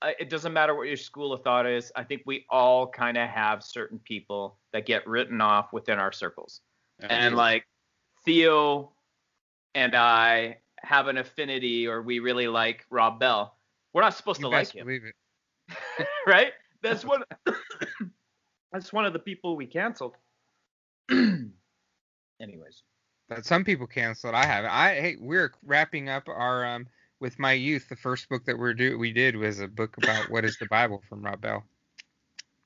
it 0.04 0.30
doesn't 0.30 0.54
matter 0.54 0.76
what 0.76 0.88
your 0.88 0.98
school 0.98 1.34
of 1.34 1.44
thought 1.44 1.68
is. 1.68 1.92
I 1.96 2.04
think 2.04 2.24
we 2.26 2.46
all 2.50 2.88
kind 2.88 3.18
of 3.18 3.30
have 3.30 3.64
certain 3.64 4.00
people 4.00 4.58
that 4.74 4.86
get 4.86 5.08
written 5.08 5.42
off 5.42 5.72
within 5.72 6.00
our 6.00 6.12
circles. 6.12 6.62
And 7.00 7.36
like 7.36 7.68
Theo 8.24 8.94
and 9.76 9.96
I 9.96 10.58
have 10.86 11.08
an 11.08 11.18
affinity, 11.18 11.88
or 11.88 12.02
we 12.02 12.20
really 12.20 12.48
like 12.48 12.86
Rob 12.90 13.20
Bell. 13.20 13.58
We're 13.94 14.02
not 14.02 14.14
supposed 14.16 14.40
You 14.40 14.46
to 14.46 14.50
like 14.50 14.68
best 14.68 14.76
him 14.76 14.86
believe 14.86 15.04
it. 15.06 16.08
right? 16.28 16.54
That's 16.82 17.04
one. 17.06 17.24
that's 18.72 18.94
one 18.94 19.06
of 19.06 19.14
the 19.14 19.20
people 19.20 19.56
we 19.56 19.66
canceled. 19.66 20.16
Anyways, 21.12 22.84
But 23.30 23.46
some 23.46 23.64
people 23.64 23.88
canceled. 23.88 24.36
I 24.36 24.46
haven't. 24.46 24.72
I 24.72 24.96
hey, 24.96 25.16
we're 25.20 25.52
wrapping 25.64 26.10
up 26.10 26.28
our 26.28 26.66
um 26.66 26.88
with 27.20 27.40
my 27.40 27.54
youth. 27.54 27.90
The 27.90 27.96
first 27.96 28.30
book 28.30 28.46
that 28.46 28.58
we're 28.58 28.74
do 28.74 28.98
we 28.98 29.12
did 29.12 29.36
was 29.36 29.60
a 29.60 29.68
book 29.68 29.98
about 29.98 30.30
what 30.30 30.46
is 30.46 30.58
the 30.58 30.68
Bible 30.68 31.02
from 31.10 31.24
Rob 31.24 31.42
Bell. 31.42 31.64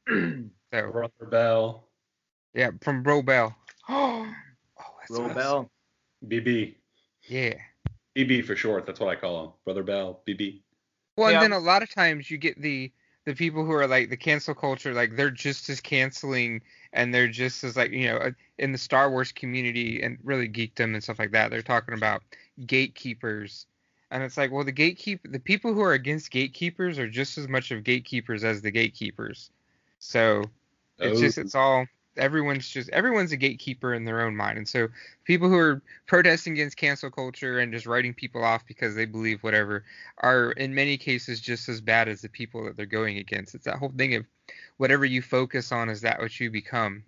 So 0.72 0.92
Brother 0.92 1.26
Bell, 1.32 1.84
yeah, 2.54 2.70
from 2.82 3.02
Bro 3.02 3.24
Bell. 3.24 3.56
Oh, 4.82 4.96
that's 5.02 5.12
Roll 5.12 5.26
awesome. 5.26 5.36
Bell. 5.36 5.72
BB, 6.28 6.76
Yeah. 7.28 7.56
BB 8.26 8.46
for 8.46 8.56
short. 8.56 8.86
That's 8.86 9.00
what 9.00 9.10
I 9.10 9.16
call 9.16 9.46
him. 9.46 9.52
Brother 9.66 9.84
Bell, 9.84 10.22
BB. 10.28 10.62
Well, 11.18 11.32
Yeah. 11.32 11.44
and 11.44 11.54
then 11.54 11.60
a 11.60 11.64
lot 11.64 11.84
of 11.84 11.90
times 11.90 12.30
you 12.32 12.38
get 12.38 12.62
the 12.62 12.92
the 13.26 13.36
people 13.36 13.64
who 13.66 13.74
are 13.74 13.86
like 13.86 14.10
the 14.10 14.18
cancel 14.18 14.56
culture, 14.56 14.94
like 14.94 15.16
they're 15.16 15.30
just 15.30 15.70
as 15.70 15.80
canceling 15.82 16.62
and 16.94 17.14
they're 17.14 17.28
just 17.28 17.64
as 17.64 17.76
like 17.76 17.92
you 17.92 18.08
know 18.08 18.18
uh, 18.18 18.32
in 18.58 18.72
the 18.72 18.78
Star 18.78 19.12
Wars 19.12 19.32
community 19.32 20.02
and 20.02 20.18
really 20.24 20.48
geekdom 20.50 20.94
and 20.94 21.04
stuff 21.04 21.20
like 21.20 21.32
that. 21.32 21.52
They're 21.52 21.62
talking 21.62 21.94
about 21.94 22.24
gatekeepers, 22.66 23.66
and 24.12 24.24
it's 24.24 24.38
like, 24.38 24.52
well, 24.52 24.64
the 24.64 24.74
gatekeep 24.74 25.20
the 25.32 25.40
people 25.40 25.74
who 25.74 25.82
are 25.82 25.94
against 25.94 26.32
gatekeepers 26.32 26.98
are 26.98 27.10
just 27.10 27.38
as 27.38 27.48
much 27.48 27.72
of 27.72 27.84
gatekeepers 27.84 28.44
as 28.44 28.62
the 28.62 28.72
gatekeepers. 28.72 29.52
So 30.00 30.44
it's 30.98 31.20
Oh. 31.20 31.22
just 31.22 31.38
it's 31.38 31.56
all 31.56 31.86
everyone's 32.20 32.70
just 32.70 32.90
everyone's 32.90 33.32
a 33.32 33.38
gatekeeper 33.38 33.94
in 33.94 34.06
their 34.06 34.22
own 34.22 34.36
mind 34.36 34.58
and 34.58 34.68
so 34.68 34.88
people 35.24 35.50
who 35.50 35.58
are 35.58 35.82
protesting 36.06 36.54
against 36.54 36.78
cancel 36.78 37.10
culture 37.10 37.60
and 37.60 37.74
just 37.74 37.86
writing 37.86 38.14
people 38.14 38.44
off 38.44 38.66
because 38.68 38.96
they 38.96 39.06
believe 39.06 39.42
whatever 39.42 39.84
are 40.20 40.52
in 40.52 40.74
many 40.74 40.98
cases 40.98 41.40
just 41.40 41.70
as 41.70 41.82
bad 41.82 42.08
as 42.08 42.22
the 42.22 42.30
people 42.30 42.64
that 42.66 42.78
they're 42.78 42.86
going 42.86 43.18
against 43.18 43.56
it's 43.56 43.66
that 43.66 43.78
whole 43.78 43.94
thing 43.98 44.16
of 44.16 44.26
whatever 44.78 45.06
you 45.06 45.22
focus 45.22 45.72
on 45.72 45.90
is 45.90 46.02
that 46.02 46.20
what 46.20 46.40
you 46.40 46.52
become 46.52 47.04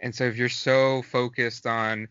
and 0.00 0.14
so 0.14 0.24
if 0.24 0.36
you're 0.36 0.48
so 0.48 1.02
focused 1.02 1.66
on 1.66 2.08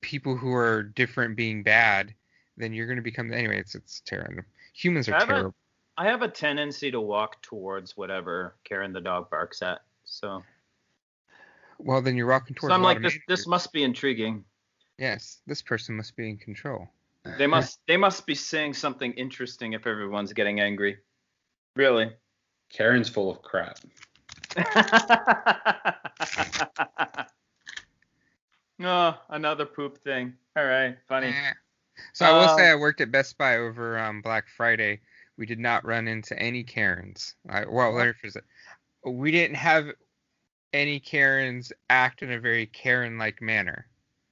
people 0.00 0.36
who 0.36 0.52
are 0.52 0.82
different 0.82 1.36
being 1.36 1.62
bad, 1.62 2.14
then 2.56 2.74
you're 2.74 2.86
gonna 2.86 3.02
become 3.02 3.32
anyway. 3.32 3.58
It's 3.58 3.74
it's 3.74 4.02
terrible. 4.04 4.42
Humans 4.74 5.08
are 5.08 5.14
I 5.14 5.24
terrible. 5.24 5.54
I 5.96 6.06
have 6.06 6.22
a 6.22 6.28
tendency 6.28 6.90
to 6.90 7.00
walk 7.00 7.40
towards 7.42 7.96
whatever 7.96 8.56
Karen 8.64 8.92
the 8.92 9.00
dog 9.00 9.30
barks 9.30 9.62
at. 9.62 9.82
So, 10.04 10.42
Well, 11.82 12.00
then 12.00 12.16
you're 12.16 12.28
walking 12.28 12.56
so 12.56 12.68
towards. 12.68 12.74
I'm 12.74 12.82
like, 12.82 13.02
this 13.02 13.18
this 13.28 13.46
must 13.46 13.72
be 13.72 13.82
intriguing. 13.82 14.44
Yes, 14.98 15.40
this 15.46 15.62
person 15.62 15.96
must 15.96 16.16
be 16.16 16.28
in 16.28 16.36
control. 16.36 16.88
They 17.38 17.46
must 17.46 17.78
they 17.86 17.96
must 17.96 18.26
be 18.26 18.34
saying 18.34 18.74
something 18.74 19.12
interesting 19.12 19.72
if 19.74 19.86
everyone's 19.86 20.32
getting 20.32 20.60
angry. 20.60 20.98
Really. 21.76 22.12
Karen's 22.72 23.08
full 23.08 23.30
of 23.30 23.42
crap. 23.42 23.78
oh, 28.82 29.18
another 29.30 29.66
poop 29.66 30.02
thing. 30.02 30.34
All 30.56 30.64
right, 30.64 30.96
funny. 31.08 31.34
So 32.14 32.24
I 32.24 32.32
will 32.32 32.56
say 32.56 32.70
Uh, 32.70 32.72
I 32.72 32.74
worked 32.76 33.02
at 33.02 33.12
Best 33.12 33.36
Buy 33.36 33.58
over 33.58 33.98
um, 33.98 34.22
Black 34.22 34.46
Friday. 34.56 35.00
We 35.36 35.44
did 35.44 35.58
not 35.58 35.84
run 35.84 36.08
into 36.08 36.36
any 36.38 36.64
Karens. 36.64 37.34
I, 37.48 37.66
well, 37.66 37.92
let 37.92 38.06
me 38.06 38.12
phrase 38.14 38.34
it. 38.34 38.44
We 39.04 39.30
didn't 39.30 39.56
have 39.56 39.92
any 40.72 40.98
Karens 41.00 41.72
act 41.90 42.22
in 42.22 42.32
a 42.32 42.40
very 42.40 42.66
Karen-like 42.66 43.42
manner. 43.42 43.86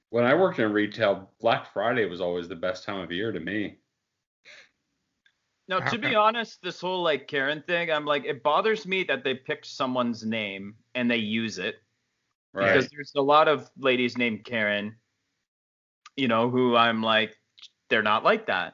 When 0.09 0.25
I 0.25 0.33
worked 0.33 0.59
in 0.59 0.73
retail, 0.73 1.31
Black 1.39 1.71
Friday 1.71 2.05
was 2.05 2.19
always 2.21 2.47
the 2.47 2.55
best 2.55 2.83
time 2.83 2.99
of 2.99 3.11
year 3.11 3.31
to 3.31 3.39
me. 3.39 3.77
Now, 5.67 5.79
to 5.79 5.97
be 5.97 6.15
honest, 6.15 6.61
this 6.61 6.81
whole 6.81 7.01
like 7.01 7.27
Karen 7.27 7.63
thing, 7.65 7.91
I'm 7.91 8.05
like, 8.05 8.25
it 8.25 8.43
bothers 8.43 8.85
me 8.85 9.03
that 9.05 9.23
they 9.23 9.35
picked 9.35 9.65
someone's 9.67 10.25
name 10.25 10.75
and 10.95 11.09
they 11.09 11.17
use 11.17 11.57
it 11.57 11.81
Right. 12.53 12.73
because 12.73 12.89
there's 12.89 13.13
a 13.15 13.21
lot 13.21 13.47
of 13.47 13.69
ladies 13.77 14.17
named 14.17 14.43
Karen, 14.43 14.97
you 16.17 16.27
know, 16.27 16.49
who 16.49 16.75
I'm 16.75 17.01
like, 17.01 17.37
they're 17.89 18.03
not 18.03 18.23
like 18.25 18.47
that. 18.47 18.73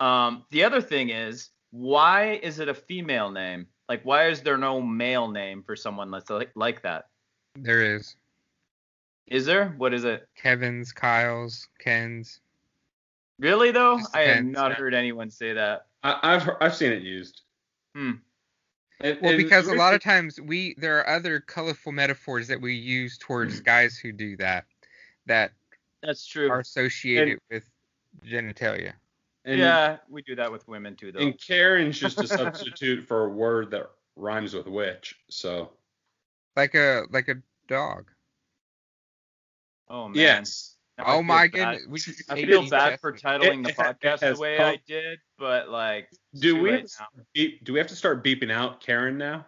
Um, 0.00 0.44
the 0.50 0.64
other 0.64 0.82
thing 0.82 1.08
is, 1.08 1.48
why 1.70 2.32
is 2.42 2.58
it 2.58 2.68
a 2.68 2.74
female 2.74 3.30
name? 3.30 3.66
Like, 3.88 4.02
why 4.04 4.28
is 4.28 4.42
there 4.42 4.58
no 4.58 4.80
male 4.80 5.28
name 5.28 5.62
for 5.62 5.74
someone 5.74 6.10
that's 6.10 6.28
like, 6.30 6.50
like 6.54 6.82
that? 6.82 7.06
There 7.56 7.96
is 7.96 8.16
Is 9.26 9.46
there? 9.46 9.74
What 9.78 9.94
is 9.94 10.04
it? 10.04 10.28
Kevin's, 10.36 10.92
Kyle's, 10.92 11.68
Ken's. 11.78 12.40
Really 13.38 13.70
though? 13.70 14.00
I 14.14 14.22
have 14.22 14.44
not 14.44 14.72
heard 14.74 14.94
anyone 14.94 15.30
say 15.30 15.52
that. 15.54 15.86
I, 16.02 16.18
I've 16.22 16.48
I've 16.60 16.74
seen 16.74 16.92
it 16.92 17.02
used. 17.02 17.42
Hmm. 17.94 18.12
And- 19.00 19.18
Well, 19.22 19.32
and 19.32 19.38
because 19.42 19.68
a 19.68 19.74
lot 19.74 19.94
of 19.94 20.02
times 20.02 20.40
we 20.40 20.74
there 20.78 20.98
are 20.98 21.08
other 21.08 21.40
colorful 21.40 21.92
metaphors 21.92 22.48
that 22.48 22.60
we 22.60 22.74
use 22.74 23.16
Hmm. 23.16 23.26
towards 23.26 23.60
guys 23.60 23.96
who 23.96 24.12
do 24.12 24.36
that 24.38 24.64
that 25.26 25.52
That's 26.02 26.26
true. 26.26 26.50
are 26.50 26.60
associated 26.60 27.38
with 27.50 27.64
genitalia. 28.24 28.92
And, 29.48 29.58
yeah, 29.58 29.96
we 30.08 30.22
do 30.22 30.34
that 30.36 30.50
with 30.52 30.66
women 30.68 30.94
too, 30.96 31.12
though. 31.12 31.20
and 31.20 31.38
Karen's 31.40 31.98
just 31.98 32.20
a 32.20 32.26
substitute 32.26 33.06
for 33.06 33.24
a 33.24 33.28
word 33.28 33.70
that 33.72 33.90
rhymes 34.16 34.54
with 34.54 34.66
witch. 34.66 35.16
So 35.30 35.70
Like 36.56 36.74
a 36.74 37.04
like 37.10 37.28
a 37.28 37.36
dog. 37.68 38.10
oh 39.88 40.08
man. 40.08 40.16
yes, 40.16 40.76
Now 40.98 41.04
oh 41.08 41.22
my 41.22 41.48
bad. 41.48 41.78
goodness. 41.78 42.24
I 42.28 42.44
feel 42.44 42.68
bad 42.68 43.00
for 43.00 43.12
titling 43.12 43.62
the 43.64 43.70
It- 43.70 43.78
it 43.78 44.00
podcast 44.00 44.34
the 44.34 44.40
way 44.40 44.56
come- 44.56 44.66
I 44.66 44.80
did, 44.86 45.18
but 45.38 45.68
like, 45.70 46.08
do 46.34 46.60
we 46.60 46.72
late 46.72 46.90
beep, 47.34 47.64
do 47.64 47.72
we 47.72 47.78
have 47.78 47.88
to 47.88 47.96
start 47.96 48.24
beeping 48.24 48.50
out 48.50 48.80
Karen 48.80 49.16
now? 49.18 49.46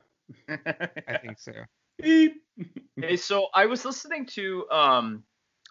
now. 0.48 0.58
I 1.08 1.18
think 1.18 1.38
so. 1.38 1.52
Beep. 2.00 2.42
Hey, 2.96 3.16
so 3.16 3.48
I 3.52 3.66
was 3.66 3.84
listening 3.84 4.24
to 4.26 4.66
um 4.70 5.22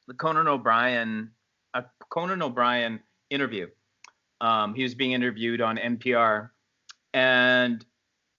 the 0.08 0.14
Conan 0.14 0.48
O'Brien 0.48 1.32
a 1.74 1.86
Conan 2.10 2.42
O'Brien 2.44 3.00
interview. 3.30 3.68
Um, 4.42 4.74
he 4.74 4.84
was 4.84 4.96
being 4.96 5.12
interviewed 5.12 5.62
on 5.62 5.78
NPR, 5.78 6.50
and 7.14 7.86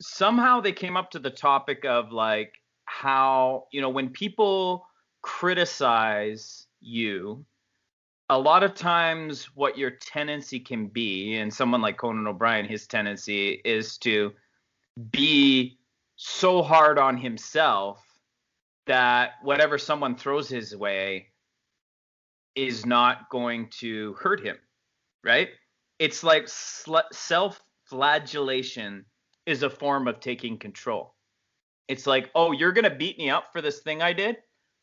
somehow 0.00 0.60
they 0.60 0.72
came 0.72 0.96
up 0.96 1.10
to 1.10 1.18
the 1.18 1.30
topic 1.30 1.84
of 1.84 2.12
like 2.12 2.54
how 2.84 3.66
you 3.70 3.80
know 3.80 3.88
when 3.88 4.08
people 4.08 4.86
criticize 5.22 6.66
you 6.80 7.44
a 8.30 8.38
lot 8.38 8.62
of 8.62 8.74
times 8.74 9.44
what 9.54 9.76
your 9.76 9.90
tendency 9.90 10.58
can 10.58 10.86
be 10.86 11.36
and 11.36 11.52
someone 11.52 11.82
like 11.82 11.98
conan 11.98 12.26
o'brien 12.26 12.64
his 12.64 12.86
tendency 12.86 13.60
is 13.64 13.98
to 13.98 14.32
be 15.10 15.78
so 16.16 16.62
hard 16.62 16.98
on 16.98 17.16
himself 17.16 18.02
that 18.86 19.32
whatever 19.42 19.78
someone 19.78 20.16
throws 20.16 20.48
his 20.48 20.74
way 20.74 21.26
is 22.54 22.84
not 22.86 23.28
going 23.30 23.68
to 23.68 24.14
hurt 24.14 24.44
him 24.44 24.56
right 25.22 25.50
it's 26.00 26.24
like 26.24 26.48
sl- 26.48 26.96
self-flagellation 27.12 29.04
is 29.46 29.62
a 29.62 29.70
form 29.70 30.08
of 30.08 30.18
taking 30.18 30.58
control. 30.58 31.14
It's 31.86 32.06
like 32.08 32.30
oh 32.34 32.50
you're 32.50 32.72
going 32.72 32.84
to 32.84 32.94
beat 32.94 33.18
me 33.18 33.30
up 33.30 33.52
for 33.52 33.60
this 33.60 33.80
thing 33.80 34.02
i 34.02 34.12
did? 34.12 34.38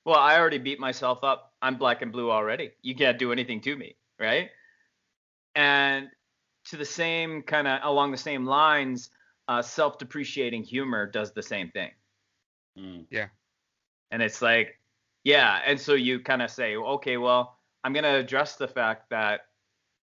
Well 0.05 0.15
i 0.15 0.39
already 0.39 0.59
beat 0.59 0.79
myself 0.79 1.23
up. 1.23 1.53
I'm 1.61 1.77
black 1.77 2.01
and 2.01 2.11
blue 2.11 2.31
already. 2.31 2.71
You 2.81 2.95
can't 2.95 3.19
do 3.19 3.33
anything 3.33 3.59
to 3.61 3.75
me 3.75 3.97
right? 4.19 4.49
And 5.55 6.07
to 6.65 6.77
the 6.77 6.85
same 6.85 7.41
kind 7.43 7.67
of 7.67 7.79
along 7.83 8.11
the 8.11 8.17
same 8.17 8.45
lines 8.45 9.09
uh, 9.47 9.61
self-depreciating 9.61 10.63
humor 10.63 11.09
does 11.09 11.31
the 11.31 11.41
same 11.41 11.69
thing. 11.71 11.91
Mm. 12.77 13.05
and 14.11 14.21
it's 14.21 14.41
like 14.41 14.79
yeah 15.23 15.61
and 15.65 15.79
so 15.79 15.95
you 15.95 16.19
kind 16.19 16.43
of 16.43 16.51
say 16.51 16.75
okay 16.75 17.17
well 17.17 17.57
i'm 17.83 17.91
going 17.91 18.03
to 18.03 18.15
address 18.15 18.55
the 18.55 18.67
fact 18.67 19.09
that 19.09 19.46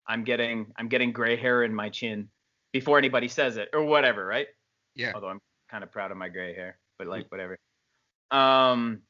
i'm 0.07 0.23
getting 0.23 0.67
i'm 0.77 0.87
getting 0.87 1.11
gray 1.11 1.35
hair 1.35 1.63
in 1.63 1.73
my 1.73 1.89
chin 1.89 2.27
before 2.71 2.97
anybody 2.97 3.27
says 3.27 3.57
it 3.57 3.69
or 3.73 3.83
whatever 3.83 4.25
right? 4.25 4.47
Yeah. 4.95 5.11
although 5.15 5.29
i'm 5.29 5.41
kind 5.69 5.83
of 5.83 5.91
proud 5.91 6.11
of 6.11 6.17
my 6.17 6.29
gray 6.29 6.55
hair 6.55 6.77
but 6.97 7.07
like 7.07 7.31
whatever. 7.31 7.57
Um 8.31 9.01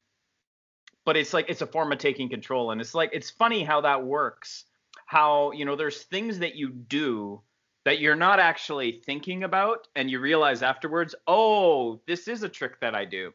but 1.06 1.16
it's 1.16 1.34
like 1.34 1.46
it's 1.50 1.62
a 1.62 1.68
form 1.68 1.92
of 1.92 2.00
taking 2.00 2.30
control 2.30 2.72
and 2.72 2.82
it's 2.82 2.94
like 2.94 3.10
it's 3.14 3.30
funny 3.30 3.64
how 3.64 3.82
that 3.82 4.04
works. 4.04 4.66
How 5.06 5.52
you 5.52 5.66
know 5.66 5.76
there's 5.76 6.04
things 6.04 6.40
that 6.40 6.56
you 6.56 6.70
do 6.70 7.42
that 7.86 8.00
you're 8.00 8.16
not 8.16 8.40
actually 8.40 9.02
thinking 9.06 9.44
about 9.44 9.88
and 9.96 10.12
you 10.12 10.20
realize 10.20 10.62
afterwards 10.62 11.16
oh 11.28 12.02
this 12.08 12.28
is 12.28 12.44
a 12.44 12.50
trick 12.50 12.80
that 12.82 12.94
i 12.94 13.06
do. 13.06 13.28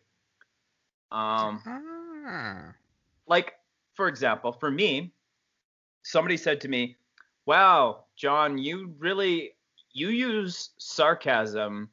Um 1.10 1.62
ah. 1.66 2.72
like 3.26 3.54
for 3.94 4.08
example 4.08 4.52
for 4.52 4.70
me 4.70 5.12
somebody 6.02 6.36
said 6.36 6.60
to 6.60 6.68
me 6.68 6.96
wow 7.46 8.04
john 8.16 8.58
you 8.58 8.94
really 8.98 9.54
you 9.92 10.08
use 10.08 10.70
sarcasm 10.78 11.90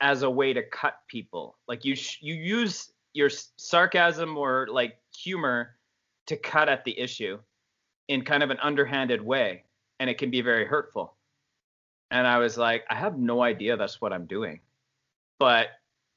as 0.00 0.22
a 0.22 0.30
way 0.30 0.52
to 0.52 0.62
cut 0.62 1.00
people. 1.08 1.56
Like 1.66 1.84
you 1.84 1.96
sh- 1.96 2.18
you 2.20 2.34
use 2.34 2.92
your 3.14 3.30
sarcasm 3.56 4.36
or 4.36 4.68
like 4.70 4.98
humor 5.16 5.76
to 6.26 6.36
cut 6.36 6.68
at 6.68 6.84
the 6.84 6.98
issue 6.98 7.38
in 8.08 8.24
kind 8.24 8.42
of 8.42 8.50
an 8.50 8.58
underhanded 8.62 9.20
way 9.24 9.64
and 9.98 10.08
it 10.08 10.18
can 10.18 10.30
be 10.30 10.40
very 10.40 10.66
hurtful. 10.66 11.14
And 12.10 12.26
i 12.26 12.38
was 12.38 12.56
like 12.56 12.84
i 12.88 12.94
have 12.94 13.18
no 13.18 13.42
idea 13.42 13.76
that's 13.76 14.00
what 14.00 14.12
i'm 14.12 14.26
doing. 14.26 14.60
But 15.38 15.68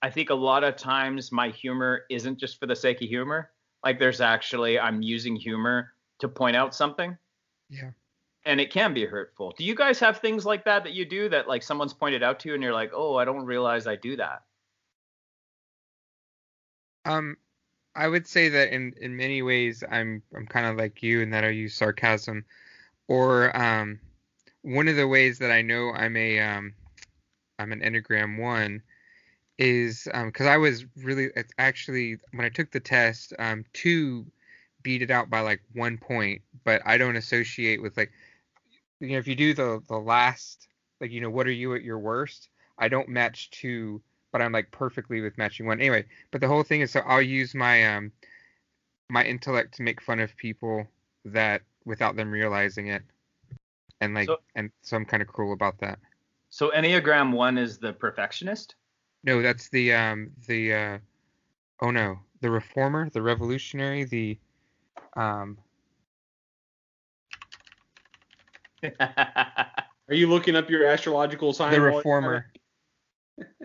i 0.01 0.09
think 0.09 0.29
a 0.29 0.35
lot 0.35 0.63
of 0.63 0.75
times 0.75 1.31
my 1.31 1.49
humor 1.49 2.03
isn't 2.09 2.39
just 2.39 2.59
for 2.59 2.65
the 2.65 2.75
sake 2.75 3.01
of 3.01 3.09
humor. 3.09 3.51
Like 3.83 3.99
there's 3.99 4.21
actually 4.21 4.79
i'm 4.79 5.01
using 5.01 5.35
humor 5.35 5.93
to 6.19 6.27
point 6.27 6.55
out 6.55 6.75
something 6.75 7.17
Yeah. 7.71 7.91
and 8.45 8.59
it 8.59 8.69
can 8.69 8.93
be 8.93 9.05
hurtful. 9.05 9.53
Do 9.57 9.63
you 9.63 9.73
guys 9.75 9.99
have 9.99 10.19
things 10.19 10.45
like 10.45 10.65
that 10.65 10.83
that 10.83 10.93
you 10.93 11.05
do 11.05 11.29
that 11.29 11.47
like 11.47 11.63
someone's 11.63 11.93
pointed 11.93 12.21
out 12.21 12.39
to 12.41 12.49
you 12.49 12.53
and 12.53 12.61
you're 12.63 12.73
like 12.73 12.91
oh 12.93 13.15
i 13.15 13.25
don't 13.25 13.45
realize 13.45 13.87
i 13.87 13.95
do 13.95 14.15
that 14.17 14.43
Um, 17.05 17.37
I 17.95 18.07
would 18.07 18.27
say 18.27 18.49
that 18.49 18.73
in 18.73 18.93
in 19.01 19.15
many 19.17 19.41
ways 19.41 19.83
I'm 19.89 20.21
I'm 20.35 20.47
kind 20.47 20.67
of 20.67 20.77
like 20.77 21.01
you 21.03 21.21
in 21.21 21.31
that 21.31 21.43
I 21.43 21.49
use 21.49 21.73
sarcasm, 21.75 22.45
or 23.07 23.55
um, 23.57 23.99
one 24.61 24.87
of 24.87 24.95
the 24.95 25.07
ways 25.07 25.39
that 25.39 25.51
I 25.51 25.61
know 25.61 25.91
I'm 25.91 26.15
a 26.15 26.39
um, 26.39 26.73
I'm 27.59 27.71
an 27.71 27.81
Enneagram 27.81 28.39
one 28.39 28.81
is 29.57 30.07
um 30.13 30.27
because 30.27 30.47
I 30.47 30.57
was 30.57 30.85
really 31.03 31.29
it's 31.35 31.53
actually 31.57 32.17
when 32.33 32.45
I 32.45 32.49
took 32.49 32.71
the 32.71 32.79
test 32.79 33.33
um 33.39 33.65
two 33.73 34.25
beat 34.83 35.01
it 35.01 35.11
out 35.11 35.29
by 35.29 35.41
like 35.41 35.61
one 35.73 35.97
point, 35.97 36.41
but 36.63 36.81
I 36.85 36.97
don't 36.97 37.15
associate 37.15 37.81
with 37.81 37.97
like 37.97 38.11
you 38.99 39.09
know 39.09 39.17
if 39.17 39.27
you 39.27 39.35
do 39.35 39.53
the 39.53 39.81
the 39.87 39.97
last 39.97 40.67
like 40.99 41.11
you 41.11 41.21
know 41.21 41.29
what 41.29 41.47
are 41.47 41.51
you 41.51 41.75
at 41.75 41.83
your 41.83 41.99
worst? 41.99 42.49
I 42.77 42.87
don't 42.87 43.09
match 43.09 43.49
two 43.51 44.01
but 44.31 44.41
I'm 44.41 44.53
like 44.53 44.71
perfectly 44.71 45.19
with 45.21 45.37
matching 45.37 45.65
one. 45.65 45.79
Anyway 45.79 46.05
but 46.31 46.41
the 46.41 46.47
whole 46.47 46.63
thing 46.63 46.81
is 46.81 46.91
so 46.91 47.01
I'll 47.01 47.21
use 47.21 47.53
my 47.55 47.95
um 47.95 48.11
my 49.09 49.23
intellect 49.25 49.75
to 49.75 49.83
make 49.83 50.01
fun 50.01 50.19
of 50.19 50.35
people 50.37 50.87
that 51.25 51.61
without 51.85 52.15
them 52.15 52.31
realizing 52.31 52.87
it 52.87 53.03
and 53.99 54.13
like 54.13 54.27
So- 54.27 54.39
and 54.55 54.71
so 54.81 54.97
I'm 54.97 55.05
kind 55.05 55.21
of 55.21 55.27
cruel 55.27 55.53
about 55.53 55.79
that. 55.79 55.99
So 56.49 56.71
enneagram 56.71 57.31
1 57.31 57.57
is 57.57 57.77
the 57.77 57.93
perfectionist? 57.93 58.75
No 59.23 59.41
that's 59.41 59.69
the 59.69 59.93
um 59.93 60.31
the 60.47 60.73
uh 60.73 60.97
oh 61.81 61.91
no 61.91 62.19
the 62.41 62.49
reformer 62.49 63.09
the 63.09 63.21
revolutionary 63.21 64.03
the 64.03 64.37
um, 65.15 65.57
Are 68.99 70.15
you 70.15 70.27
looking 70.27 70.55
up 70.55 70.69
your 70.69 70.85
astrological 70.85 71.53
sign? 71.53 71.71
The 71.71 71.81
reformer. 71.81 72.51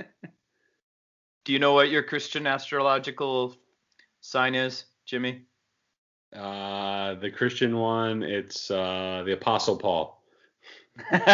Do 1.44 1.52
you 1.52 1.58
know 1.58 1.74
what 1.74 1.90
your 1.90 2.02
Christian 2.02 2.46
astrological 2.46 3.56
sign 4.20 4.54
is, 4.54 4.84
Jimmy? 5.04 5.42
Uh, 6.34 7.14
the 7.14 7.30
Christian 7.30 7.76
one, 7.76 8.22
it's 8.22 8.70
uh, 8.70 9.22
the 9.24 9.32
Apostle 9.32 9.76
Paul. 9.76 10.22
oh 11.12 11.18
yeah, 11.18 11.28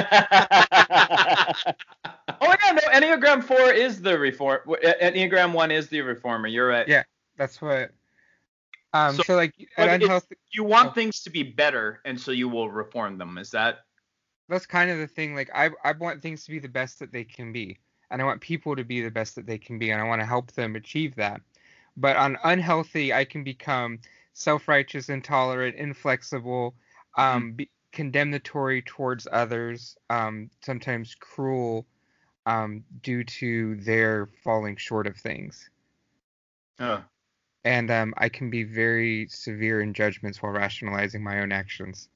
no. 2.73 2.83
Enneagram 2.93 3.43
four 3.43 3.73
is 3.73 4.03
the 4.03 4.19
reform. 4.19 4.61
Enneagram 4.67 5.53
one 5.53 5.71
is 5.71 5.89
the 5.89 6.01
reformer. 6.01 6.49
You're 6.49 6.69
right. 6.69 6.87
Yeah, 6.87 7.05
that's 7.37 7.63
what 7.63 7.93
um. 8.95 9.17
So- 9.17 9.23
So, 9.23 9.37
like 9.37 9.55
but 9.77 9.89
at 9.89 9.95
it's- 9.95 10.03
unhealthy. 10.03 10.37
You 10.51 10.65
want 10.65 10.91
Oh. 10.91 10.93
things 10.93 11.23
to 11.23 11.31
be 11.31 11.43
better, 11.43 12.01
and 12.05 12.21
so 12.21 12.31
you 12.31 12.49
will 12.49 12.71
reform 12.71 13.19
them. 13.19 13.39
Is 13.39 13.51
that? 13.53 13.87
That's 14.49 14.67
kind 14.67 14.91
of 14.91 14.99
the 14.99 15.07
thing. 15.07 15.35
Like 15.35 15.51
I 15.55 15.71
I 15.85 15.93
want 15.93 16.21
things 16.21 16.45
to 16.45 16.51
be 16.51 16.59
the 16.59 16.69
best 16.69 16.99
that 16.99 17.11
they 17.13 17.25
can 17.25 17.53
be, 17.53 17.79
and 18.11 18.21
I 18.21 18.25
want 18.25 18.41
people 18.41 18.77
to 18.77 18.85
be 18.85 19.01
the 19.01 19.11
best 19.11 19.35
that 19.37 19.47
they 19.47 19.59
can 19.59 19.79
be, 19.79 19.91
and 19.91 20.01
I 20.01 20.05
want 20.05 20.21
to 20.21 20.27
help 20.27 20.53
them 20.53 20.77
achieve 20.77 21.15
that. 21.17 21.41
But 21.97 22.17
on 22.17 22.37
unhealthy, 22.45 23.13
I 23.13 23.25
can 23.25 23.45
become 23.45 24.01
self-righteous, 24.35 25.09
intolerant, 25.11 25.77
inflexible, 25.77 26.75
um, 27.17 27.53
be, 27.53 27.71
condemnatory 27.93 28.81
towards 28.83 29.29
others, 29.31 29.97
um, 30.09 30.51
sometimes 30.65 31.15
cruel, 31.15 31.87
um, 32.47 32.83
due 33.03 33.25
to 33.25 33.77
their 33.77 34.27
falling 34.43 34.77
short 34.77 35.07
of 35.07 35.17
things. 35.17 35.69
Oh. 36.81 37.05
And 37.65 37.91
um, 37.91 38.15
I 38.17 38.29
can 38.29 38.51
be 38.51 38.65
very 38.65 39.27
severe 39.29 39.81
in 39.81 39.95
judgments 39.95 40.43
while 40.43 40.53
rationalizing 40.53 41.23
my 41.23 41.41
own 41.41 41.53
actions. 41.53 42.09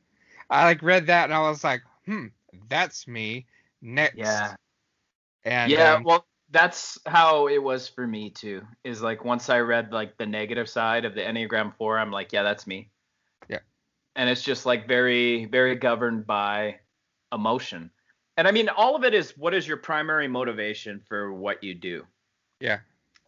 I 0.50 0.64
like 0.64 0.82
read 0.82 1.06
that 1.06 1.24
and 1.24 1.34
I 1.34 1.48
was 1.48 1.64
like, 1.64 1.82
hmm, 2.04 2.26
that's 2.68 3.06
me. 3.06 3.46
Next. 3.82 4.16
Yeah. 4.16 4.56
And 5.44 5.70
yeah. 5.70 5.94
um, 5.94 6.04
well, 6.04 6.26
that's 6.50 6.98
how 7.06 7.48
it 7.48 7.62
was 7.62 7.88
for 7.88 8.06
me 8.06 8.30
too. 8.30 8.62
Is 8.84 9.02
like 9.02 9.24
once 9.24 9.48
I 9.48 9.60
read 9.60 9.92
like 9.92 10.16
the 10.16 10.26
negative 10.26 10.68
side 10.68 11.04
of 11.04 11.14
the 11.14 11.20
Enneagram 11.20 11.76
four, 11.76 11.98
I'm 11.98 12.10
like, 12.10 12.32
yeah, 12.32 12.42
that's 12.42 12.66
me. 12.66 12.90
Yeah. 13.48 13.58
And 14.14 14.28
it's 14.28 14.42
just 14.42 14.66
like 14.66 14.88
very, 14.88 15.44
very 15.46 15.76
governed 15.76 16.26
by 16.26 16.80
emotion. 17.32 17.90
And 18.36 18.46
I 18.46 18.50
mean, 18.50 18.68
all 18.68 18.96
of 18.96 19.04
it 19.04 19.14
is 19.14 19.36
what 19.36 19.54
is 19.54 19.66
your 19.66 19.78
primary 19.78 20.28
motivation 20.28 21.00
for 21.08 21.32
what 21.32 21.62
you 21.62 21.74
do? 21.74 22.04
yeah. 22.60 22.78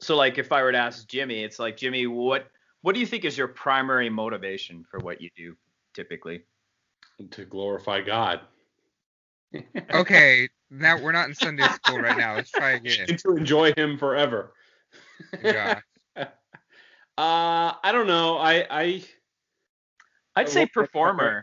So 0.01 0.17
like 0.17 0.39
if 0.39 0.53
I 0.53 0.63
were 0.63 0.73
to 0.73 0.79
ask 0.79 1.07
Jimmy, 1.09 1.43
it's 1.45 1.59
like 1.59 1.77
Jimmy, 1.77 2.07
what 2.07 2.49
what 2.83 2.95
do 2.95 3.01
you 3.01 3.07
think 3.07 3.25
is 3.25 3.37
your 3.37 3.49
primary 3.49 4.09
motivation 4.09 4.85
for 4.89 5.01
what 5.01 5.21
you 5.21 5.31
do 5.37 5.57
typically? 5.95 6.43
to 7.33 7.45
glorify 7.45 8.01
God. 8.01 8.41
Okay. 9.93 10.49
Now 10.71 11.01
we're 11.03 11.11
not 11.13 11.29
in 11.29 11.35
Sunday 11.35 11.67
school 11.69 11.99
right 11.99 12.17
now. 12.19 12.35
Let's 12.37 12.51
try 12.51 12.73
again. 12.73 13.07
and 13.09 13.19
to 13.21 13.35
enjoy 13.37 13.73
Him 13.77 13.97
forever. 13.99 14.53
Yeah. 15.43 15.81
Uh, 17.19 17.75
I 17.83 17.91
don't 17.91 18.07
know. 18.07 18.39
I 18.39 18.65
I 18.71 19.05
I'd 20.37 20.49
say 20.49 20.61
what- 20.61 20.77
what- 20.77 20.87
performer. 20.87 21.43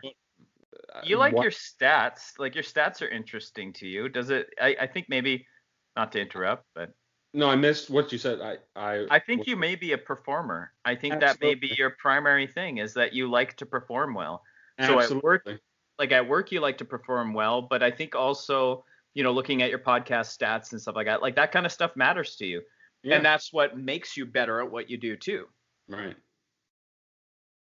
You 1.04 1.18
like 1.18 1.34
what- 1.34 1.42
your 1.42 1.50
stats. 1.52 2.38
Like 2.38 2.54
your 2.54 2.64
stats 2.64 3.02
are 3.02 3.08
interesting 3.08 3.74
to 3.74 3.86
you. 3.86 4.08
Does 4.08 4.30
it 4.30 4.48
I, 4.58 4.74
I 4.80 4.86
think 4.86 5.08
maybe 5.10 5.46
not 5.94 6.12
to 6.12 6.20
interrupt, 6.20 6.64
but 6.74 6.94
No, 7.36 7.50
I 7.50 7.54
missed 7.54 7.90
what 7.90 8.10
you 8.12 8.18
said. 8.18 8.40
I 8.40 8.56
I 8.74 9.06
I 9.10 9.18
think 9.18 9.46
you 9.46 9.56
may 9.56 9.76
be 9.76 9.92
a 9.92 9.98
performer. 9.98 10.72
I 10.86 10.94
think 10.94 11.20
that 11.20 11.38
may 11.38 11.54
be 11.54 11.68
your 11.76 11.90
primary 11.90 12.46
thing 12.46 12.78
is 12.78 12.94
that 12.94 13.12
you 13.12 13.30
like 13.30 13.54
to 13.58 13.66
perform 13.66 14.14
well. 14.14 14.42
so 14.80 14.84
at 14.86 15.10
work- 15.22 15.42
absolutely. 15.42 15.58
like 15.98 16.12
at 16.12 16.26
work 16.26 16.50
you 16.50 16.60
like 16.60 16.78
to 16.78 16.86
perform 16.86 17.34
well, 17.34 17.60
but 17.60 17.82
I 17.82 17.90
think 17.90 18.14
also, 18.14 18.84
you 19.12 19.22
know, 19.22 19.32
looking 19.32 19.62
at 19.62 19.68
your 19.68 19.78
podcast 19.78 20.34
stats 20.36 20.72
and 20.72 20.80
stuff 20.80 20.96
like 20.96 21.06
that, 21.08 21.20
like 21.20 21.36
that 21.36 21.52
kind 21.52 21.66
of 21.66 21.72
stuff 21.72 21.94
matters 21.94 22.36
to 22.36 22.46
you. 22.46 22.62
Yeah, 23.02 23.16
And 23.16 23.24
that's 23.24 23.52
what 23.52 23.76
makes 23.78 24.16
you 24.16 24.24
better 24.24 24.60
at 24.62 24.70
what 24.70 24.88
you 24.88 24.96
do 24.96 25.14
too. 25.14 25.46
right. 25.88 26.16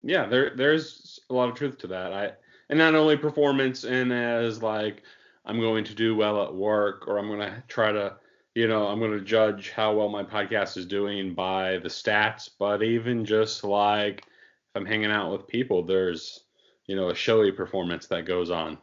Yeah, 0.04 0.28
there 0.28 0.56
there's 0.56 1.20
a 1.32 1.34
lot 1.34 1.50
of 1.50 1.56
truth 1.56 1.80
to 1.80 1.88
that. 1.88 2.14
I 2.14 2.34
and 2.70 2.78
not 2.78 2.94
only 2.94 3.18
performance 3.18 3.86
and 3.86 4.14
as 4.14 4.62
like 4.62 5.02
I'm 5.46 5.60
going 5.60 5.84
to 5.86 5.96
do 5.96 6.16
well 6.16 6.44
at 6.44 6.54
work 6.54 7.08
or 7.08 7.18
I'm 7.18 7.28
going 7.28 7.40
to 7.40 7.64
try 7.68 7.92
to 7.92 8.18
you 8.56 8.68
know, 8.68 8.88
I'm 8.88 9.00
going 9.00 9.12
to 9.12 9.22
judge 9.24 9.72
how 9.72 9.94
well 9.96 10.10
my 10.10 10.24
podcast 10.24 10.78
is 10.78 10.86
doing 10.86 11.34
by 11.34 11.78
the 11.80 11.90
stats, 11.90 12.50
but 12.60 12.84
even 12.84 13.26
just 13.26 13.64
like 13.64 14.20
if 14.22 14.76
I'm 14.76 14.86
hanging 14.86 15.12
out 15.12 15.32
with 15.32 15.48
people, 15.48 15.84
there's, 15.84 16.44
you 16.88 16.96
know, 16.96 17.10
a 17.10 17.16
showy 17.16 17.52
performance 17.52 18.08
that 18.08 18.26
goes 18.26 18.50
on. 18.52 18.78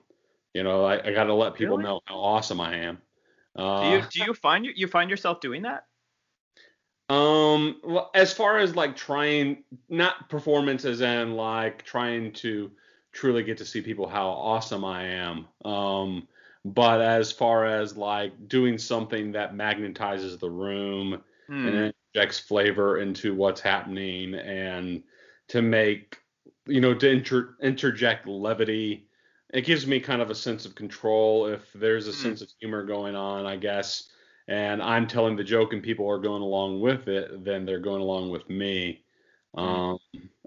You 0.54 0.62
know, 0.64 0.84
I, 0.84 1.06
I 1.08 1.12
got 1.12 1.24
to 1.24 1.34
let 1.34 1.54
people 1.54 1.78
Really? 1.78 1.84
know 1.84 2.00
how 2.06 2.16
awesome 2.16 2.60
I 2.60 2.76
am. 2.78 2.98
Do 3.74 3.84
Uh, 3.84 3.86
you 3.86 4.02
do 4.02 4.20
you 4.20 4.32
find 4.34 4.64
you, 4.64 4.72
you 4.76 4.86
find 4.86 5.10
yourself 5.10 5.40
doing 5.40 5.62
that? 5.62 5.86
Um, 7.08 7.80
well, 7.82 8.10
as 8.14 8.32
far 8.32 8.58
as 8.58 8.76
like 8.76 8.96
trying, 8.96 9.64
not 9.88 10.28
performances 10.28 11.02
and 11.02 11.36
like 11.36 11.82
trying 11.84 12.32
to 12.34 12.70
truly 13.12 13.42
get 13.42 13.58
to 13.58 13.64
see 13.64 13.82
people 13.82 14.08
how 14.08 14.28
awesome 14.28 14.84
I 14.84 15.04
am. 15.06 15.48
Um, 15.64 16.28
but 16.64 17.00
as 17.00 17.32
far 17.32 17.66
as 17.66 17.96
like 17.96 18.48
doing 18.48 18.78
something 18.78 19.32
that 19.32 19.54
magnetizes 19.54 20.38
the 20.38 20.50
room 20.50 21.22
Hmm. 21.48 21.66
and 21.66 21.94
injects 22.14 22.38
flavor 22.38 22.98
into 22.98 23.34
what's 23.34 23.60
happening 23.60 24.34
and 24.34 25.02
to 25.48 25.62
make, 25.62 26.18
you 26.66 26.80
know, 26.80 26.94
to 26.94 27.08
inter- 27.08 27.56
interject 27.60 28.26
levity. 28.26 29.06
It 29.52 29.62
gives 29.64 29.86
me 29.86 29.98
kind 29.98 30.22
of 30.22 30.30
a 30.30 30.34
sense 30.34 30.64
of 30.64 30.74
control 30.76 31.46
if 31.46 31.72
there's 31.72 32.06
a 32.06 32.12
Hmm. 32.12 32.16
sense 32.18 32.42
of 32.42 32.48
humor 32.60 32.84
going 32.84 33.16
on, 33.16 33.46
I 33.46 33.56
guess 33.56 34.10
and 34.48 34.82
I'm 34.82 35.06
telling 35.06 35.36
the 35.36 35.44
joke 35.44 35.72
and 35.72 35.80
people 35.82 36.10
are 36.10 36.18
going 36.18 36.42
along 36.42 36.80
with 36.80 37.06
it, 37.06 37.44
then 37.44 37.64
they're 37.64 37.78
going 37.78 38.02
along 38.02 38.30
with 38.30 38.50
me. 38.50 39.04
Um, 39.54 39.98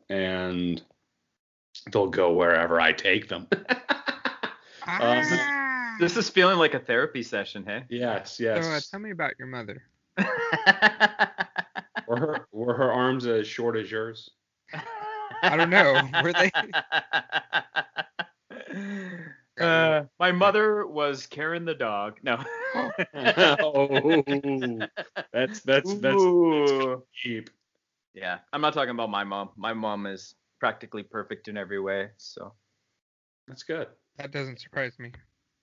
and 0.09 0.82
they'll 1.91 2.09
go 2.09 2.34
wherever 2.34 2.82
I 2.82 2.91
take 2.91 3.30
them. 3.30 3.47
Ah. 4.86 5.62
This 6.00 6.18
is 6.18 6.30
feeling 6.30 6.58
like 6.58 6.74
a 6.74 6.80
therapy 6.80 7.24
session, 7.24 7.64
hey? 7.66 7.84
yes, 7.89 8.38
So, 8.38 8.46
uh, 8.46 8.56
yes. 8.60 8.89
tell 8.89 9.00
me 9.00 9.12
about 9.12 9.34
your 9.38 9.48
mother. 9.48 9.84
were 12.08 12.18
her 12.18 12.48
were 12.52 12.74
her 12.74 12.91
arms 12.91 13.26
as 13.26 13.48
short 13.48 13.78
as 13.78 13.89
yours? 13.91 14.30
I 15.41 15.56
don't 15.58 15.70
know. 15.70 16.10
Were 16.22 16.34
they? 16.34 16.52
Uh, 19.60 20.04
my 20.20 20.32
mother 20.32 20.86
was 20.88 21.28
Karen 21.28 21.64
the 21.64 21.76
dog. 21.76 22.18
No. 22.24 22.44
oh, 22.76 24.24
that's 25.32 25.62
that's 25.62 25.94
that's 25.94 26.24
Ooh. 26.24 27.04
deep. 27.24 27.52
Yeah, 28.16 28.39
I'm 28.52 28.62
not 28.62 28.74
talking 28.74 28.89
about 28.89 29.12
my 29.12 29.24
mom. 29.24 29.50
My 29.56 29.74
mom 29.74 30.08
is 30.08 30.34
practically 30.60 31.04
perfect 31.04 31.50
in 31.50 31.56
every 31.56 31.80
way. 31.80 32.10
So. 32.18 32.54
That's 33.48 33.64
good. 33.64 33.88
That 34.18 34.32
doesn't 34.32 34.60
surprise 34.60 34.98
me. 35.00 35.12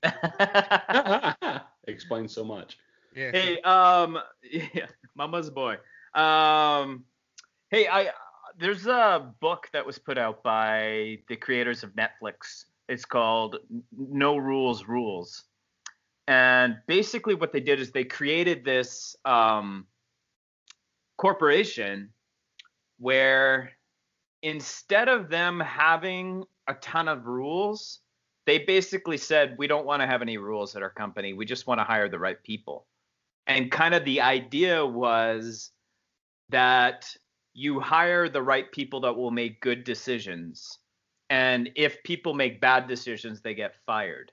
Explains 1.87 2.35
so 2.35 2.45
much. 2.45 2.79
Yeah. 3.15 3.31
hey, 3.33 3.61
um, 3.63 4.19
yeah, 4.75 4.87
mama's 5.15 5.51
boy. 5.51 5.77
Um, 6.15 7.05
hey, 7.71 7.89
I 7.89 8.11
there's 8.59 8.87
a 8.87 9.33
book 9.41 9.69
that 9.73 9.85
was 9.85 9.99
put 9.99 10.19
out 10.19 10.43
by 10.43 11.19
the 11.29 11.37
creators 11.37 11.83
of 11.83 11.91
Netflix. 11.95 12.65
It's 12.89 13.05
called 13.05 13.57
No 13.97 14.37
Rules 14.37 14.87
Rules. 14.87 15.45
And 16.29 16.77
basically 16.87 17.35
what 17.35 17.53
they 17.53 17.61
did 17.61 17.81
is 17.81 17.91
they 17.91 18.05
created 18.05 18.65
this 18.65 19.17
um, 19.25 19.87
corporation 21.17 22.11
where 22.99 23.73
instead 24.43 25.09
of 25.09 25.29
them 25.29 25.61
having 25.61 26.45
a 26.69 26.75
ton 26.75 27.09
of 27.09 27.27
rules, 27.27 28.01
they 28.51 28.59
basically 28.59 29.17
said, 29.17 29.55
we 29.59 29.69
don't 29.69 29.87
want 29.87 30.03
to 30.03 30.09
have 30.09 30.23
any 30.23 30.37
rules 30.37 30.75
at 30.75 30.83
our 30.83 30.91
company. 30.91 31.33
We 31.33 31.45
just 31.45 31.69
want 31.69 31.79
to 31.79 31.85
hire 31.85 32.09
the 32.09 32.19
right 32.19 32.43
people. 32.43 32.85
And 33.47 33.71
kind 33.71 33.95
of 33.95 34.05
the 34.05 34.21
idea 34.23 34.85
was 34.85 35.71
that 36.49 37.15
you 37.55 37.79
hire 37.79 38.29
the 38.29 38.43
right 38.43 38.73
people 38.73 39.03
that 39.03 39.17
will 39.17 39.31
make 39.31 39.61
good 39.61 39.85
decisions. 39.85 40.79
And 41.29 41.71
if 41.77 42.03
people 42.03 42.35
make 42.35 42.61
bad 42.61 42.89
decisions, 42.89 43.41
they 43.41 43.55
get 43.55 43.77
fired. 43.87 44.33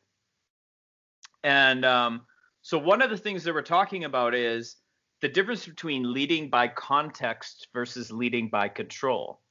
And 1.43 1.85
um, 1.85 2.21
so 2.63 2.79
one 2.79 3.03
of 3.03 3.11
the 3.11 3.19
things 3.19 3.43
that 3.43 3.53
we're 3.53 3.61
talking 3.61 4.05
about 4.05 4.33
is 4.33 4.77
the 5.21 5.29
difference 5.29 5.67
between 5.67 6.11
leading 6.11 6.49
by 6.49 6.69
context 6.69 7.67
versus 7.71 8.11
leading 8.11 8.49
by 8.49 8.67
control. 8.67 9.41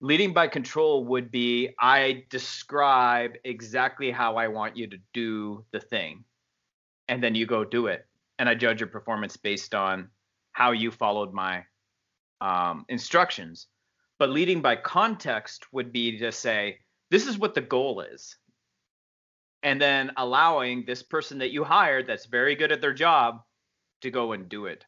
Leading 0.00 0.32
by 0.32 0.48
control 0.48 1.04
would 1.06 1.30
be 1.30 1.74
I 1.80 2.24
describe 2.30 3.32
exactly 3.44 4.10
how 4.10 4.36
I 4.36 4.48
want 4.48 4.76
you 4.76 4.86
to 4.88 4.98
do 5.14 5.64
the 5.72 5.80
thing, 5.80 6.24
and 7.08 7.22
then 7.22 7.34
you 7.34 7.46
go 7.46 7.64
do 7.64 7.86
it. 7.88 8.06
And 8.38 8.48
I 8.48 8.54
judge 8.54 8.80
your 8.80 8.88
performance 8.88 9.36
based 9.36 9.74
on 9.74 10.10
how 10.52 10.72
you 10.72 10.90
followed 10.90 11.32
my 11.32 11.64
um, 12.40 12.84
instructions. 12.88 13.68
But 14.18 14.30
leading 14.30 14.62
by 14.62 14.76
context 14.76 15.66
would 15.72 15.92
be 15.92 16.18
to 16.18 16.32
say, 16.32 16.78
this 17.10 17.26
is 17.26 17.38
what 17.38 17.54
the 17.54 17.60
goal 17.62 18.00
is. 18.00 18.36
and 19.62 19.80
then 19.80 20.10
allowing 20.16 20.84
this 20.84 21.02
person 21.02 21.38
that 21.38 21.50
you 21.52 21.64
hired 21.64 22.06
that's 22.06 22.26
very 22.26 22.54
good 22.56 22.72
at 22.72 22.80
their 22.80 22.94
job 22.94 23.42
to 24.02 24.10
go 24.10 24.32
and 24.32 24.48
do 24.48 24.66
it. 24.66 24.84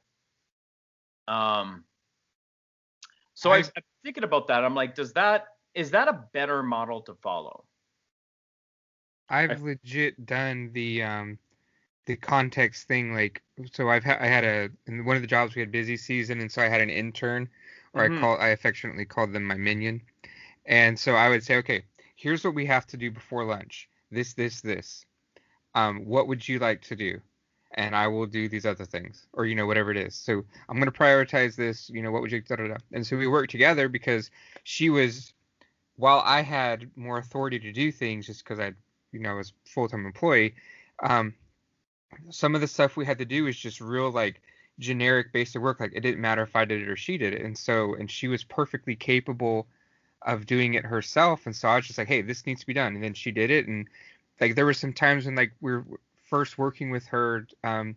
Um, 1.28 1.84
so 3.43 3.53
I, 3.53 3.59
I- 3.59 3.72
I'm 3.76 3.82
thinking 4.05 4.24
about 4.24 4.49
that. 4.49 4.64
I'm 4.64 4.74
like, 4.74 4.95
does 4.95 5.12
that 5.14 5.47
is 5.74 5.90
that 5.93 6.09
a 6.09 6.24
better 6.32 6.62
model 6.62 7.03
to 7.03 7.14
follow? 7.16 7.64
I've 9.28 9.61
legit 9.62 10.26
done 10.26 10.72
the 10.72 11.03
um 11.03 11.38
the 12.07 12.16
context 12.16 12.88
thing 12.88 13.12
like 13.14 13.43
so 13.72 13.88
I've 13.90 14.05
ha- 14.05 14.18
I 14.20 14.26
had 14.26 14.45
a 14.45 14.70
in 14.86 15.05
one 15.05 15.16
of 15.16 15.22
the 15.22 15.28
jobs 15.28 15.55
we 15.55 15.61
had 15.61 15.72
busy 15.72 15.97
season 15.97 16.40
and 16.40 16.51
so 16.53 16.62
I 16.62 16.68
had 16.68 16.80
an 16.82 16.90
intern 16.90 17.49
or 17.95 18.03
Mhm. 18.03 18.05
I 18.05 18.09
call 18.11 18.38
I 18.38 18.49
affectionately 18.49 19.07
called 19.07 19.32
them 19.32 19.45
my 19.45 19.57
minion. 19.57 20.03
And 20.66 20.99
so 20.99 21.14
I 21.16 21.28
would 21.30 21.45
say, 21.45 21.57
okay, 21.59 21.84
here's 22.16 22.45
what 22.45 22.55
we 22.55 22.66
have 22.66 22.86
to 22.88 22.97
do 22.99 23.11
before 23.11 23.45
lunch. 23.45 23.88
This, 24.11 24.34
this, 24.34 24.61
this. 24.62 25.07
Um, 25.74 26.05
what 26.07 26.28
would 26.28 26.49
you 26.49 26.59
like 26.61 26.82
to 26.82 26.97
do? 26.97 27.22
And 27.74 27.96
I 27.96 28.06
will 28.08 28.26
do 28.26 28.48
these 28.48 28.66
other 28.66 28.84
things, 28.84 29.26
or 29.32 29.46
you 29.46 29.54
know, 29.54 29.66
whatever 29.66 29.90
it 29.90 29.96
is. 29.96 30.14
So 30.14 30.44
I'm 30.68 30.78
gonna 30.78 30.92
prioritize 30.92 31.56
this. 31.56 31.88
You 31.88 32.02
know, 32.02 32.10
what 32.10 32.22
would 32.22 32.32
you? 32.32 32.42
Da, 32.42 32.56
da, 32.56 32.68
da. 32.68 32.76
And 32.92 33.06
so 33.06 33.16
we 33.16 33.26
worked 33.26 33.50
together 33.50 33.88
because 33.88 34.30
she 34.62 34.90
was, 34.90 35.32
while 35.96 36.22
I 36.24 36.42
had 36.42 36.90
more 36.96 37.18
authority 37.18 37.58
to 37.60 37.72
do 37.72 37.90
things, 37.90 38.26
just 38.26 38.44
because 38.44 38.60
I, 38.60 38.72
you 39.12 39.20
know, 39.20 39.36
was 39.36 39.52
full 39.64 39.88
time 39.88 40.04
employee. 40.04 40.54
Um, 41.02 41.34
some 42.30 42.54
of 42.54 42.60
the 42.60 42.66
stuff 42.66 42.96
we 42.96 43.06
had 43.06 43.18
to 43.18 43.24
do 43.24 43.44
was 43.44 43.56
just 43.56 43.80
real 43.80 44.10
like 44.10 44.40
generic 44.78 45.32
basic 45.32 45.62
work. 45.62 45.80
Like 45.80 45.92
it 45.94 46.00
didn't 46.00 46.20
matter 46.20 46.42
if 46.42 46.56
I 46.56 46.64
did 46.64 46.82
it 46.82 46.88
or 46.88 46.96
she 46.96 47.18
did 47.18 47.34
it. 47.34 47.42
And 47.42 47.56
so, 47.56 47.94
and 47.94 48.10
she 48.10 48.28
was 48.28 48.44
perfectly 48.44 48.96
capable 48.96 49.66
of 50.22 50.46
doing 50.46 50.74
it 50.74 50.84
herself. 50.84 51.46
And 51.46 51.54
so 51.56 51.68
I 51.68 51.76
was 51.76 51.86
just 51.86 51.98
like, 51.98 52.08
hey, 52.08 52.22
this 52.22 52.46
needs 52.46 52.60
to 52.60 52.66
be 52.66 52.74
done. 52.74 52.94
And 52.94 53.02
then 53.02 53.14
she 53.14 53.30
did 53.30 53.50
it. 53.50 53.66
And 53.66 53.88
like 54.40 54.54
there 54.54 54.64
were 54.64 54.74
some 54.74 54.92
times 54.92 55.26
when 55.26 55.34
like 55.34 55.52
we 55.60 55.72
are 55.72 55.84
first 56.32 56.56
working 56.56 56.90
with 56.90 57.04
her 57.04 57.46
um, 57.62 57.94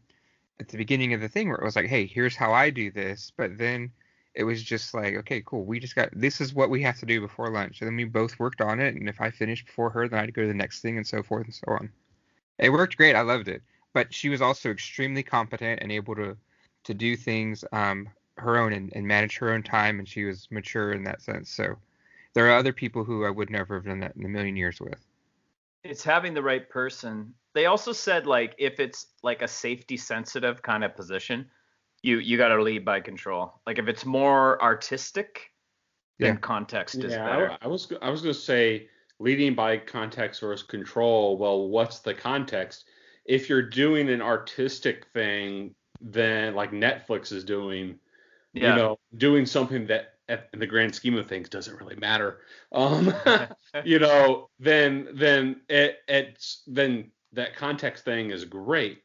at 0.60 0.68
the 0.68 0.76
beginning 0.76 1.14
of 1.14 1.22
the 1.22 1.30
thing 1.30 1.48
where 1.48 1.58
it 1.58 1.64
was 1.64 1.78
like, 1.78 1.86
hey, 1.86 2.06
here's 2.06 2.36
how 2.36 2.52
I 2.52 2.70
do 2.70 2.92
this. 2.92 3.32
But 3.38 3.58
then 3.58 3.90
it 4.34 4.44
was 4.44 4.62
just 4.62 4.94
like, 4.94 5.16
okay, 5.16 5.42
cool. 5.46 5.64
We 5.64 5.80
just 5.80 5.96
got 5.96 6.10
this 6.12 6.42
is 6.42 6.54
what 6.54 6.70
we 6.70 6.82
have 6.82 7.00
to 7.00 7.06
do 7.06 7.22
before 7.22 7.50
lunch. 7.50 7.80
And 7.80 7.88
then 7.88 7.96
we 7.96 8.04
both 8.04 8.38
worked 8.38 8.60
on 8.60 8.82
it. 8.82 8.94
And 8.94 9.08
if 9.08 9.22
I 9.22 9.32
finished 9.32 9.68
before 9.68 9.90
her, 9.92 10.10
then 10.10 10.20
I'd 10.20 10.34
go 10.34 10.42
to 10.42 10.50
the 10.50 10.54
next 10.54 10.82
thing 10.82 10.98
and 10.98 11.08
so 11.08 11.24
forth 11.24 11.46
and 11.46 11.56
so 11.56 11.64
on. 11.68 11.90
It 12.60 12.74
worked 12.74 12.98
great. 12.98 13.16
I 13.16 13.22
loved 13.22 13.48
it. 13.48 13.62
But 13.94 14.14
she 14.14 14.28
was 14.28 14.42
also 14.42 14.70
extremely 14.70 15.24
competent 15.24 15.80
and 15.82 15.94
able 15.94 16.16
to 16.16 16.36
to 16.84 16.94
do 16.94 17.16
things 17.16 17.64
um, 17.72 18.10
her 18.36 18.58
own 18.58 18.74
and, 18.74 18.92
and 18.94 19.08
manage 19.08 19.38
her 19.38 19.54
own 19.54 19.64
time. 19.64 20.00
And 20.00 20.10
she 20.10 20.26
was 20.26 20.50
mature 20.52 20.92
in 20.92 21.06
that 21.06 21.22
sense. 21.22 21.50
So 21.50 21.78
there 22.34 22.48
are 22.50 22.58
other 22.58 22.74
people 22.74 23.06
who 23.06 23.24
I 23.24 23.30
would 23.30 23.50
never 23.50 23.76
have 23.76 23.86
done 23.86 24.02
that 24.02 24.18
in 24.18 24.26
a 24.26 24.30
million 24.30 24.58
years 24.58 24.82
with. 24.82 25.00
It's 25.86 26.04
having 26.04 26.34
the 26.34 26.44
right 26.44 26.70
person. 26.70 27.34
They 27.56 27.68
also 27.68 27.94
said 27.94 28.28
like 28.28 28.54
if 28.60 28.82
it's 28.82 29.08
like 29.24 29.42
a 29.42 29.48
safety 29.48 29.96
sensitive 29.96 30.62
kind 30.62 30.84
of 30.84 30.94
position, 30.96 31.50
you 32.04 32.20
you 32.20 32.38
got 32.38 32.50
to 32.50 32.62
lead 32.62 32.84
by 32.84 33.00
control. 33.00 33.62
Like 33.66 33.80
if 33.80 33.88
it's 33.88 34.06
more 34.06 34.62
artistic, 34.62 35.52
then 36.20 36.36
Yeah. 36.36 36.40
context 36.40 36.96
is 36.96 37.14
yeah, 37.14 37.26
better. 37.26 37.52
I, 37.52 37.58
I 37.62 37.68
was 37.68 37.92
I 38.02 38.10
was 38.10 38.22
gonna 38.22 38.34
say 38.34 38.90
leading 39.20 39.56
by 39.56 39.78
context 39.78 40.42
versus 40.42 40.68
control. 40.68 41.38
Well, 41.38 41.70
what's 41.70 42.00
the 42.00 42.14
context? 42.14 42.86
If 43.24 43.48
you're 43.48 43.62
doing 43.62 44.10
an 44.10 44.22
artistic 44.22 45.08
thing, 45.14 45.74
then 46.02 46.56
like 46.56 46.72
Netflix 46.72 47.32
is 47.32 47.46
doing, 47.46 47.98
yeah. 48.54 48.72
you 48.72 48.76
know, 48.76 49.00
doing 49.16 49.46
something 49.46 49.88
that 49.88 50.16
in 50.28 50.60
the 50.60 50.68
grand 50.68 50.94
scheme 50.94 51.16
of 51.16 51.28
things 51.28 51.48
doesn't 51.48 51.78
really 51.78 51.96
matter. 51.96 52.42
Um, 52.74 53.14
you 53.86 54.00
know, 54.00 54.50
then 54.60 55.08
then 55.14 55.62
it, 55.70 56.00
it's 56.08 56.64
then 56.68 57.12
that 57.36 57.56
context 57.56 58.06
thing 58.06 58.32
is 58.32 58.46
great. 58.46 59.04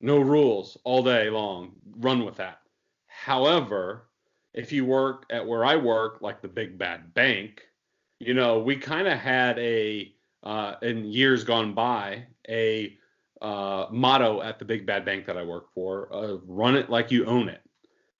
No 0.00 0.18
rules 0.18 0.76
all 0.84 1.02
day 1.02 1.30
long. 1.30 1.72
Run 1.98 2.24
with 2.24 2.36
that. 2.36 2.60
However, 3.06 4.08
if 4.52 4.72
you 4.72 4.84
work 4.84 5.24
at 5.30 5.46
where 5.46 5.64
I 5.64 5.76
work, 5.76 6.18
like 6.20 6.40
the 6.40 6.48
big 6.48 6.78
bad 6.78 7.14
bank, 7.14 7.62
you 8.18 8.34
know, 8.34 8.58
we 8.58 8.76
kind 8.76 9.06
of 9.06 9.18
had 9.18 9.58
a 9.58 10.12
uh, 10.42 10.74
in 10.82 11.04
years 11.04 11.44
gone 11.44 11.74
by 11.74 12.26
a 12.48 12.96
uh, 13.42 13.86
motto 13.90 14.40
at 14.42 14.58
the 14.58 14.64
big 14.64 14.86
bad 14.86 15.04
bank 15.04 15.26
that 15.26 15.36
I 15.36 15.42
work 15.42 15.72
for: 15.74 16.12
uh, 16.14 16.38
"Run 16.46 16.76
it 16.76 16.88
like 16.88 17.10
you 17.10 17.26
own 17.26 17.48
it." 17.48 17.62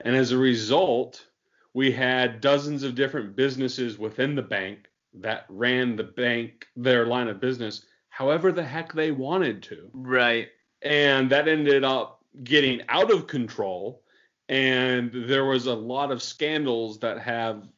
And 0.00 0.14
as 0.14 0.32
a 0.32 0.38
result, 0.38 1.26
we 1.72 1.90
had 1.90 2.40
dozens 2.40 2.82
of 2.82 2.94
different 2.94 3.36
businesses 3.36 3.98
within 3.98 4.34
the 4.34 4.42
bank 4.42 4.88
that 5.14 5.46
ran 5.48 5.96
the 5.96 6.04
bank 6.04 6.66
their 6.76 7.07
line 7.07 7.28
of 7.28 7.40
business 7.40 7.86
however 8.17 8.51
the 8.51 8.64
heck 8.64 8.93
they 8.95 9.11
wanted 9.11 9.62
to 9.62 9.91
right. 9.93 10.49
and 10.83 11.29
that 11.31 11.49
ended 11.49 11.85
up 11.85 12.25
getting 12.45 12.81
out 12.89 13.11
of 13.11 13.27
control 13.27 14.03
and 14.49 15.11
there 15.12 15.45
was 15.45 15.67
a 15.67 15.75
lot 15.75 16.11
of 16.11 16.23
scandals 16.23 16.99
that 17.01 17.19
have 17.19 17.69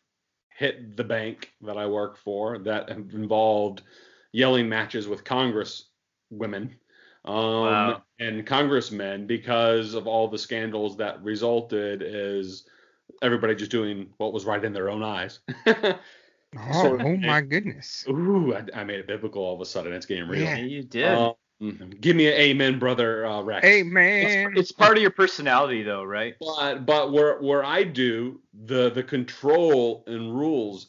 hit 0.51 0.97
the 0.97 1.05
bank 1.05 1.53
that 1.63 1.77
I 1.77 1.87
work 1.87 2.17
for 2.17 2.59
that 2.59 2.89
have 2.89 3.15
involved 3.15 3.83
yelling 4.33 4.69
matches 4.69 5.09
with 5.09 5.25
Congress 5.25 5.87
women 6.31 6.75
um, 7.25 7.35
Wow. 7.35 8.03
and 8.21 8.47
congressmen 8.47 9.27
because 9.27 9.95
of 9.95 10.07
all 10.07 10.29
the 10.29 10.39
scandals 10.39 10.97
that 10.99 11.23
resulted 11.23 12.03
is 12.05 12.65
everybody 13.23 13.55
just 13.55 13.71
doing 13.71 14.09
what 14.19 14.33
was 14.33 14.45
right 14.45 14.65
in 14.65 14.73
their 14.73 14.89
own 14.91 15.03
eyes. 15.03 15.41
Oh, 16.57 16.83
Sort 16.83 17.01
of 17.01 17.07
oh 17.07 17.17
my 17.17 17.41
goodness. 17.41 18.05
Ooh, 18.09 18.55
I, 18.55 18.65
I 18.75 18.85
made 18.85 19.01
it 19.01 19.07
biblical 19.07 19.43
all 19.43 19.55
of 19.55 19.61
a 19.61 19.67
sudden. 19.67 19.93
It's 19.93 20.07
getting 20.07 20.29
real. 20.29 20.43
Yeah. 20.43 20.57
Yeah, 20.57 20.65
you 20.65 20.83
did. 20.83 21.05
Um, 21.05 21.35
give 22.01 22.17
me 22.17 22.29
an 22.29 22.35
amen, 22.35 22.79
brother 22.79 23.27
uh, 23.27 23.43
Rex. 23.43 23.67
Hey 23.67 23.83
man. 23.83 24.55
it's 24.57 24.73
part 24.73 24.97
of 24.97 25.03
your 25.03 25.11
personality 25.11 25.83
though, 25.83 26.05
right? 26.05 26.35
But 26.41 26.87
but 26.87 27.13
where 27.13 27.39
where 27.41 27.65
I 27.65 27.83
do 27.83 28.41
the 28.67 28.91
the 28.91 29.03
control 29.03 30.05
and 30.07 30.35
rules 30.35 30.89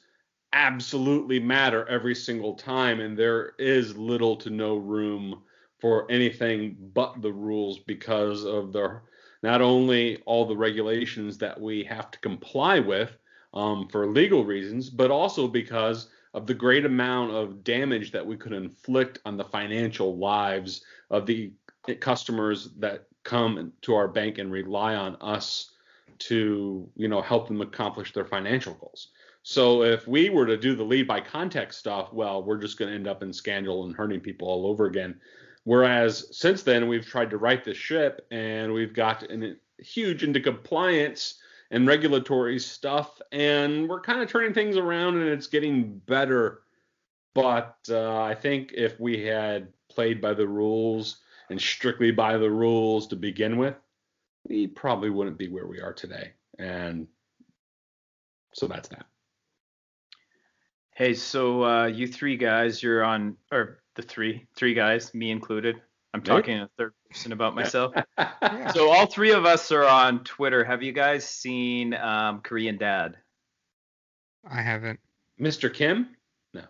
absolutely 0.53 1.39
matter 1.39 1.87
every 1.87 2.15
single 2.15 2.53
time, 2.53 2.99
and 2.99 3.17
there 3.17 3.53
is 3.59 3.97
little 3.97 4.35
to 4.37 4.49
no 4.49 4.77
room 4.77 5.41
for 5.81 6.09
anything 6.11 6.75
but 6.93 7.21
the 7.21 7.31
rules 7.31 7.79
because 7.79 8.45
of 8.45 8.71
the 8.71 9.01
not 9.41 9.61
only 9.61 10.21
all 10.25 10.45
the 10.45 10.57
regulations 10.57 11.37
that 11.37 11.59
we 11.59 11.83
have 11.83 12.11
to 12.11 12.19
comply 12.19 12.79
with 12.79 13.17
um, 13.53 13.87
for 13.87 14.07
legal 14.07 14.45
reasons, 14.45 14.89
but 14.89 15.11
also 15.11 15.47
because 15.47 16.09
of 16.33 16.45
the 16.45 16.53
great 16.53 16.85
amount 16.85 17.31
of 17.31 17.63
damage 17.63 18.11
that 18.11 18.25
we 18.25 18.37
could 18.37 18.53
inflict 18.53 19.19
on 19.25 19.37
the 19.37 19.43
financial 19.43 20.17
lives 20.17 20.83
of 21.09 21.25
the 21.25 21.51
customers 21.99 22.69
that 22.77 23.07
come 23.23 23.73
to 23.81 23.95
our 23.95 24.07
bank 24.07 24.37
and 24.37 24.51
rely 24.51 24.95
on 24.95 25.15
us 25.21 25.71
to 26.19 26.89
you 26.95 27.07
know 27.07 27.21
help 27.21 27.47
them 27.47 27.61
accomplish 27.61 28.13
their 28.13 28.25
financial 28.25 28.73
goals. 28.75 29.09
So 29.41 29.83
if 29.83 30.07
we 30.07 30.29
were 30.29 30.45
to 30.45 30.57
do 30.57 30.75
the 30.75 30.83
lead 30.83 31.07
by 31.07 31.21
context 31.21 31.79
stuff 31.79 32.13
well 32.13 32.43
we're 32.43 32.57
just 32.57 32.77
going 32.77 32.89
to 32.89 32.95
end 32.95 33.07
up 33.07 33.23
in 33.23 33.33
scandal 33.33 33.85
and 33.85 33.95
hurting 33.95 34.19
people 34.19 34.47
all 34.47 34.67
over 34.67 34.85
again. 34.85 35.19
Whereas 35.63 36.27
since 36.37 36.63
then 36.63 36.87
we've 36.87 37.05
tried 37.05 37.29
to 37.31 37.37
right 37.37 37.63
the 37.63 37.73
ship 37.73 38.25
and 38.31 38.73
we've 38.73 38.93
got 38.93 39.23
in, 39.23 39.57
huge 39.79 40.23
into 40.23 40.39
compliance 40.39 41.35
and 41.71 41.87
regulatory 41.87 42.59
stuff 42.59 43.21
and 43.31 43.87
we're 43.87 44.01
kind 44.01 44.21
of 44.21 44.29
turning 44.29 44.53
things 44.53 44.75
around 44.75 45.17
and 45.17 45.29
it's 45.29 45.47
getting 45.47 45.97
better 46.05 46.61
but 47.33 47.77
uh, 47.89 48.21
i 48.21 48.33
think 48.33 48.71
if 48.73 48.99
we 48.99 49.23
had 49.23 49.67
played 49.89 50.21
by 50.21 50.33
the 50.33 50.47
rules 50.47 51.19
and 51.49 51.59
strictly 51.59 52.11
by 52.11 52.37
the 52.37 52.49
rules 52.49 53.07
to 53.07 53.15
begin 53.15 53.57
with, 53.57 53.75
we 54.47 54.67
probably 54.67 55.09
wouldn't 55.09 55.37
be 55.37 55.47
where 55.47 55.67
we 55.67 55.81
are 55.81 55.93
today. 55.93 56.31
And 56.57 57.07
so 58.53 58.67
that's 58.67 58.87
that. 58.89 59.05
Hey, 60.95 61.13
so 61.13 61.63
uh, 61.63 61.85
you 61.85 62.07
three 62.07 62.37
guys, 62.37 62.83
you're 62.83 63.03
on, 63.03 63.37
or 63.51 63.79
the 63.95 64.01
three, 64.01 64.45
three 64.55 64.73
guys, 64.73 65.13
me 65.13 65.31
included. 65.31 65.81
I'm 66.13 66.21
talking 66.21 66.57
in 66.57 66.61
a 66.63 66.69
third 66.77 66.93
person 67.09 67.31
about 67.31 67.55
myself. 67.55 67.93
Yeah. 68.41 68.71
so 68.71 68.89
all 68.89 69.05
three 69.05 69.31
of 69.31 69.45
us 69.45 69.71
are 69.71 69.85
on 69.85 70.23
Twitter. 70.23 70.63
Have 70.63 70.81
you 70.81 70.91
guys 70.91 71.27
seen 71.27 71.93
um, 71.93 72.41
Korean 72.41 72.77
Dad? 72.77 73.15
I 74.49 74.61
haven't. 74.61 74.99
Mr. 75.39 75.73
Kim? 75.73 76.15
No. 76.53 76.63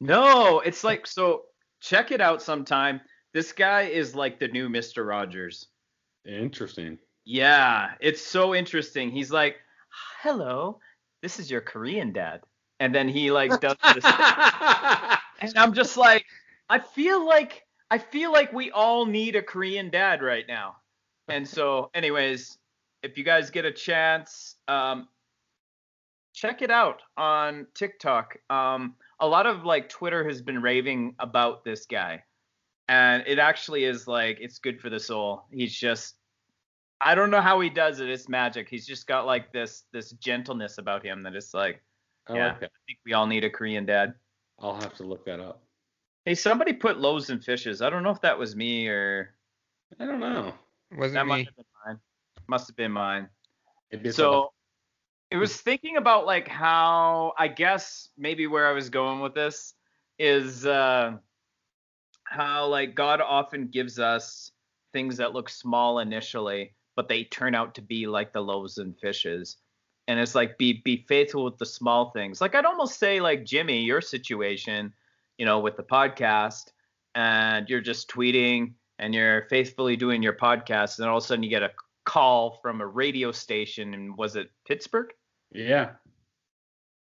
No, 0.00 0.60
it's 0.60 0.84
like 0.84 1.06
so. 1.06 1.42
Check 1.80 2.10
it 2.10 2.20
out 2.20 2.42
sometime. 2.42 3.00
This 3.32 3.52
guy 3.52 3.82
is 3.82 4.14
like 4.14 4.38
the 4.38 4.48
new 4.48 4.68
Mr. 4.68 5.06
Rogers. 5.06 5.68
Interesting. 6.26 6.98
Yeah, 7.24 7.92
it's 8.00 8.20
so 8.22 8.54
interesting. 8.54 9.10
He's 9.10 9.30
like, 9.30 9.56
"Hello, 10.22 10.80
this 11.22 11.38
is 11.38 11.50
your 11.50 11.60
Korean 11.60 12.12
dad," 12.12 12.42
and 12.80 12.94
then 12.94 13.08
he 13.08 13.30
like 13.30 13.60
does 13.60 13.76
this, 13.94 14.04
and 15.40 15.52
I'm 15.56 15.72
just 15.72 15.96
like, 15.96 16.24
I 16.68 16.78
feel 16.78 17.26
like 17.26 17.65
I 17.90 17.98
feel 17.98 18.32
like 18.32 18.52
we 18.52 18.70
all 18.70 19.06
need 19.06 19.36
a 19.36 19.42
Korean 19.42 19.90
dad 19.90 20.22
right 20.22 20.44
now. 20.48 20.76
And 21.28 21.46
so, 21.46 21.90
anyways, 21.94 22.58
if 23.02 23.16
you 23.18 23.24
guys 23.24 23.50
get 23.50 23.64
a 23.64 23.72
chance, 23.72 24.56
um, 24.68 25.08
check 26.34 26.62
it 26.62 26.70
out 26.70 27.02
on 27.16 27.66
TikTok. 27.74 28.36
Um, 28.50 28.94
a 29.20 29.26
lot 29.26 29.46
of 29.46 29.64
like 29.64 29.88
Twitter 29.88 30.26
has 30.28 30.42
been 30.42 30.60
raving 30.60 31.14
about 31.18 31.64
this 31.64 31.86
guy. 31.86 32.22
and 32.88 33.24
it 33.26 33.38
actually 33.38 33.84
is 33.84 34.06
like 34.06 34.38
it's 34.40 34.58
good 34.58 34.80
for 34.80 34.90
the 34.90 35.00
soul. 35.00 35.44
He's 35.50 35.74
just 35.74 36.16
I 37.00 37.14
don't 37.14 37.30
know 37.30 37.40
how 37.40 37.60
he 37.60 37.68
does 37.68 38.00
it. 38.00 38.08
It's 38.08 38.28
magic. 38.28 38.68
He's 38.68 38.86
just 38.86 39.06
got 39.06 39.26
like 39.26 39.52
this 39.52 39.84
this 39.92 40.12
gentleness 40.12 40.78
about 40.78 41.04
him 41.04 41.22
that 41.24 41.34
it's 41.34 41.52
like 41.54 41.82
I 42.28 42.36
yeah. 42.36 42.46
like. 42.48 42.56
I 42.56 42.68
think 42.86 42.98
we 43.04 43.12
all 43.12 43.26
need 43.26 43.44
a 43.44 43.50
Korean 43.50 43.86
dad. 43.86 44.14
I'll 44.60 44.80
have 44.80 44.94
to 44.94 45.02
look 45.02 45.24
that 45.26 45.40
up. 45.40 45.62
Hey, 46.26 46.34
somebody 46.34 46.72
put 46.72 46.98
loaves 46.98 47.30
and 47.30 47.42
fishes. 47.42 47.80
I 47.80 47.88
don't 47.88 48.02
know 48.02 48.10
if 48.10 48.20
that 48.22 48.36
was 48.36 48.56
me 48.56 48.88
or 48.88 49.32
I 50.00 50.06
don't 50.06 50.18
know. 50.18 50.52
Wasn't 50.90 51.14
that 51.14 51.24
might 51.24 51.38
me. 51.38 51.44
have 51.44 51.56
been 51.56 51.64
mine. 51.86 52.00
Must 52.48 52.66
have 52.66 52.76
been 52.76 52.90
mine. 52.90 53.28
Maybe 53.92 54.08
it's 54.08 54.16
so 54.16 54.52
it 55.30 55.36
was 55.36 55.56
thinking 55.56 55.96
about 55.98 56.26
like 56.26 56.48
how 56.48 57.32
I 57.38 57.46
guess 57.46 58.08
maybe 58.18 58.48
where 58.48 58.66
I 58.66 58.72
was 58.72 58.90
going 58.90 59.20
with 59.20 59.34
this 59.34 59.74
is 60.18 60.66
uh 60.66 61.16
how 62.24 62.66
like 62.66 62.96
God 62.96 63.20
often 63.20 63.68
gives 63.68 64.00
us 64.00 64.50
things 64.92 65.18
that 65.18 65.32
look 65.32 65.48
small 65.48 66.00
initially, 66.00 66.74
but 66.96 67.08
they 67.08 67.22
turn 67.22 67.54
out 67.54 67.76
to 67.76 67.82
be 67.82 68.08
like 68.08 68.32
the 68.32 68.40
loaves 68.40 68.78
and 68.78 68.98
fishes. 68.98 69.58
And 70.08 70.18
it's 70.18 70.34
like 70.34 70.58
be 70.58 70.82
be 70.84 71.04
faithful 71.08 71.44
with 71.44 71.58
the 71.58 71.66
small 71.66 72.10
things. 72.10 72.40
Like 72.40 72.56
I'd 72.56 72.64
almost 72.64 72.98
say 72.98 73.20
like 73.20 73.44
Jimmy, 73.44 73.84
your 73.84 74.00
situation, 74.00 74.92
you 75.38 75.46
know, 75.46 75.60
with 75.60 75.76
the 75.76 75.82
podcast, 75.82 76.70
and 77.14 77.68
you're 77.68 77.80
just 77.80 78.10
tweeting 78.10 78.74
and 78.98 79.14
you're 79.14 79.46
faithfully 79.48 79.96
doing 79.96 80.22
your 80.22 80.32
podcast, 80.32 80.98
and 80.98 81.08
all 81.08 81.18
of 81.18 81.24
a 81.24 81.26
sudden 81.26 81.42
you 81.42 81.50
get 81.50 81.62
a 81.62 81.70
call 82.04 82.58
from 82.62 82.80
a 82.80 82.86
radio 82.86 83.32
station 83.32 83.94
and 83.94 84.16
was 84.16 84.36
it 84.36 84.50
Pittsburgh? 84.66 85.12
yeah. 85.52 85.90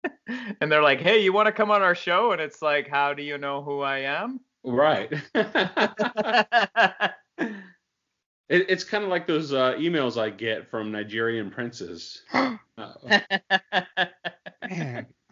and 0.62 0.72
they're 0.72 0.84
like, 0.84 1.02
"Hey, 1.02 1.24
you 1.24 1.34
want 1.34 1.48
to 1.48 1.52
come 1.52 1.72
on 1.72 1.82
our 1.82 1.96
show?" 1.96 2.32
And 2.32 2.40
it's 2.40 2.62
like, 2.62 2.88
"How 2.88 3.14
do 3.16 3.24
you 3.24 3.40
know 3.40 3.64
who 3.64 3.82
I 3.82 4.00
am?" 4.00 4.40
Right. 4.64 5.12
It, 8.48 8.66
it's 8.70 8.84
kind 8.84 9.04
of 9.04 9.10
like 9.10 9.26
those 9.26 9.54
uh, 9.54 9.74
emails 9.74 10.22
I 10.22 10.30
get 10.30 10.70
from 10.70 10.92
Nigerian 10.92 11.50
princes. 11.50 12.22
Man, 12.34 12.60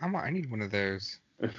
I'm, 0.01 0.15
I 0.15 0.29
need 0.31 0.49
one 0.49 0.61
of 0.61 0.71
those. 0.71 1.19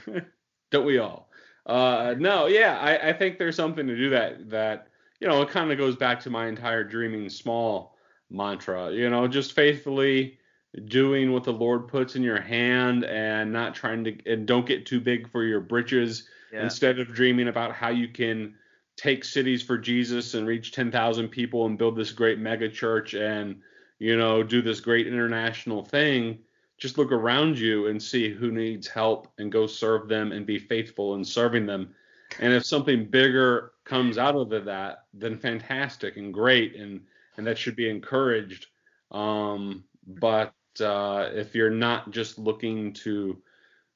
don't 0.70 0.86
we 0.86 0.98
all? 0.98 1.28
Uh, 1.66 2.14
no, 2.18 2.46
yeah, 2.46 2.78
I, 2.78 3.10
I 3.10 3.12
think 3.12 3.38
there's 3.38 3.56
something 3.56 3.86
to 3.86 3.96
do 3.96 4.10
that. 4.10 4.50
That 4.50 4.88
you 5.20 5.28
know, 5.28 5.42
it 5.42 5.48
kind 5.50 5.72
of 5.72 5.78
goes 5.78 5.96
back 5.96 6.20
to 6.20 6.30
my 6.30 6.46
entire 6.46 6.84
dreaming 6.84 7.28
small 7.28 7.96
mantra. 8.30 8.92
You 8.92 9.10
know, 9.10 9.26
just 9.28 9.54
faithfully 9.54 10.38
doing 10.86 11.32
what 11.32 11.44
the 11.44 11.52
Lord 11.52 11.88
puts 11.88 12.16
in 12.16 12.22
your 12.22 12.40
hand, 12.40 13.04
and 13.04 13.52
not 13.52 13.74
trying 13.74 14.04
to, 14.04 14.16
and 14.30 14.46
don't 14.46 14.66
get 14.66 14.86
too 14.86 15.00
big 15.00 15.30
for 15.30 15.44
your 15.44 15.60
britches. 15.60 16.28
yeah. 16.52 16.64
Instead 16.64 16.98
of 16.98 17.14
dreaming 17.14 17.48
about 17.48 17.72
how 17.72 17.88
you 17.88 18.08
can 18.08 18.54
take 18.96 19.24
cities 19.24 19.62
for 19.62 19.76
Jesus 19.78 20.34
and 20.34 20.46
reach 20.46 20.72
10,000 20.72 21.28
people 21.28 21.66
and 21.66 21.78
build 21.78 21.96
this 21.96 22.12
great 22.12 22.38
mega 22.38 22.68
church 22.68 23.14
and 23.14 23.60
you 23.98 24.16
know 24.16 24.42
do 24.42 24.62
this 24.62 24.80
great 24.80 25.06
international 25.06 25.84
thing 25.84 26.38
just 26.78 26.98
look 26.98 27.12
around 27.12 27.58
you 27.58 27.86
and 27.86 28.02
see 28.02 28.32
who 28.32 28.50
needs 28.50 28.88
help 28.88 29.28
and 29.38 29.52
go 29.52 29.66
serve 29.66 30.08
them 30.08 30.32
and 30.32 30.46
be 30.46 30.58
faithful 30.58 31.14
in 31.14 31.24
serving 31.24 31.66
them. 31.66 31.94
And 32.40 32.52
if 32.52 32.64
something 32.64 33.06
bigger 33.06 33.72
comes 33.84 34.18
out 34.18 34.34
of 34.34 34.64
that 34.64 35.04
then 35.12 35.38
fantastic 35.38 36.16
and 36.16 36.32
great 36.32 36.74
and 36.76 37.00
and 37.36 37.46
that 37.46 37.58
should 37.58 37.76
be 37.76 37.88
encouraged. 37.88 38.66
Um 39.10 39.84
but 40.06 40.54
uh 40.80 41.30
if 41.32 41.54
you're 41.54 41.70
not 41.70 42.10
just 42.10 42.38
looking 42.38 42.92
to 42.94 43.40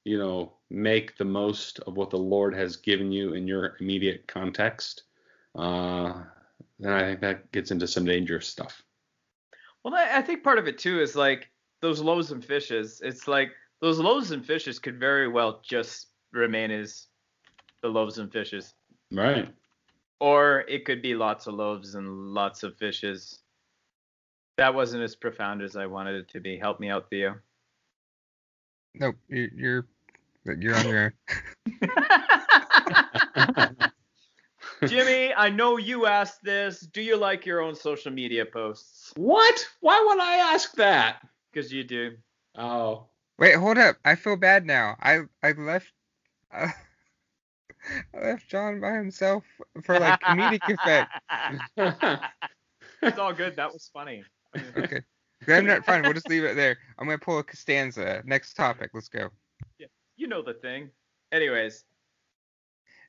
you 0.04 0.18
know 0.18 0.54
make 0.70 1.16
the 1.16 1.24
most 1.24 1.80
of 1.80 1.96
what 1.96 2.10
the 2.10 2.18
lord 2.18 2.54
has 2.54 2.76
given 2.76 3.10
you 3.10 3.32
in 3.32 3.46
your 3.46 3.76
immediate 3.80 4.28
context 4.28 5.04
uh 5.56 6.12
then 6.78 6.92
i 6.92 7.00
think 7.00 7.20
that 7.20 7.50
gets 7.52 7.70
into 7.70 7.86
some 7.86 8.04
dangerous 8.04 8.46
stuff. 8.46 8.82
Well, 9.82 9.94
I 9.94 10.18
I 10.18 10.22
think 10.22 10.44
part 10.44 10.58
of 10.58 10.68
it 10.68 10.78
too 10.78 11.00
is 11.00 11.16
like 11.16 11.50
those 11.80 12.00
loaves 12.00 12.32
and 12.32 12.44
fishes. 12.44 13.00
It's 13.04 13.28
like 13.28 13.52
those 13.80 13.98
loaves 13.98 14.30
and 14.30 14.44
fishes 14.44 14.78
could 14.78 14.98
very 14.98 15.28
well 15.28 15.60
just 15.62 16.08
remain 16.32 16.70
as 16.70 17.06
the 17.82 17.88
loaves 17.88 18.18
and 18.18 18.32
fishes, 18.32 18.74
right 19.12 19.48
or 20.20 20.64
it 20.68 20.84
could 20.84 21.02
be 21.02 21.14
lots 21.14 21.46
of 21.46 21.54
loaves 21.54 21.94
and 21.94 22.34
lots 22.34 22.62
of 22.62 22.76
fishes. 22.76 23.38
That 24.56 24.74
wasn't 24.74 25.04
as 25.04 25.14
profound 25.14 25.62
as 25.62 25.76
I 25.76 25.86
wanted 25.86 26.16
it 26.16 26.28
to 26.30 26.40
be. 26.40 26.58
Help 26.58 26.80
me 26.80 26.90
out, 26.90 27.08
Theo. 27.10 27.36
Nope, 28.94 29.16
you're 29.28 29.48
you're, 29.54 29.86
you're 30.44 30.74
on 30.74 30.88
your 30.88 31.04
own. 31.04 31.12
Jimmy, 34.86 35.34
I 35.34 35.50
know 35.50 35.76
you 35.76 36.06
asked 36.06 36.42
this. 36.42 36.80
Do 36.80 37.02
you 37.02 37.16
like 37.16 37.46
your 37.46 37.60
own 37.60 37.74
social 37.74 38.10
media 38.10 38.44
posts? 38.44 39.12
what 39.16 39.66
why 39.80 40.04
would 40.06 40.20
i 40.20 40.36
ask 40.36 40.74
that 40.74 41.26
Because 41.58 41.72
you 41.72 41.82
do. 41.82 42.16
oh 42.56 43.06
Wait, 43.36 43.56
hold 43.56 43.78
up. 43.78 43.96
I 44.04 44.14
feel 44.14 44.36
bad 44.36 44.64
now. 44.64 44.94
I 45.00 45.22
I 45.42 45.50
left 45.52 45.92
uh, 46.54 46.68
I 48.14 48.20
left 48.20 48.48
John 48.48 48.80
by 48.80 48.92
himself 48.92 49.42
for 49.82 49.98
like 49.98 50.20
comedic 50.20 50.60
effect. 50.68 51.10
it's 53.02 53.18
all 53.18 53.32
good. 53.32 53.56
That 53.56 53.72
was 53.72 53.90
funny. 53.92 54.22
Okay. 54.76 55.02
Then 55.48 55.66
not 55.66 55.84
fine. 55.84 56.02
We'll 56.04 56.12
just 56.12 56.28
leave 56.28 56.44
it 56.44 56.54
there. 56.54 56.78
I'm 56.96 57.06
gonna 57.06 57.18
pull 57.18 57.40
a 57.40 57.42
Costanza. 57.42 58.22
Next 58.24 58.54
topic. 58.54 58.90
Let's 58.94 59.08
go. 59.08 59.28
Yeah, 59.80 59.88
you 60.16 60.28
know 60.28 60.42
the 60.42 60.54
thing. 60.54 60.90
Anyways, 61.32 61.84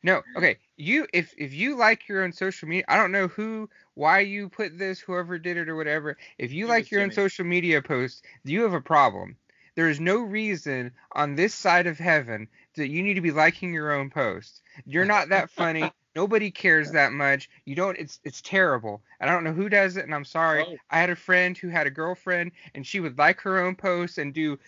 No, 0.01 0.21
okay. 0.37 0.57
You 0.77 1.07
if 1.13 1.33
if 1.37 1.53
you 1.53 1.75
like 1.75 2.07
your 2.07 2.23
own 2.23 2.31
social 2.31 2.69
media, 2.69 2.85
I 2.87 2.95
don't 2.95 3.11
know 3.11 3.27
who, 3.27 3.69
why 3.95 4.21
you 4.21 4.47
put 4.49 4.77
this, 4.77 4.99
whoever 4.99 5.37
did 5.37 5.57
it 5.57 5.67
or 5.67 5.75
whatever. 5.75 6.17
If 6.37 6.53
you 6.53 6.65
It 6.65 6.69
like 6.69 6.91
your 6.91 7.01
own 7.01 7.11
social 7.11 7.45
media 7.45 7.81
posts, 7.81 8.21
you 8.45 8.63
have 8.63 8.73
a 8.73 8.81
problem. 8.81 9.35
There 9.75 9.89
is 9.89 9.99
no 9.99 10.19
reason 10.19 10.91
on 11.11 11.35
this 11.35 11.53
side 11.53 11.87
of 11.87 11.97
heaven 11.97 12.47
that 12.75 12.89
you 12.89 13.03
need 13.03 13.15
to 13.15 13.21
be 13.21 13.31
liking 13.31 13.73
your 13.73 13.93
own 13.93 14.09
posts. 14.09 14.61
You're 14.85 15.05
not 15.05 15.29
that 15.29 15.49
funny. 15.49 15.91
Nobody 16.15 16.49
cares 16.49 16.91
that 16.91 17.11
much. 17.11 17.49
You 17.65 17.75
don't. 17.75 17.97
It's 17.97 18.19
it's 18.23 18.41
terrible. 18.41 19.01
And 19.19 19.29
I 19.29 19.33
don't 19.33 19.43
know 19.43 19.53
who 19.53 19.69
does 19.69 19.97
it. 19.97 20.05
And 20.05 20.15
I'm 20.15 20.25
sorry. 20.25 20.65
Oh. 20.67 20.75
I 20.89 20.99
had 20.99 21.09
a 21.09 21.15
friend 21.15 21.57
who 21.57 21.69
had 21.69 21.87
a 21.87 21.91
girlfriend, 21.91 22.51
and 22.73 22.85
she 22.85 22.99
would 22.99 23.17
like 23.17 23.41
her 23.41 23.63
own 23.63 23.75
posts 23.75 24.17
and 24.17 24.33
do 24.33 24.59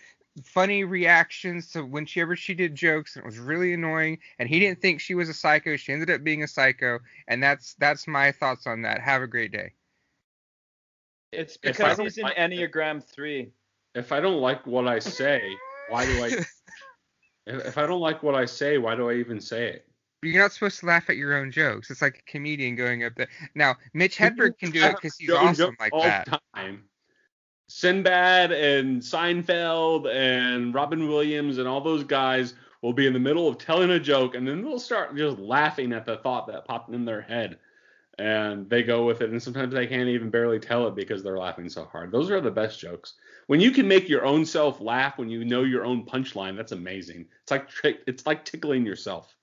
funny 0.44 0.84
reactions 0.84 1.70
to 1.70 1.84
whenever 1.84 2.34
she 2.34 2.54
did 2.54 2.74
jokes 2.74 3.16
and 3.16 3.24
it 3.24 3.26
was 3.26 3.38
really 3.38 3.74
annoying 3.74 4.18
and 4.38 4.48
he 4.48 4.58
didn't 4.58 4.80
think 4.80 4.98
she 4.98 5.14
was 5.14 5.28
a 5.28 5.34
psycho 5.34 5.76
she 5.76 5.92
ended 5.92 6.08
up 6.08 6.24
being 6.24 6.42
a 6.42 6.48
psycho 6.48 6.98
and 7.28 7.42
that's 7.42 7.74
that's 7.74 8.06
my 8.08 8.32
thoughts 8.32 8.66
on 8.66 8.82
that. 8.82 9.00
Have 9.00 9.20
a 9.22 9.26
great 9.26 9.52
day. 9.52 9.72
It's 11.32 11.56
because 11.56 11.98
he's 11.98 12.18
in 12.18 12.24
like 12.24 12.36
Enneagram 12.36 13.02
3. 13.02 13.52
if 13.94 14.12
i 14.12 14.20
don't 14.20 14.40
like 14.40 14.66
what 14.66 14.86
i 14.86 14.98
say 14.98 15.42
why 15.88 16.06
do 16.06 16.22
i 16.22 16.26
if 17.46 17.66
if 17.66 17.78
i 17.78 17.86
don't 17.86 18.00
like 18.00 18.22
what 18.22 18.34
i 18.34 18.44
say 18.44 18.78
why 18.78 18.94
do 18.94 19.10
i 19.10 19.14
even 19.14 19.40
say 19.40 19.68
it? 19.68 19.86
You're 20.22 20.40
not 20.40 20.52
supposed 20.52 20.78
to 20.80 20.86
laugh 20.86 21.10
at 21.10 21.16
your 21.16 21.36
own 21.36 21.50
jokes. 21.50 21.90
It's 21.90 22.00
like 22.00 22.22
a 22.26 22.30
comedian 22.30 22.76
going 22.76 23.02
up 23.02 23.14
there. 23.16 23.28
Now 23.54 23.74
mitch 23.92 24.16
hedberg 24.16 24.56
can 24.58 24.70
do 24.70 24.82
it 24.82 24.94
because 24.94 25.16
he's 25.16 25.30
awesome 25.30 25.76
like 25.80 25.92
that 26.00 26.26
the 26.26 26.40
time. 26.54 26.84
Sinbad 27.74 28.52
and 28.52 29.00
Seinfeld 29.00 30.06
and 30.06 30.74
Robin 30.74 31.08
Williams 31.08 31.56
and 31.56 31.66
all 31.66 31.80
those 31.80 32.04
guys 32.04 32.54
will 32.82 32.92
be 32.92 33.06
in 33.06 33.14
the 33.14 33.18
middle 33.18 33.48
of 33.48 33.56
telling 33.56 33.90
a 33.90 33.98
joke 33.98 34.34
and 34.34 34.46
then 34.46 34.62
they'll 34.62 34.78
start 34.78 35.16
just 35.16 35.38
laughing 35.38 35.94
at 35.94 36.04
the 36.04 36.18
thought 36.18 36.46
that 36.48 36.66
popped 36.66 36.92
in 36.92 37.06
their 37.06 37.22
head 37.22 37.58
and 38.18 38.68
they 38.68 38.82
go 38.82 39.06
with 39.06 39.22
it 39.22 39.30
and 39.30 39.42
sometimes 39.42 39.72
they 39.72 39.86
can't 39.86 40.10
even 40.10 40.28
barely 40.28 40.60
tell 40.60 40.86
it 40.86 40.94
because 40.94 41.22
they're 41.22 41.38
laughing 41.38 41.66
so 41.66 41.86
hard. 41.86 42.12
Those 42.12 42.30
are 42.30 42.42
the 42.42 42.50
best 42.50 42.78
jokes. 42.78 43.14
When 43.46 43.58
you 43.58 43.70
can 43.70 43.88
make 43.88 44.06
your 44.06 44.26
own 44.26 44.44
self 44.44 44.78
laugh 44.80 45.16
when 45.16 45.30
you 45.30 45.42
know 45.42 45.62
your 45.62 45.84
own 45.86 46.04
punchline, 46.04 46.56
that's 46.56 46.72
amazing. 46.72 47.26
It's 47.42 47.50
like 47.50 47.70
tri- 47.70 47.98
it's 48.06 48.26
like 48.26 48.44
tickling 48.44 48.84
yourself. 48.84 49.34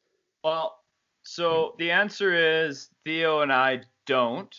Well, 0.43 0.77
so 1.23 1.73
the 1.80 1.89
answer 1.89 2.34
is 2.67 2.89
Theo 3.03 3.41
and 3.41 3.51
I 3.51 3.82
don't, 4.05 4.55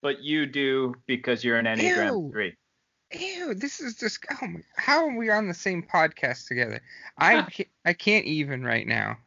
but 0.00 0.22
you 0.22 0.46
do 0.46 0.94
because 1.06 1.44
you're 1.44 1.58
an 1.58 1.66
Enneagram 1.66 2.06
Ew. 2.06 2.30
3. 2.32 2.56
Ew, 3.12 3.54
this 3.54 3.80
is 3.80 3.96
just 3.96 4.24
oh 4.30 4.46
my, 4.46 4.60
how 4.76 5.06
are 5.06 5.16
we 5.16 5.30
on 5.30 5.46
the 5.46 5.54
same 5.54 5.82
podcast 5.82 6.48
together? 6.48 6.80
I 7.18 7.42
can't, 7.42 7.68
I 7.84 7.92
can't 7.92 8.26
even 8.26 8.64
right 8.64 8.86
now. 8.86 9.18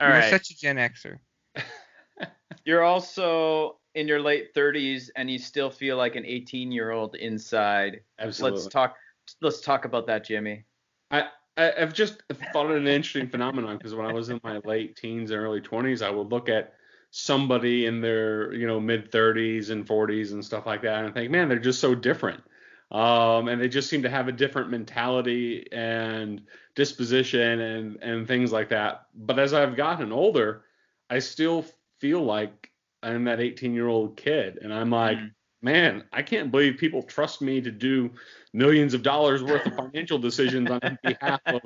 All 0.00 0.08
You're 0.08 0.16
right. 0.16 0.30
such 0.30 0.50
a 0.50 0.56
Gen 0.56 0.76
Xer. 0.76 1.18
You're 2.64 2.82
also 2.82 3.78
in 3.94 4.08
your 4.08 4.20
late 4.20 4.54
30s 4.54 5.10
and 5.16 5.30
you 5.30 5.38
still 5.38 5.70
feel 5.70 5.96
like 5.96 6.16
an 6.16 6.24
18 6.24 6.72
year 6.72 6.90
old 6.90 7.14
inside. 7.16 8.00
Absolutely. 8.18 8.60
Let's 8.60 8.72
talk. 8.72 8.96
Let's 9.40 9.60
talk 9.60 9.84
about 9.84 10.06
that, 10.06 10.24
Jimmy. 10.24 10.64
I, 11.10 11.24
I 11.56 11.72
I've 11.78 11.92
just 11.92 12.22
thought 12.52 12.70
it 12.70 12.76
an 12.76 12.86
interesting 12.86 13.28
phenomenon 13.28 13.76
because 13.76 13.94
when 13.94 14.06
I 14.06 14.12
was 14.12 14.30
in 14.30 14.40
my 14.44 14.58
late 14.64 14.96
teens 14.96 15.30
and 15.30 15.40
early 15.40 15.60
20s, 15.60 16.02
I 16.02 16.10
would 16.10 16.30
look 16.30 16.48
at 16.48 16.74
somebody 17.10 17.86
in 17.86 18.00
their 18.00 18.52
you 18.54 18.66
know 18.66 18.80
mid 18.80 19.10
30s 19.10 19.70
and 19.70 19.86
40s 19.86 20.32
and 20.32 20.44
stuff 20.44 20.66
like 20.66 20.82
that, 20.82 21.00
and 21.00 21.08
I 21.08 21.10
think, 21.12 21.30
man, 21.30 21.48
they're 21.48 21.58
just 21.58 21.80
so 21.80 21.94
different. 21.94 22.42
Um, 22.90 23.48
and 23.48 23.60
they 23.60 23.68
just 23.68 23.90
seem 23.90 24.02
to 24.02 24.10
have 24.10 24.28
a 24.28 24.32
different 24.32 24.70
mentality 24.70 25.66
and 25.72 26.42
disposition 26.76 27.60
and 27.60 27.96
and 28.02 28.28
things 28.28 28.52
like 28.52 28.68
that. 28.68 29.06
But 29.14 29.38
as 29.40 29.52
I've 29.54 29.76
gotten 29.76 30.12
older, 30.12 30.64
I 31.10 31.18
still 31.18 31.64
feel 32.00 32.22
like 32.22 32.70
I'm 33.02 33.24
that 33.24 33.40
18 33.40 33.74
year 33.74 33.88
old 33.88 34.16
kid, 34.16 34.58
and 34.62 34.72
I'm 34.72 34.90
like, 34.90 35.18
Mm. 35.18 35.30
man, 35.62 36.04
I 36.12 36.22
can't 36.22 36.50
believe 36.52 36.76
people 36.78 37.02
trust 37.02 37.42
me 37.42 37.60
to 37.60 37.70
do 37.72 38.10
millions 38.52 38.94
of 38.94 39.02
dollars 39.02 39.42
worth 39.42 39.66
of 39.66 39.74
financial 39.74 40.18
decisions 40.18 40.70
on 40.70 40.80
behalf 41.02 41.40
of 41.50 41.62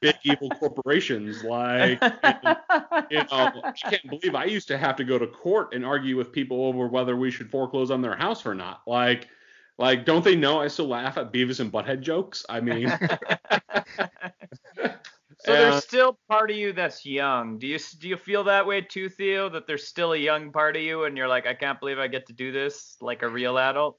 big 0.00 0.16
evil 0.24 0.50
corporations. 0.50 1.42
Like, 1.42 2.02
you 3.10 3.22
know, 3.30 3.64
I 3.64 3.72
can't 3.88 4.08
believe 4.10 4.34
I 4.34 4.44
used 4.44 4.68
to 4.68 4.78
have 4.78 4.96
to 4.96 5.04
go 5.04 5.18
to 5.18 5.26
court 5.26 5.74
and 5.74 5.84
argue 5.84 6.16
with 6.16 6.32
people 6.32 6.64
over 6.66 6.86
whether 6.88 7.16
we 7.16 7.30
should 7.30 7.50
foreclose 7.50 7.90
on 7.90 8.02
their 8.02 8.16
house 8.16 8.44
or 8.46 8.54
not. 8.54 8.82
Like, 8.86 9.28
like, 9.78 10.04
don't 10.04 10.24
they 10.24 10.36
know 10.36 10.60
I 10.60 10.68
still 10.68 10.88
laugh 10.88 11.16
at 11.18 11.32
Beavis 11.32 11.60
and 11.60 11.72
Butthead 11.72 12.00
jokes? 12.00 12.44
I 12.48 12.60
mean, 12.60 12.92
So 15.44 15.54
Uh, 15.54 15.56
there's 15.56 15.82
still 15.82 16.18
part 16.28 16.50
of 16.52 16.56
you 16.56 16.72
that's 16.72 17.04
young. 17.04 17.58
Do 17.58 17.66
you 17.66 17.78
do 17.98 18.08
you 18.08 18.16
feel 18.16 18.44
that 18.44 18.66
way 18.66 18.80
too, 18.80 19.08
Theo? 19.08 19.48
That 19.48 19.66
there's 19.66 19.86
still 19.86 20.12
a 20.12 20.16
young 20.16 20.52
part 20.52 20.76
of 20.76 20.82
you, 20.82 21.04
and 21.04 21.16
you're 21.16 21.28
like, 21.28 21.46
I 21.46 21.54
can't 21.54 21.80
believe 21.80 21.98
I 21.98 22.06
get 22.06 22.26
to 22.28 22.32
do 22.32 22.52
this 22.52 22.96
like 23.00 23.22
a 23.22 23.28
real 23.28 23.58
adult. 23.58 23.98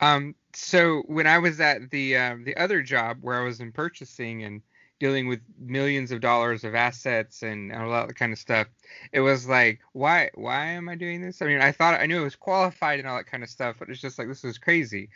Um, 0.00 0.34
so 0.54 1.02
when 1.06 1.26
I 1.26 1.38
was 1.38 1.60
at 1.60 1.90
the 1.90 2.16
um, 2.16 2.44
the 2.44 2.56
other 2.56 2.82
job 2.82 3.18
where 3.20 3.40
I 3.40 3.44
was 3.44 3.60
in 3.60 3.72
purchasing 3.72 4.44
and 4.44 4.62
dealing 4.98 5.28
with 5.28 5.40
millions 5.58 6.10
of 6.12 6.20
dollars 6.20 6.64
of 6.64 6.74
assets 6.74 7.42
and 7.42 7.72
all 7.72 7.90
that 7.90 8.14
kind 8.16 8.32
of 8.32 8.38
stuff, 8.38 8.66
it 9.12 9.20
was 9.20 9.48
like, 9.48 9.80
why 9.92 10.30
why 10.34 10.66
am 10.66 10.88
I 10.88 10.94
doing 10.94 11.20
this? 11.22 11.42
I 11.42 11.46
mean, 11.46 11.60
I 11.60 11.72
thought 11.72 12.00
I 12.00 12.06
knew 12.06 12.20
it 12.20 12.24
was 12.24 12.36
qualified 12.36 12.98
and 12.98 13.08
all 13.08 13.16
that 13.16 13.26
kind 13.26 13.42
of 13.42 13.50
stuff, 13.50 13.76
but 13.78 13.88
it's 13.90 14.00
just 14.00 14.18
like 14.18 14.28
this 14.28 14.44
is 14.44 14.58
crazy. 14.58 15.10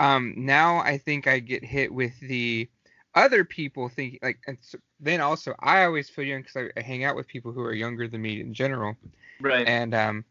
Um, 0.00 0.34
now 0.36 0.78
I 0.78 0.98
think 0.98 1.26
I 1.26 1.38
get 1.38 1.64
hit 1.64 1.92
with 1.92 2.18
the 2.20 2.68
other 3.14 3.44
people 3.44 3.88
thinking 3.88 4.18
like, 4.22 4.38
and 4.46 4.56
so, 4.60 4.78
then 5.00 5.20
also 5.20 5.54
I 5.60 5.84
always 5.84 6.08
feel 6.08 6.24
young 6.24 6.42
because 6.42 6.56
I, 6.56 6.80
I 6.80 6.82
hang 6.82 7.04
out 7.04 7.16
with 7.16 7.28
people 7.28 7.52
who 7.52 7.60
are 7.60 7.74
younger 7.74 8.08
than 8.08 8.22
me 8.22 8.40
in 8.40 8.54
general 8.54 8.96
Right. 9.40 9.66
and 9.66 9.94
um 9.94 10.24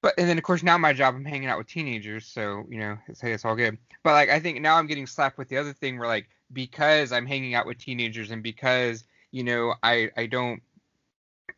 but 0.00 0.14
and 0.18 0.28
then 0.28 0.38
of 0.38 0.44
course 0.44 0.62
now 0.62 0.78
my 0.78 0.92
job 0.92 1.14
i'm 1.14 1.24
hanging 1.24 1.48
out 1.48 1.58
with 1.58 1.66
teenagers 1.66 2.26
so 2.26 2.64
you 2.68 2.78
know 2.78 2.98
it's, 3.06 3.20
hey, 3.20 3.32
it's 3.32 3.44
all 3.44 3.54
good 3.54 3.78
but 4.02 4.12
like 4.12 4.30
i 4.30 4.40
think 4.40 4.60
now 4.60 4.76
i'm 4.76 4.86
getting 4.86 5.06
slapped 5.06 5.38
with 5.38 5.48
the 5.48 5.56
other 5.56 5.72
thing 5.72 5.98
where 5.98 6.08
like 6.08 6.28
because 6.52 7.12
i'm 7.12 7.26
hanging 7.26 7.54
out 7.54 7.66
with 7.66 7.78
teenagers 7.78 8.30
and 8.30 8.42
because 8.42 9.04
you 9.30 9.42
know 9.42 9.74
i 9.82 10.10
i 10.16 10.26
don't 10.26 10.62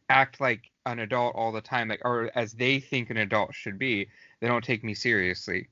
act 0.09 0.41
like 0.41 0.71
an 0.87 0.99
adult 1.01 1.35
all 1.35 1.53
the 1.53 1.61
time 1.61 1.89
like 1.89 2.01
or 2.05 2.31
as 2.35 2.53
they 2.53 2.79
think 2.79 3.11
an 3.11 3.17
adult 3.17 3.55
should 3.55 3.79
be 3.79 4.09
they 4.41 4.47
don't 4.49 4.65
take 4.65 4.85
me 4.85 4.95
seriously. 4.95 5.69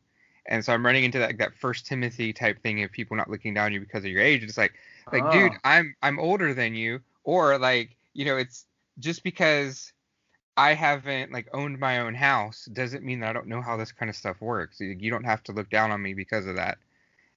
And 0.47 0.65
so 0.65 0.73
i'm 0.73 0.85
running 0.85 1.05
into 1.05 1.19
that 1.19 1.39
that 1.39 1.55
first 1.55 1.87
timothy 1.87 2.33
type 2.33 2.63
thing 2.63 2.83
of 2.83 2.91
people 2.91 3.17
not 3.17 3.31
looking 3.31 3.55
down 3.55 3.67
on 3.67 3.73
you 3.73 3.81
because 3.81 4.05
of 4.05 4.11
your 4.11 4.23
age. 4.23 4.43
It's 4.43 4.59
like 4.59 4.73
like 5.13 5.29
dude 5.29 5.53
Oh. 5.53 5.59
i'm 5.65 5.95
i'm 6.03 6.19
older 6.19 6.55
than 6.55 6.75
you. 6.75 7.01
Or 7.25 7.59
like 7.59 7.97
you 8.15 8.25
know 8.25 8.37
it's 8.37 8.67
just 8.99 9.23
because 9.23 9.93
i 10.57 10.75
haven't 10.75 11.33
like 11.33 11.49
owned 11.53 11.79
my 11.79 12.01
own 12.01 12.15
house 12.15 12.67
doesn't 12.73 13.05
mean 13.05 13.21
that 13.21 13.31
i 13.31 13.33
don't 13.33 13.47
know 13.49 13.63
how 13.63 13.77
this 13.77 13.93
kind 13.93 14.09
of 14.11 14.17
stuff 14.17 14.41
works. 14.41 14.81
You 14.81 15.11
don't 15.11 15.25
have 15.25 15.43
to 15.45 15.53
look 15.53 15.71
down 15.71 15.91
on 15.91 16.03
me 16.03 16.15
because 16.15 16.47
of 16.47 16.57
that. 16.57 16.79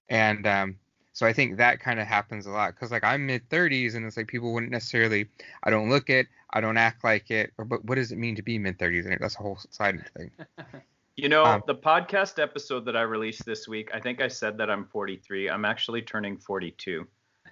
And 0.10 0.48
um 0.48 0.78
so 1.16 1.26
i 1.26 1.34
think 1.34 1.58
that 1.58 1.80
kind 1.80 2.00
of 2.00 2.06
happens 2.06 2.46
a 2.46 2.52
lot 2.52 2.76
because 2.76 2.92
like 2.92 3.04
i'm 3.04 3.26
mid 3.26 3.50
30s 3.50 3.96
and 3.96 4.06
it's 4.06 4.18
like 4.18 4.28
people 4.28 4.54
wouldn't 4.54 4.72
necessarily 4.72 5.28
i 5.64 5.72
don't 5.72 5.90
look 5.90 6.12
it 6.12 6.28
i 6.54 6.62
don't 6.62 6.78
act 6.78 7.04
like 7.04 7.32
it 7.32 7.52
or 7.58 7.66
but 7.66 7.84
what 7.86 7.96
does 7.96 8.12
it 8.12 8.18
mean 8.18 8.36
to 8.36 8.44
be 8.44 8.60
mid 8.60 8.78
30s 8.78 9.06
and 9.06 9.18
that's 9.20 9.36
a 9.36 9.40
whole 9.40 9.58
side 9.72 10.00
thing 10.16 10.30
You 11.16 11.30
know, 11.30 11.46
Um, 11.46 11.64
the 11.66 11.76
podcast 11.76 12.42
episode 12.42 12.84
that 12.86 12.98
I 12.98 13.04
released 13.04 13.46
this 13.46 13.68
week, 13.68 13.90
I 13.94 14.00
think 14.02 14.22
I 14.22 14.28
said 14.28 14.58
that 14.58 14.70
I'm 14.70 14.86
43. 14.86 15.50
I'm 15.50 15.64
actually 15.64 16.02
turning 16.02 16.38
42. 16.38 17.08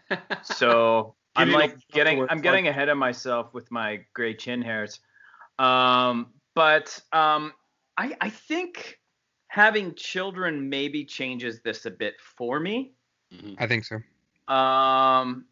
So 0.44 1.16
I'm 1.36 1.52
like 1.52 1.62
old 1.62 1.72
enough 1.72 1.80
to 1.80 1.94
getting 1.94 2.30
I'm 2.30 2.42
getting 2.42 2.68
ahead 2.68 2.90
of 2.90 2.98
myself 2.98 3.54
with 3.54 3.72
my 3.72 4.02
gray 4.14 4.36
chin 4.36 4.62
hairs. 4.62 5.00
Um, 5.58 6.28
but 6.54 7.00
um, 7.14 7.54
I 7.98 8.16
I 8.22 8.30
think 8.30 9.00
having 9.48 9.96
children 9.96 10.70
maybe 10.70 11.06
changes 11.06 11.62
this 11.62 11.86
a 11.86 11.92
bit 11.92 12.16
for 12.20 12.60
me. 12.60 12.92
Mhm. 13.34 13.56
i 13.60 13.68
think 13.68 13.86
so 13.86 14.00
Um, 14.54 15.46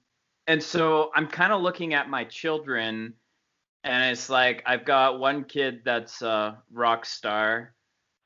and 0.48 0.62
so 0.62 1.12
I'm 1.16 1.28
kind 1.28 1.54
of 1.54 1.62
looking 1.62 1.94
at 1.94 2.10
my 2.10 2.26
children, 2.26 3.14
and 3.84 4.12
it's 4.12 4.30
like 4.30 4.64
I've 4.66 4.86
got 4.86 5.20
one 5.20 5.46
kid 5.46 5.82
that's 5.86 6.22
a 6.22 6.62
rock 6.72 7.06
star. 7.06 7.74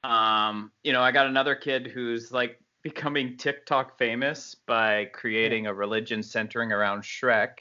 Um, 0.03 0.71
you 0.83 0.91
know, 0.93 1.01
I 1.01 1.11
got 1.11 1.27
another 1.27 1.55
kid 1.55 1.87
who's 1.87 2.31
like 2.31 2.59
becoming 2.83 3.37
TikTok 3.37 3.97
famous 3.97 4.55
by 4.67 5.05
creating 5.05 5.67
a 5.67 5.73
religion 5.73 6.23
centering 6.23 6.71
around 6.71 7.03
Shrek. 7.03 7.59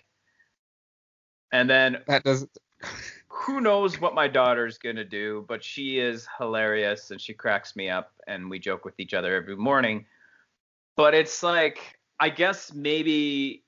And 1.52 1.68
then 1.68 1.98
that 2.06 2.24
doesn't 2.24 2.50
who 3.28 3.60
knows 3.60 4.00
what 4.00 4.14
my 4.14 4.28
daughter's 4.28 4.78
gonna 4.78 5.04
do, 5.04 5.44
but 5.48 5.62
she 5.64 5.98
is 5.98 6.26
hilarious 6.38 7.10
and 7.10 7.20
she 7.20 7.34
cracks 7.34 7.76
me 7.76 7.88
up 7.90 8.12
and 8.26 8.48
we 8.50 8.58
joke 8.58 8.84
with 8.84 8.98
each 8.98 9.14
other 9.14 9.34
every 9.34 9.56
morning. 9.56 10.06
But 10.96 11.14
it's 11.14 11.42
like 11.42 11.98
I 12.20 12.28
guess 12.28 12.72
maybe 12.72 13.64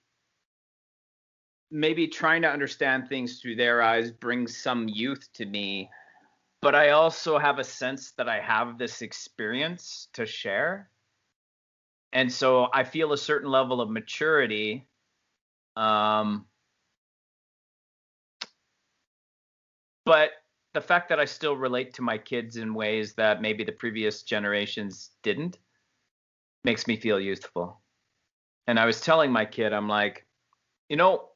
maybe 1.70 2.06
trying 2.06 2.42
to 2.42 2.48
understand 2.48 3.08
things 3.08 3.40
through 3.40 3.56
their 3.56 3.82
eyes 3.82 4.10
brings 4.10 4.56
some 4.56 4.88
youth 4.88 5.28
to 5.34 5.44
me. 5.44 5.90
But 6.62 6.74
I 6.74 6.90
also 6.90 7.38
have 7.38 7.58
a 7.58 7.64
sense 7.64 8.12
that 8.12 8.28
I 8.28 8.40
have 8.40 8.78
this 8.78 9.02
experience 9.02 10.08
to 10.14 10.26
share. 10.26 10.90
And 12.12 12.32
so 12.32 12.68
I 12.72 12.84
feel 12.84 13.12
a 13.12 13.18
certain 13.18 13.50
level 13.50 13.80
of 13.80 13.90
maturity. 13.90 14.88
Um, 15.76 16.46
but 20.04 20.30
the 20.72 20.80
fact 20.80 21.08
that 21.08 21.20
I 21.20 21.24
still 21.24 21.56
relate 21.56 21.94
to 21.94 22.02
my 22.02 22.16
kids 22.16 22.56
in 22.56 22.74
ways 22.74 23.14
that 23.14 23.42
maybe 23.42 23.64
the 23.64 23.72
previous 23.72 24.22
generations 24.22 25.10
didn't 25.22 25.58
makes 26.66 26.88
me 26.88 26.96
feel 26.96 27.18
youthful. 27.18 27.80
And 28.66 28.78
I 28.78 28.84
was 28.84 29.00
telling 29.00 29.30
my 29.30 29.44
kid, 29.44 29.72
I'm 29.72 29.88
like, 29.88 30.26
you 30.88 30.96
know, 30.96 31.28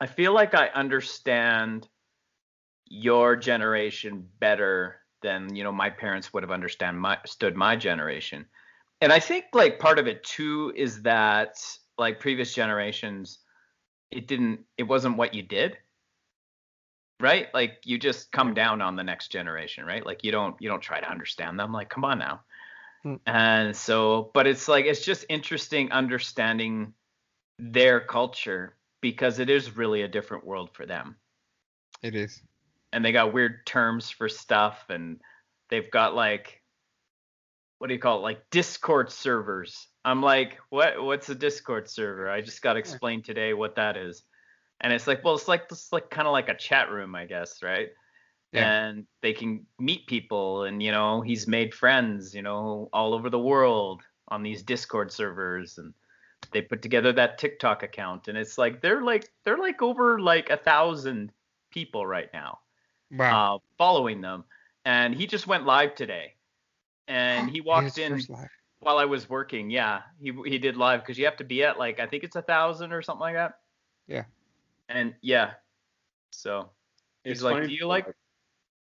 I 0.00 0.06
feel 0.06 0.34
like 0.34 0.54
I 0.54 0.66
understand 0.74 1.88
your 2.86 3.36
generation 3.36 4.26
better 4.40 4.96
than 5.22 5.54
you 5.54 5.62
know 5.62 5.72
my 5.72 5.90
parents 5.90 6.32
would 6.32 6.42
have 6.42 6.50
understand 6.50 6.98
my 6.98 7.18
stood 7.24 7.56
my 7.56 7.76
generation. 7.76 8.46
And 9.00 9.12
I 9.12 9.20
think 9.20 9.46
like 9.52 9.78
part 9.78 9.98
of 9.98 10.06
it 10.06 10.24
too 10.24 10.72
is 10.76 11.02
that 11.02 11.56
like 11.96 12.18
previous 12.20 12.52
generations, 12.52 13.38
it 14.10 14.26
didn't 14.26 14.60
it 14.76 14.84
wasn't 14.84 15.16
what 15.16 15.34
you 15.34 15.42
did 15.42 15.78
right 17.20 17.48
like 17.52 17.78
you 17.82 17.98
just 17.98 18.30
come 18.30 18.54
down 18.54 18.80
on 18.80 18.94
the 18.94 19.02
next 19.02 19.32
generation 19.32 19.84
right 19.84 20.06
like 20.06 20.22
you 20.22 20.30
don't 20.30 20.54
you 20.60 20.68
don't 20.68 20.80
try 20.80 21.00
to 21.00 21.10
understand 21.10 21.58
them 21.58 21.72
like 21.72 21.90
come 21.90 22.04
on 22.04 22.18
now. 22.18 22.40
Mm. 23.08 23.20
and 23.26 23.76
so 23.76 24.30
but 24.34 24.46
it's 24.46 24.68
like 24.68 24.84
it's 24.84 25.04
just 25.04 25.24
interesting 25.28 25.92
understanding 25.92 26.92
their 27.58 28.00
culture 28.00 28.76
because 29.00 29.38
it 29.38 29.48
is 29.48 29.76
really 29.76 30.02
a 30.02 30.08
different 30.08 30.44
world 30.44 30.70
for 30.72 30.84
them. 30.84 31.16
It 32.02 32.14
is. 32.14 32.42
And 32.92 33.04
they 33.04 33.12
got 33.12 33.32
weird 33.32 33.66
terms 33.66 34.10
for 34.10 34.28
stuff 34.28 34.84
and 34.88 35.20
they've 35.70 35.90
got 35.90 36.14
like 36.14 36.62
what 37.78 37.86
do 37.86 37.94
you 37.94 38.00
call 38.00 38.18
it? 38.18 38.22
Like 38.22 38.50
discord 38.50 39.10
servers. 39.12 39.86
I'm 40.04 40.22
like 40.22 40.58
what 40.68 41.02
what's 41.02 41.28
a 41.28 41.34
discord 41.34 41.88
server? 41.88 42.28
I 42.28 42.40
just 42.40 42.62
got 42.62 42.76
explained 42.76 43.24
today 43.24 43.54
what 43.54 43.76
that 43.76 43.96
is. 43.96 44.22
And 44.80 44.92
it's 44.92 45.06
like 45.06 45.24
well 45.24 45.34
it's 45.34 45.48
like 45.48 45.64
it's 45.70 45.92
like 45.92 46.10
kind 46.10 46.26
of 46.26 46.32
like 46.32 46.48
a 46.48 46.56
chat 46.56 46.90
room 46.90 47.14
i 47.14 47.24
guess 47.24 47.62
right 47.62 47.88
Yeah. 48.52 48.86
and 48.86 49.06
they 49.20 49.34
can 49.34 49.66
meet 49.78 50.06
people 50.06 50.64
and 50.64 50.82
you 50.82 50.90
know 50.90 51.20
he's 51.20 51.46
made 51.46 51.74
friends 51.74 52.34
you 52.34 52.40
know 52.40 52.88
all 52.94 53.12
over 53.12 53.28
the 53.28 53.38
world 53.38 54.00
on 54.28 54.42
these 54.42 54.62
discord 54.62 55.12
servers 55.12 55.76
and 55.76 55.92
they 56.52 56.62
put 56.62 56.80
together 56.80 57.12
that 57.12 57.36
tiktok 57.36 57.82
account 57.82 58.28
and 58.28 58.38
it's 58.38 58.56
like 58.56 58.80
they're 58.80 59.02
like 59.02 59.28
they're 59.44 59.58
like 59.58 59.82
over 59.82 60.18
like 60.18 60.48
a 60.48 60.56
thousand 60.56 61.30
people 61.70 62.06
right 62.06 62.30
now 62.32 62.58
wow 63.10 63.56
uh, 63.56 63.58
following 63.76 64.20
them. 64.20 64.44
And 64.84 65.14
he 65.14 65.26
just 65.26 65.46
went 65.46 65.66
live 65.66 65.94
today. 65.94 66.34
And 67.06 67.50
he 67.54 67.60
walked 67.60 67.96
His 67.96 68.28
in 68.28 68.36
while 68.80 68.98
I 68.98 69.04
was 69.04 69.28
working. 69.28 69.70
Yeah, 69.70 70.02
he 70.20 70.32
he 70.46 70.58
did 70.58 70.76
live 70.76 71.00
because 71.00 71.18
you 71.18 71.24
have 71.24 71.36
to 71.38 71.44
be 71.44 71.64
at 71.64 71.78
like 71.78 72.00
I 72.00 72.06
think 72.06 72.24
it's 72.24 72.36
a 72.36 72.42
thousand 72.42 72.92
or 72.92 73.02
something 73.02 73.20
like 73.20 73.34
that. 73.34 73.58
Yeah. 74.06 74.24
And 74.88 75.14
yeah, 75.20 75.52
so 76.30 76.70
he's 77.24 77.34
It's 77.34 77.42
like, 77.42 77.64
do 77.64 77.72
you 77.72 77.80
though, 77.80 77.88
like? 77.88 78.06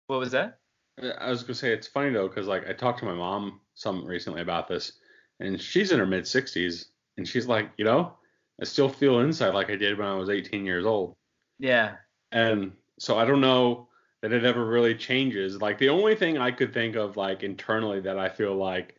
What 0.08 0.20
was 0.20 0.32
that? 0.32 0.60
Uh, 1.02 1.08
I 1.20 1.30
was 1.30 1.44
gonna 1.44 1.56
say 1.56 1.74
it's 1.74 1.88
funny 1.88 2.12
though, 2.12 2.28
because 2.28 2.48
like 2.48 2.68
I 2.68 2.74
talked 2.74 3.00
to 3.00 3.06
my 3.06 3.14
mom 3.14 3.62
some 3.76 4.06
recently 4.06 4.42
about 4.42 4.68
this, 4.68 5.00
and 5.40 5.60
she's 5.62 5.92
in 5.92 6.00
her 6.00 6.06
mid 6.06 6.28
60s, 6.28 6.92
and 7.18 7.28
she's 7.28 7.48
like, 7.48 7.72
you 7.78 7.86
know, 7.86 8.18
I 8.62 8.66
still 8.66 8.90
feel 8.90 9.20
inside 9.20 9.54
like 9.54 9.70
I 9.70 9.76
did 9.76 9.98
when 9.98 10.08
I 10.08 10.16
was 10.16 10.30
18 10.30 10.66
years 10.66 10.86
old, 10.86 11.16
Yeah. 11.60 11.98
and 12.32 12.74
so 13.00 13.18
I 13.18 13.26
don't 13.26 13.42
know 13.42 13.90
that 14.22 14.34
it 14.34 14.44
ever 14.44 14.66
really 14.66 14.96
changes. 14.96 15.62
Like 15.62 15.78
the 15.78 15.90
only 15.90 16.16
thing 16.16 16.38
I 16.38 16.52
could 16.52 16.74
think 16.74 16.96
of 16.96 17.18
like 17.18 17.44
internally 17.44 18.00
that 18.02 18.18
I 18.18 18.30
feel 18.30 18.56
like 18.56 18.98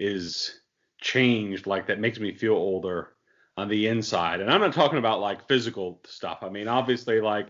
is 0.00 0.60
changed, 1.00 1.66
like 1.66 1.86
that 1.86 2.00
makes 2.00 2.18
me 2.18 2.34
feel 2.34 2.54
older 2.54 3.14
on 3.56 3.68
the 3.68 3.86
inside, 3.86 4.40
and 4.40 4.50
I'm 4.50 4.60
not 4.60 4.74
talking 4.74 4.98
about 4.98 5.20
like 5.20 5.46
physical 5.48 6.00
stuff. 6.06 6.38
I 6.42 6.48
mean, 6.50 6.68
obviously, 6.68 7.20
like 7.20 7.48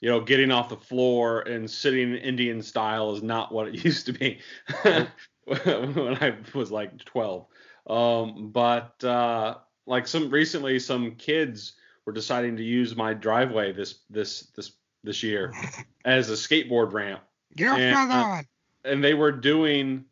you 0.00 0.08
know, 0.08 0.20
getting 0.20 0.50
off 0.50 0.68
the 0.68 0.76
floor 0.76 1.40
and 1.40 1.70
sitting 1.70 2.14
Indian 2.14 2.62
style 2.62 3.14
is 3.14 3.22
not 3.22 3.52
what 3.52 3.68
it 3.68 3.74
used 3.84 4.06
to 4.06 4.12
be 4.12 4.38
when 4.82 6.16
I 6.22 6.36
was 6.54 6.70
like 6.70 7.04
12. 7.04 7.46
Um, 7.88 8.50
but 8.52 9.02
uh, 9.04 9.56
like 9.86 10.06
some 10.06 10.30
recently, 10.30 10.78
some 10.78 11.12
kids 11.12 11.74
were 12.04 12.12
deciding 12.12 12.56
to 12.56 12.62
use 12.62 12.96
my 12.96 13.14
driveway 13.14 13.72
this 13.72 14.00
this 14.10 14.42
this 14.56 14.72
this 15.04 15.22
year 15.22 15.52
as 16.04 16.30
a 16.30 16.34
skateboard 16.34 16.92
ramp. 16.92 17.20
Get 17.54 17.70
off 17.70 17.78
And, 17.78 17.94
my 18.10 18.40
uh, 18.40 18.42
and 18.84 19.02
they 19.02 19.14
were 19.14 19.32
doing, 19.32 20.04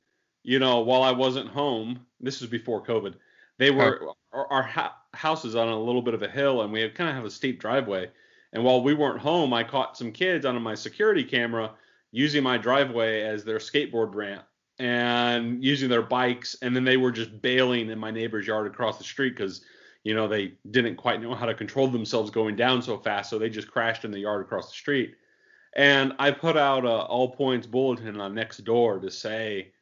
you 0.43 0.59
know, 0.59 0.81
while 0.81 1.03
I 1.03 1.11
wasn't 1.11 1.49
home. 1.49 2.07
This 2.21 2.41
was 2.41 2.49
before 2.49 2.83
COVID. 2.83 3.15
They 3.59 3.71
were 3.71 4.15
our, 4.33 4.47
our 4.51 4.63
ha- 4.63 4.97
house 5.13 5.45
is 5.45 5.55
on 5.55 5.69
a 5.69 5.79
little 5.79 6.03
bit 6.03 6.15
of 6.15 6.23
a 6.23 6.29
hill, 6.29 6.63
and 6.63 6.73
we 6.73 6.89
kind 6.89 7.11
of 7.11 7.17
have 7.17 7.25
a 7.25 7.31
steep 7.31 7.61
driveway. 7.61 8.11
And 8.55 8.65
while 8.65 8.83
we 8.83 8.95
weren't 8.95 9.21
home, 9.21 9.53
I 9.53 9.65
caught 9.65 9.99
some 9.99 10.13
kids 10.13 10.47
on 10.47 10.63
my 10.63 10.75
security 10.75 11.25
camera 11.25 11.73
using 12.13 12.43
my 12.43 12.57
driveway 12.57 13.21
as 13.21 13.45
their 13.45 13.59
skateboard 13.59 14.15
ramp 14.15 14.45
and 14.79 15.63
using 15.63 15.91
their 15.91 16.03
bikes, 16.03 16.57
and 16.63 16.75
then 16.75 16.85
they 16.85 16.97
were 16.97 17.13
just 17.13 17.43
bailing 17.43 17.91
in 17.91 17.99
my 17.99 18.11
neighbor's 18.11 18.47
yard 18.47 18.67
across 18.67 18.97
the 18.97 19.05
street 19.05 19.37
because. 19.37 19.61
You 20.07 20.15
know, 20.15 20.29
they 20.29 20.53
didn't 20.71 20.97
quite 20.97 21.23
know 21.23 21.35
how 21.35 21.47
to 21.47 21.55
control 21.55 21.89
themselves 21.89 22.31
going 22.31 22.57
down 22.57 22.83
so 22.83 22.99
fast, 22.99 23.31
so 23.31 23.39
they 23.39 23.49
just 23.49 23.71
crashed 23.71 24.05
in 24.05 24.11
the 24.11 24.19
yard 24.19 24.43
across 24.43 24.69
the 24.69 24.77
street. 24.77 25.15
And 25.75 26.13
I 26.19 26.31
put 26.31 26.59
out 26.59 26.85
a 26.85 27.07
all 27.07 27.31
points 27.31 27.67
bulletin 27.67 28.21
on 28.21 28.35
next 28.35 28.59
door 28.65 28.99
to 28.99 29.11
say, 29.11 29.73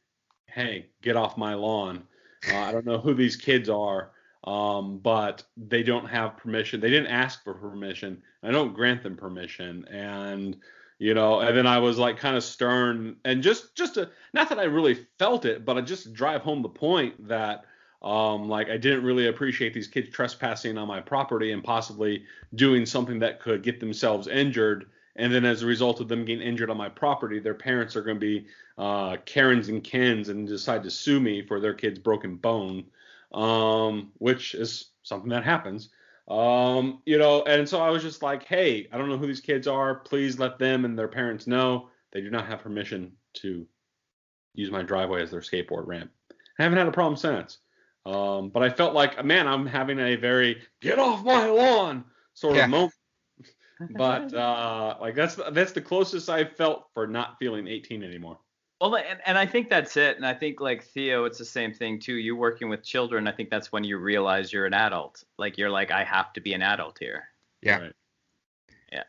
"Hey, 0.46 0.90
get 1.02 1.16
off 1.16 1.36
my 1.36 1.54
lawn." 1.54 2.04
Uh, 2.48 2.56
I 2.56 2.70
don't 2.70 2.86
know 2.86 2.98
who 2.98 3.14
these 3.14 3.34
kids 3.34 3.68
are, 3.68 4.12
um, 4.44 4.98
but 4.98 5.42
they 5.56 5.82
don't 5.82 6.06
have 6.06 6.36
permission. 6.36 6.80
They 6.80 6.90
didn't 6.90 7.10
ask 7.10 7.42
for 7.44 7.54
permission. 7.54 8.22
I 8.42 8.50
don't 8.50 8.74
grant 8.74 9.02
them 9.02 9.16
permission, 9.16 9.86
and 9.86 10.56
you 10.98 11.14
know. 11.14 11.40
And 11.40 11.56
then 11.56 11.66
I 11.66 11.78
was 11.78 11.98
like 11.98 12.18
kind 12.18 12.36
of 12.36 12.44
stern 12.44 13.16
and 13.24 13.42
just 13.42 13.74
just 13.74 13.94
to 13.94 14.10
not 14.32 14.48
that 14.48 14.58
I 14.58 14.64
really 14.64 15.06
felt 15.18 15.44
it, 15.44 15.64
but 15.64 15.76
I 15.76 15.80
just 15.80 16.12
drive 16.12 16.42
home 16.42 16.62
the 16.62 16.68
point 16.68 17.28
that. 17.28 17.64
Um, 18.02 18.48
like 18.48 18.68
I 18.68 18.78
didn't 18.78 19.04
really 19.04 19.28
appreciate 19.28 19.74
these 19.74 19.86
kids 19.86 20.08
trespassing 20.08 20.76
on 20.76 20.88
my 20.88 21.00
property 21.00 21.52
and 21.52 21.62
possibly 21.62 22.24
doing 22.52 22.84
something 22.84 23.20
that 23.20 23.38
could 23.38 23.62
get 23.62 23.78
themselves 23.78 24.26
injured 24.26 24.86
and 25.16 25.32
then 25.32 25.44
as 25.44 25.62
a 25.62 25.66
result 25.66 26.00
of 26.00 26.08
them 26.08 26.24
getting 26.24 26.46
injured 26.46 26.70
on 26.70 26.76
my 26.76 26.88
property, 26.88 27.38
their 27.38 27.54
parents 27.54 27.96
are 27.96 28.02
going 28.02 28.16
to 28.16 28.20
be 28.20 28.46
uh, 28.78 29.16
Karens 29.26 29.68
and 29.68 29.84
Kens 29.84 30.28
and 30.28 30.48
decide 30.48 30.82
to 30.84 30.90
sue 30.90 31.20
me 31.20 31.42
for 31.42 31.60
their 31.60 31.74
kid's 31.74 31.98
broken 31.98 32.36
bone, 32.36 32.84
um, 33.32 34.12
which 34.18 34.54
is 34.54 34.90
something 35.02 35.30
that 35.30 35.44
happens. 35.44 35.90
Um, 36.28 37.02
you 37.04 37.18
know, 37.18 37.42
and 37.44 37.68
so 37.68 37.80
I 37.80 37.90
was 37.90 38.02
just 38.02 38.22
like, 38.22 38.44
hey, 38.44 38.88
I 38.92 38.98
don't 38.98 39.08
know 39.08 39.18
who 39.18 39.26
these 39.26 39.40
kids 39.40 39.66
are. 39.66 39.96
Please 39.96 40.38
let 40.38 40.58
them 40.58 40.84
and 40.84 40.98
their 40.98 41.08
parents 41.08 41.46
know 41.46 41.88
they 42.12 42.20
do 42.20 42.30
not 42.30 42.46
have 42.46 42.62
permission 42.62 43.12
to 43.34 43.66
use 44.54 44.70
my 44.70 44.82
driveway 44.82 45.22
as 45.22 45.30
their 45.30 45.40
skateboard 45.40 45.86
ramp. 45.86 46.10
I 46.58 46.62
haven't 46.62 46.78
had 46.78 46.86
a 46.88 46.92
problem 46.92 47.16
since. 47.16 47.58
Um, 48.04 48.50
but 48.50 48.62
I 48.62 48.70
felt 48.70 48.94
like, 48.94 49.22
man, 49.24 49.46
I'm 49.48 49.66
having 49.66 49.98
a 49.98 50.16
very 50.16 50.62
get 50.80 50.98
off 50.98 51.24
my 51.24 51.46
lawn 51.46 52.04
sort 52.34 52.56
Yeah. 52.56 52.64
of 52.64 52.70
moment 52.70 52.92
but 53.96 54.32
uh 54.32 54.96
like 55.00 55.14
that's 55.14 55.34
that's 55.52 55.72
the 55.72 55.80
closest 55.80 56.28
I 56.30 56.44
felt 56.44 56.86
for 56.94 57.06
not 57.06 57.38
feeling 57.38 57.66
18 57.66 58.04
anymore. 58.04 58.38
Well, 58.82 58.96
and, 58.96 59.20
and 59.24 59.38
I 59.38 59.46
think 59.46 59.70
that's 59.70 59.96
it. 59.96 60.16
And 60.16 60.26
I 60.26 60.34
think 60.34 60.60
like 60.60 60.82
Theo, 60.82 61.24
it's 61.24 61.38
the 61.38 61.44
same 61.44 61.72
thing 61.72 62.00
too. 62.00 62.14
You 62.14 62.34
working 62.34 62.68
with 62.68 62.82
children, 62.82 63.28
I 63.28 63.32
think 63.32 63.48
that's 63.48 63.70
when 63.70 63.84
you 63.84 63.96
realize 63.96 64.52
you're 64.52 64.66
an 64.66 64.74
adult. 64.74 65.22
Like 65.38 65.56
you're 65.56 65.70
like, 65.70 65.92
I 65.92 66.02
have 66.02 66.32
to 66.32 66.40
be 66.40 66.52
an 66.52 66.62
adult 66.62 66.98
here. 66.98 67.28
Yeah. 67.62 67.78
Right. 67.78 67.92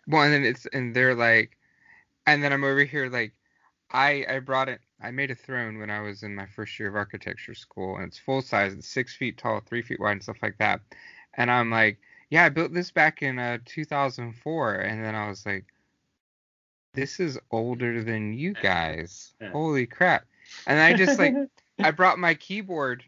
Well, 0.08 0.22
and 0.22 0.32
then 0.32 0.44
it's 0.46 0.68
and 0.68 0.96
they're 0.96 1.16
like, 1.16 1.58
and 2.28 2.44
then 2.44 2.54
I'm 2.54 2.64
over 2.64 2.84
here 2.84 3.10
like, 3.10 3.34
I 3.92 4.24
I 4.30 4.40
brought 4.40 4.70
it. 4.70 4.80
I 5.02 5.10
made 5.10 5.32
a 5.32 5.36
throne 5.36 5.80
when 5.80 5.90
I 5.90 6.02
was 6.02 6.22
in 6.22 6.36
my 6.36 6.46
first 6.46 6.80
year 6.80 6.90
of 6.90 6.96
architecture 6.96 7.56
school, 7.56 7.96
and 7.96 8.06
it's 8.06 8.20
full 8.20 8.44
size. 8.44 8.74
It's 8.74 8.88
six 8.88 9.16
feet 9.16 9.40
tall, 9.40 9.60
three 9.60 9.82
feet 9.82 10.00
wide, 10.00 10.12
and 10.12 10.24
stuff 10.24 10.38
like 10.44 10.60
that. 10.60 10.82
And 11.34 11.50
I'm 11.50 11.72
like, 11.72 11.98
yeah, 12.30 12.46
I 12.46 12.50
built 12.50 12.74
this 12.74 12.92
back 12.92 13.24
in 13.24 13.40
uh, 13.40 13.58
2004, 13.66 14.76
and 14.76 15.04
then 15.04 15.16
I 15.16 15.28
was 15.30 15.48
like, 15.48 15.66
this 16.94 17.20
is 17.20 17.40
older 17.52 18.04
than 18.04 18.34
you 18.34 18.54
guys. 18.62 19.34
Holy 19.52 19.86
crap! 19.86 20.26
And 20.68 20.80
I 20.80 20.94
just 20.94 21.20
like, 21.20 21.34
I 21.84 21.92
brought 21.92 22.20
my 22.20 22.34
keyboard 22.34 23.04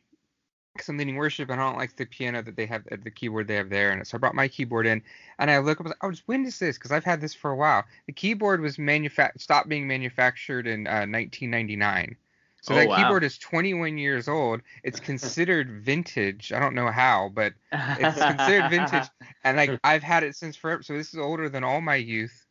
because 0.74 0.90
I'm 0.90 0.98
leading 0.98 1.16
worship 1.16 1.50
and 1.50 1.62
I 1.62 1.64
don't 1.70 1.78
like 1.78 1.96
the 1.96 2.06
piano 2.06 2.42
that 2.42 2.56
they 2.58 2.66
have, 2.66 2.86
uh, 2.92 2.98
the 3.02 3.10
keyboard 3.12 3.48
they 3.48 3.56
have 3.56 3.70
there. 3.70 3.92
And 3.92 4.06
so 4.06 4.18
I 4.18 4.20
brought 4.20 4.36
my 4.36 4.48
keyboard 4.48 4.86
in 4.86 5.02
and 5.40 5.50
I 5.50 5.60
look 5.60 5.80
up, 5.80 5.88
I 6.02 6.08
was, 6.08 6.28
when 6.28 6.46
is 6.46 6.60
this? 6.60 6.78
Because 6.78 6.92
I've 6.92 7.06
had 7.06 7.22
this 7.22 7.34
for 7.34 7.52
a 7.52 7.56
while. 7.56 7.86
The 8.08 8.12
keyboard 8.14 8.60
was 8.60 8.78
manufa- 8.78 9.32
stopped 9.38 9.70
being 9.70 9.88
manufactured 9.88 10.68
in 10.68 10.86
uh, 10.88 11.08
1999. 11.08 12.18
So 12.62 12.74
Oh, 12.74 12.78
that 12.78 12.90
wow. 12.90 12.96
keyboard 12.98 13.24
is 13.24 13.38
21 13.38 13.98
years 13.98 14.28
old. 14.28 14.62
It's 14.84 15.00
considered 15.00 15.70
vintage. 15.84 16.52
I 16.52 16.60
don't 16.60 16.76
know 16.76 16.92
how, 16.92 17.30
but 17.34 17.54
it's 17.98 18.24
considered 18.26 18.70
vintage 18.70 19.10
and 19.46 19.56
like 19.56 19.80
I've 19.84 20.04
had 20.04 20.24
it 20.24 20.36
since 20.36 20.58
forever. 20.58 20.84
So 20.84 20.94
this 20.98 21.14
is 21.14 21.20
older 21.20 21.48
than 21.48 21.64
all 21.64 21.80
my 21.80 21.96
youth. 21.96 22.46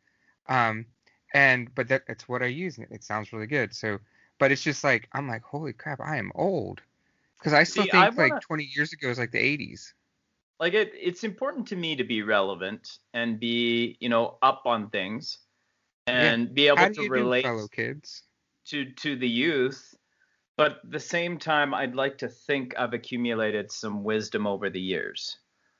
Um, 0.47 0.85
and 1.35 1.73
but 1.75 1.87
that 1.89 2.03
it's 2.07 2.27
what 2.27 2.41
I 2.41 2.47
use. 2.47 2.77
and 2.77 2.87
It, 2.89 3.03
sounds 3.03 3.31
really 3.33 3.45
good. 3.47 3.73
So, 3.73 3.99
but 4.39 4.51
it's 4.51 4.63
just 4.63 4.83
like 4.83 5.07
I'm 5.13 5.27
like, 5.27 5.43
holy 5.43 5.73
crap, 5.73 5.99
I 6.01 6.17
am 6.17 6.31
old. 6.35 6.81
Because 7.37 7.53
I 7.53 7.63
still 7.63 7.83
See, 7.83 7.91
think 7.91 8.03
I 8.03 8.09
like 8.09 8.31
wanna- 8.31 8.41
20 8.41 8.71
years 8.75 8.93
ago 8.93 9.09
is 9.09 9.19
like 9.19 9.31
the 9.31 9.37
80s. 9.39 9.93
like 10.59 10.73
it, 10.73 10.93
it's 10.95 11.23
important 11.23 11.67
to 11.67 11.75
me 11.75 11.95
to 11.97 12.03
be 12.03 12.21
relevant 12.23 12.97
and 13.13 13.39
be, 13.39 13.97
you 13.99 14.09
know, 14.09 14.37
up 14.41 14.63
on 14.65 14.89
things 14.89 15.37
and 16.07 16.53
be 16.55 16.67
able 16.67 16.77
How 16.77 16.89
to 16.89 17.09
relate 17.09 17.43
fellow 17.43 17.67
kids? 17.67 18.23
to 18.65 18.85
to 19.03 19.15
the 19.15 19.27
youth. 19.29 19.93
But 20.57 20.79
at 20.85 20.91
the 20.91 20.99
same 21.01 21.37
time, 21.37 21.73
I'd 21.73 21.95
like 21.95 22.17
to 22.19 22.29
think 22.29 22.73
I've 22.79 22.93
accumulated 22.93 23.69
some 23.69 24.03
wisdom 24.05 24.47
over 24.47 24.69
the 24.69 24.79
years. 24.79 25.37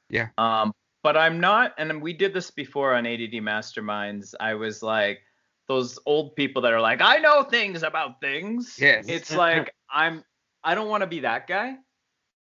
Yeah. 0.10 0.28
Um, 0.38 0.74
but 1.02 1.16
I'm 1.16 1.40
not, 1.40 1.74
and 1.78 2.02
we 2.02 2.12
did 2.14 2.34
this 2.34 2.52
before 2.52 2.94
on 2.94 3.06
ADD 3.06 3.40
Masterminds. 3.42 4.34
I 4.40 4.54
was 4.56 4.84
like 4.84 5.22
those 5.68 5.98
old 6.06 6.36
people 6.36 6.62
that 6.64 6.74
are 6.74 6.82
like, 6.82 7.02
I 7.02 7.18
know 7.18 7.44
things 7.44 7.84
about 7.84 8.22
things. 8.22 8.78
Yes. 8.80 9.06
It's 9.08 9.36
like 9.36 9.74
I'm, 9.90 10.24
I 10.64 10.76
don't 10.76 10.90
want 10.90 11.02
to 11.02 11.08
be 11.08 11.22
that 11.22 11.48
guy. 11.48 11.76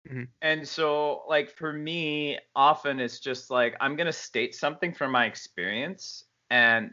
Mhm. 0.10 0.28
And 0.42 0.68
so, 0.68 1.24
like 1.30 1.50
for 1.50 1.72
me, 1.72 2.38
often 2.56 3.00
it's 3.00 3.20
just 3.20 3.50
like 3.50 3.76
I'm 3.80 3.96
gonna 3.96 4.12
state 4.12 4.54
something 4.54 4.94
from 4.94 5.12
my 5.12 5.26
experience, 5.26 6.26
and 6.50 6.92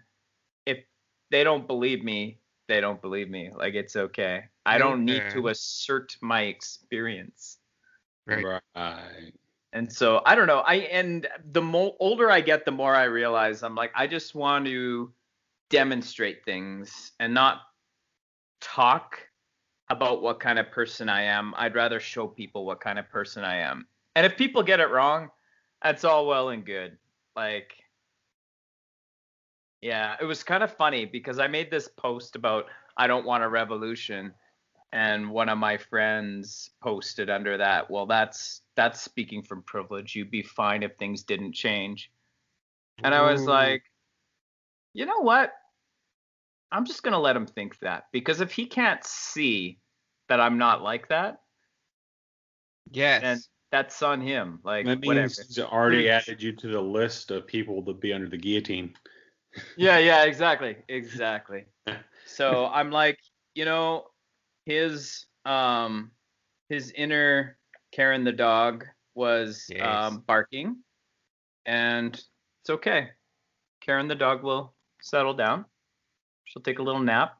if 0.65 0.79
they 1.31 1.43
don't 1.43 1.67
believe 1.67 2.05
me, 2.05 2.39
they 2.69 2.81
don't 2.81 3.03
believe 3.03 3.29
me. 3.29 3.51
Like 3.53 3.75
it's 3.75 3.97
okay. 3.97 4.45
I 4.65 4.79
don't 4.79 5.05
need 5.05 5.23
to 5.31 5.49
assert 5.49 6.17
my 6.21 6.43
experience. 6.43 7.59
Right. 8.27 8.45
Right. 8.77 9.33
And 9.73 9.93
so 9.93 10.23
I 10.25 10.37
don't 10.37 10.47
know. 10.47 10.61
I 10.61 10.77
and 10.77 11.27
the 11.53 11.63
mo- 11.63 11.97
older 11.99 12.31
I 12.31 12.41
get, 12.41 12.65
the 12.65 12.71
more 12.71 12.95
I 12.95 13.05
realize 13.05 13.63
I'm 13.65 13.75
like 13.75 13.93
I 13.95 14.07
just 14.07 14.35
want 14.35 14.67
to 14.67 15.13
demonstrate 15.71 16.45
things 16.45 17.13
and 17.19 17.33
not 17.33 17.63
talk 18.61 19.19
about 19.89 20.23
what 20.23 20.39
kind 20.39 20.59
of 20.59 20.71
person 20.71 21.09
I 21.09 21.23
am. 21.23 21.55
I'd 21.57 21.75
rather 21.75 21.99
show 21.99 22.29
people 22.29 22.65
what 22.65 22.81
kind 22.81 22.99
of 22.99 23.09
person 23.09 23.45
I 23.45 23.57
am. 23.57 23.87
And 24.15 24.27
if 24.27 24.37
people 24.37 24.63
get 24.63 24.81
it 24.81 24.91
wrong, 24.91 25.31
that's 25.83 26.05
all 26.05 26.27
well 26.27 26.51
and 26.51 26.65
good. 26.65 26.99
Like 27.35 27.73
yeah, 29.81 30.17
it 30.21 30.25
was 30.25 30.43
kind 30.43 30.63
of 30.63 30.77
funny 30.77 31.07
because 31.07 31.39
I 31.39 31.47
made 31.47 31.71
this 31.71 31.89
post 31.89 32.37
about 32.37 32.67
I 32.97 33.07
don't 33.07 33.25
want 33.25 33.45
a 33.45 33.49
revolution 33.49 34.35
and 34.93 35.31
one 35.31 35.49
of 35.49 35.57
my 35.57 35.79
friends 35.79 36.71
posted 36.83 37.31
under 37.31 37.57
that, 37.57 37.91
well 37.91 38.07
that's 38.07 38.63
that's 38.77 39.01
speaking 39.01 39.43
from 39.43 39.63
privilege. 39.63 40.15
You'd 40.15 40.31
be 40.31 40.43
fine 40.43 40.83
if 40.83 40.97
things 40.97 41.23
didn't 41.23 41.53
change. 41.53 42.11
And 43.03 43.15
I 43.15 43.31
was 43.31 43.47
like, 43.47 43.83
you 44.93 45.07
know 45.07 45.21
what? 45.21 45.53
I'm 46.73 46.85
just 46.85 47.03
going 47.03 47.13
to 47.13 47.19
let 47.19 47.37
him 47.37 47.47
think 47.47 47.79
that 47.81 48.05
because 48.13 48.41
if 48.41 48.53
he 48.53 48.67
can't 48.67 49.05
see 49.05 49.79
that 50.29 50.41
I'm 50.41 50.59
not 50.59 50.83
like 50.83 51.09
that, 51.09 51.41
yes. 52.93 53.23
and 53.25 53.41
that's 53.71 54.03
on 54.03 54.21
him. 54.21 54.61
Like 54.65 54.87
That 54.87 55.05
whatever. 55.05 55.23
means 55.23 55.39
he's 55.39 55.59
already 55.59 56.09
added 56.09 56.43
you 56.43 56.53
to 56.53 56.69
the 56.69 56.81
list 56.81 57.31
of 57.31 57.47
people 57.47 57.83
to 57.85 57.93
be 57.93 58.13
under 58.13 58.29
the 58.29 58.37
guillotine. 58.39 58.95
yeah, 59.77 59.99
yeah, 59.99 60.25
exactly, 60.25 60.77
exactly. 60.89 61.65
So 62.27 62.67
I'm 62.67 62.91
like, 62.91 63.19
you 63.55 63.65
know, 63.65 64.05
his 64.67 65.27
um 65.45 66.13
his 66.69 66.93
inner 66.93 67.59
Karen 67.93 68.23
the 68.25 68.33
dog 68.33 68.85
was 69.15 69.67
Yes. 69.69 70.13
um 70.13 70.23
barking, 70.27 70.77
and 71.67 72.15
it's 72.15 72.71
okay. 72.71 73.11
Karen 73.81 74.07
the 74.07 74.15
dog 74.15 74.45
will 74.45 74.75
settle 75.03 75.35
down. 75.35 75.65
She'll 76.51 76.63
take 76.63 76.81
a 76.81 76.83
little 76.83 77.01
nap. 77.01 77.39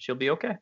She'll 0.00 0.16
be 0.16 0.30
okay. 0.30 0.56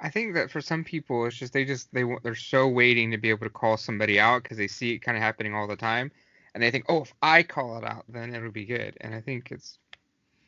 I 0.00 0.08
think 0.08 0.32
that 0.34 0.50
for 0.50 0.62
some 0.62 0.82
people, 0.82 1.26
it's 1.26 1.36
just 1.36 1.52
they 1.52 1.66
just 1.66 1.92
they 1.92 2.04
they're 2.22 2.34
so 2.34 2.66
waiting 2.68 3.10
to 3.10 3.18
be 3.18 3.28
able 3.28 3.44
to 3.44 3.50
call 3.50 3.76
somebody 3.76 4.18
out 4.18 4.42
because 4.42 4.56
they 4.56 4.66
see 4.66 4.92
it 4.94 5.00
kind 5.00 5.14
of 5.14 5.22
happening 5.22 5.54
all 5.54 5.66
the 5.66 5.76
time, 5.76 6.10
and 6.54 6.62
they 6.62 6.70
think, 6.70 6.86
oh, 6.88 7.02
if 7.02 7.12
I 7.20 7.42
call 7.42 7.76
it 7.76 7.84
out, 7.84 8.04
then 8.08 8.34
it'll 8.34 8.50
be 8.50 8.64
good. 8.64 8.96
And 9.02 9.14
I 9.14 9.20
think 9.20 9.52
it's 9.52 9.78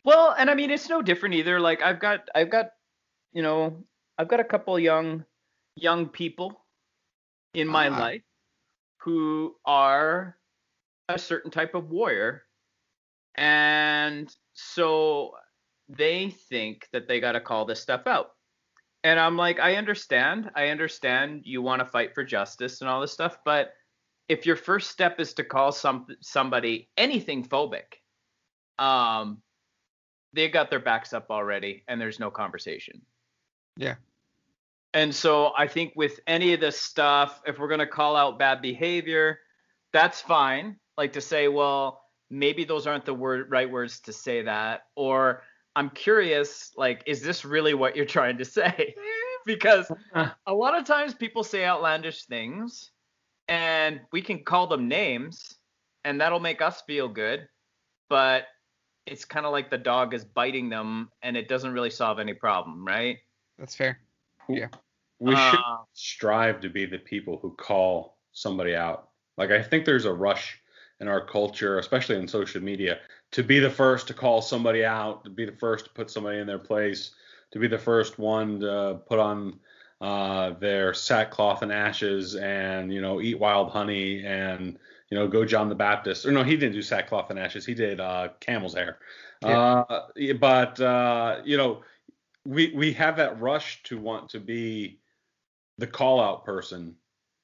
Well, 0.05 0.35
and 0.39 0.49
I 0.49 0.55
mean 0.55 0.71
it's 0.71 0.89
no 0.89 1.03
different 1.03 1.35
either. 1.35 1.61
Like 1.61 1.83
I've 1.83 2.01
got 2.01 2.29
I've 2.35 2.51
got 2.51 2.71
you 3.35 3.43
know, 3.43 3.85
I've 4.17 4.29
got 4.29 4.41
a 4.41 4.45
couple 4.45 4.79
young 4.79 5.27
young 5.77 6.09
people 6.09 6.65
in 7.53 7.69
my 7.69 7.89
Ah. 7.89 7.99
life 8.01 8.23
who 9.01 9.55
are 9.67 10.39
a 11.11 11.19
certain 11.19 11.51
type 11.51 11.75
of 11.75 11.91
warrior. 11.91 12.46
And 13.37 14.35
so 14.55 15.33
they 15.89 16.31
think 16.31 16.89
that 16.93 17.07
they 17.07 17.21
got 17.21 17.33
to 17.33 17.41
call 17.41 17.65
this 17.65 17.81
stuff 17.81 18.07
out. 18.07 18.33
And 19.05 19.21
I'm 19.21 19.37
like, 19.37 19.61
I 19.61 19.77
understand. 19.77 20.51
I 20.57 20.69
understand 20.69 21.43
you 21.45 21.63
want 21.63 21.81
to 21.81 21.87
fight 21.87 22.15
for 22.15 22.25
justice 22.25 22.81
and 22.81 22.91
all 22.91 23.01
this 23.01 23.13
stuff, 23.13 23.39
but 23.45 23.75
if 24.29 24.47
your 24.47 24.57
first 24.57 24.91
step 24.91 25.21
is 25.21 25.35
to 25.35 25.45
call 25.45 25.73
some 25.73 26.07
somebody 26.21 26.89
anything 26.97 27.45
phobic, 27.45 28.01
um, 28.79 29.41
they 30.33 30.49
got 30.49 30.71
their 30.71 30.81
backs 30.81 31.13
up 31.13 31.31
already, 31.31 31.85
and 31.89 32.01
there's 32.01 32.19
no 32.19 32.31
conversation. 32.31 33.01
Yeah. 33.77 33.95
And 34.95 35.15
so 35.15 35.53
I 35.57 35.69
think 35.69 35.93
with 35.95 36.21
any 36.27 36.55
of 36.55 36.61
this 36.61 36.81
stuff, 36.81 37.41
if 37.47 37.59
we're 37.59 37.69
gonna 37.69 37.87
call 37.87 38.17
out 38.17 38.39
bad 38.39 38.61
behavior, 38.61 39.39
that's 39.93 40.21
fine. 40.21 40.77
Like 40.97 41.13
to 41.13 41.21
say, 41.21 41.49
well, 41.49 42.06
maybe 42.31 42.65
those 42.65 42.87
aren't 42.87 43.05
the 43.05 43.15
word 43.15 43.51
right 43.51 43.71
words 43.71 44.01
to 44.01 44.13
say 44.13 44.43
that, 44.43 44.87
or 44.95 45.43
I'm 45.75 45.91
curious, 45.91 46.73
like, 46.77 47.03
is 47.07 47.23
this 47.23 47.45
really 47.45 47.75
what 47.75 47.97
you're 47.97 48.07
trying 48.07 48.39
to 48.39 48.45
say? 48.45 48.95
because 49.47 49.91
a 50.47 50.55
lot 50.55 50.77
of 50.77 50.85
times 50.85 51.15
people 51.15 51.45
say 51.45 51.65
outlandish 51.65 52.25
things 52.25 52.91
and 53.47 54.01
we 54.11 54.21
can 54.21 54.43
call 54.43 54.67
them 54.67 54.89
names 54.89 55.55
and 56.05 56.21
that'll 56.21 56.41
make 56.41 56.61
us 56.61 56.83
feel 56.83 57.09
good 57.09 57.47
but 58.09 58.47
it's 59.07 59.25
kind 59.25 59.47
of 59.47 59.53
like 59.53 59.71
the 59.71 59.79
dog 59.79 60.15
is 60.15 60.25
biting 60.25 60.69
them 60.69 61.09
and 61.23 61.37
it 61.37 61.47
doesn't 61.47 61.73
really 61.73 61.91
solve 61.91 62.19
any 62.19 62.35
problem 62.35 62.85
right 62.85 63.19
that's 63.59 63.75
fair. 63.75 63.99
Yeah. 64.49 64.69
We 65.19 65.35
should 65.35 65.61
Uh, 65.65 65.79
strive 65.93 66.61
to 66.61 66.69
be 66.69 66.85
the 66.85 66.99
people 66.99 67.39
who 67.39 67.55
call 67.55 68.19
somebody 68.33 68.75
out. 68.75 69.11
Like 69.37 69.51
I 69.51 69.63
think 69.63 69.85
there's 69.85 70.05
a 70.05 70.13
rush 70.13 70.61
in 71.01 71.09
our 71.09 71.21
culture, 71.21 71.79
especially 71.79 72.17
in 72.17 72.27
social 72.27 72.63
media, 72.63 72.99
to 73.33 73.43
be 73.43 73.59
the 73.59 73.71
first 73.71 74.09
to 74.09 74.15
call 74.15 74.41
somebody 74.41 74.85
out, 74.85 75.25
to 75.25 75.31
be 75.31 75.45
the 75.45 75.53
first 75.53 75.87
to 75.87 75.91
put 75.91 76.11
somebody 76.11 76.39
in 76.39 76.47
their 76.47 76.59
place, 76.59 77.15
to 77.53 77.59
be 77.59 77.69
the 77.69 77.79
first 77.79 78.19
one 78.19 78.61
to 78.61 79.01
put 79.09 79.19
on 79.19 79.59
uh, 80.01 80.51
their 80.59 80.93
sackcloth 80.93 81.63
and 81.63 81.73
ashes 81.73 82.35
and 82.35 82.93
you 82.93 83.01
know 83.01 83.21
eat 83.21 83.39
wild 83.39 83.71
honey 83.71 84.25
and 84.25 84.79
you 85.11 85.19
know 85.19 85.27
go 85.27 85.45
John 85.45 85.69
the 85.69 85.75
Baptist. 85.75 86.27
Or 86.27 86.33
no, 86.33 86.43
he 86.43 86.57
didn't 86.57 86.75
do 86.75 86.83
sackcloth 86.83 87.31
and 87.31 87.39
ashes. 87.39 87.65
He 87.65 87.75
did 87.75 88.01
uh, 88.01 88.29
camel's 88.41 88.75
hair. 88.75 88.99
Yeah. 89.43 89.85
Uh, 89.89 90.11
but 90.39 90.81
uh, 90.81 91.41
you 91.45 91.57
know 91.57 91.83
we 92.45 92.73
we 92.75 92.93
have 92.93 93.17
that 93.17 93.41
rush 93.41 93.83
to 93.85 93.99
want 93.99 94.31
to 94.31 94.41
be 94.41 95.01
the 95.79 95.87
call 95.87 96.21
out 96.21 96.45
person. 96.45 96.97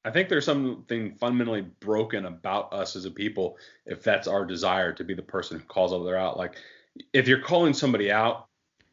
I 0.04 0.10
think 0.10 0.28
there's 0.28 0.44
something 0.44 1.14
fundamentally 1.14 1.62
broken 1.80 2.26
about 2.26 2.72
us 2.72 2.96
as 2.96 3.04
a 3.04 3.10
people 3.10 3.56
if 3.86 4.02
that's 4.02 4.26
our 4.26 4.44
desire 4.44 4.92
to 4.94 5.04
be 5.04 5.14
the 5.14 5.22
person 5.22 5.58
who 5.58 5.64
calls 5.64 5.92
other 5.92 6.16
out. 6.16 6.36
Like 6.36 6.56
if 7.12 7.28
you're 7.28 7.40
calling 7.40 7.72
somebody 7.72 8.10
out, 8.10 8.46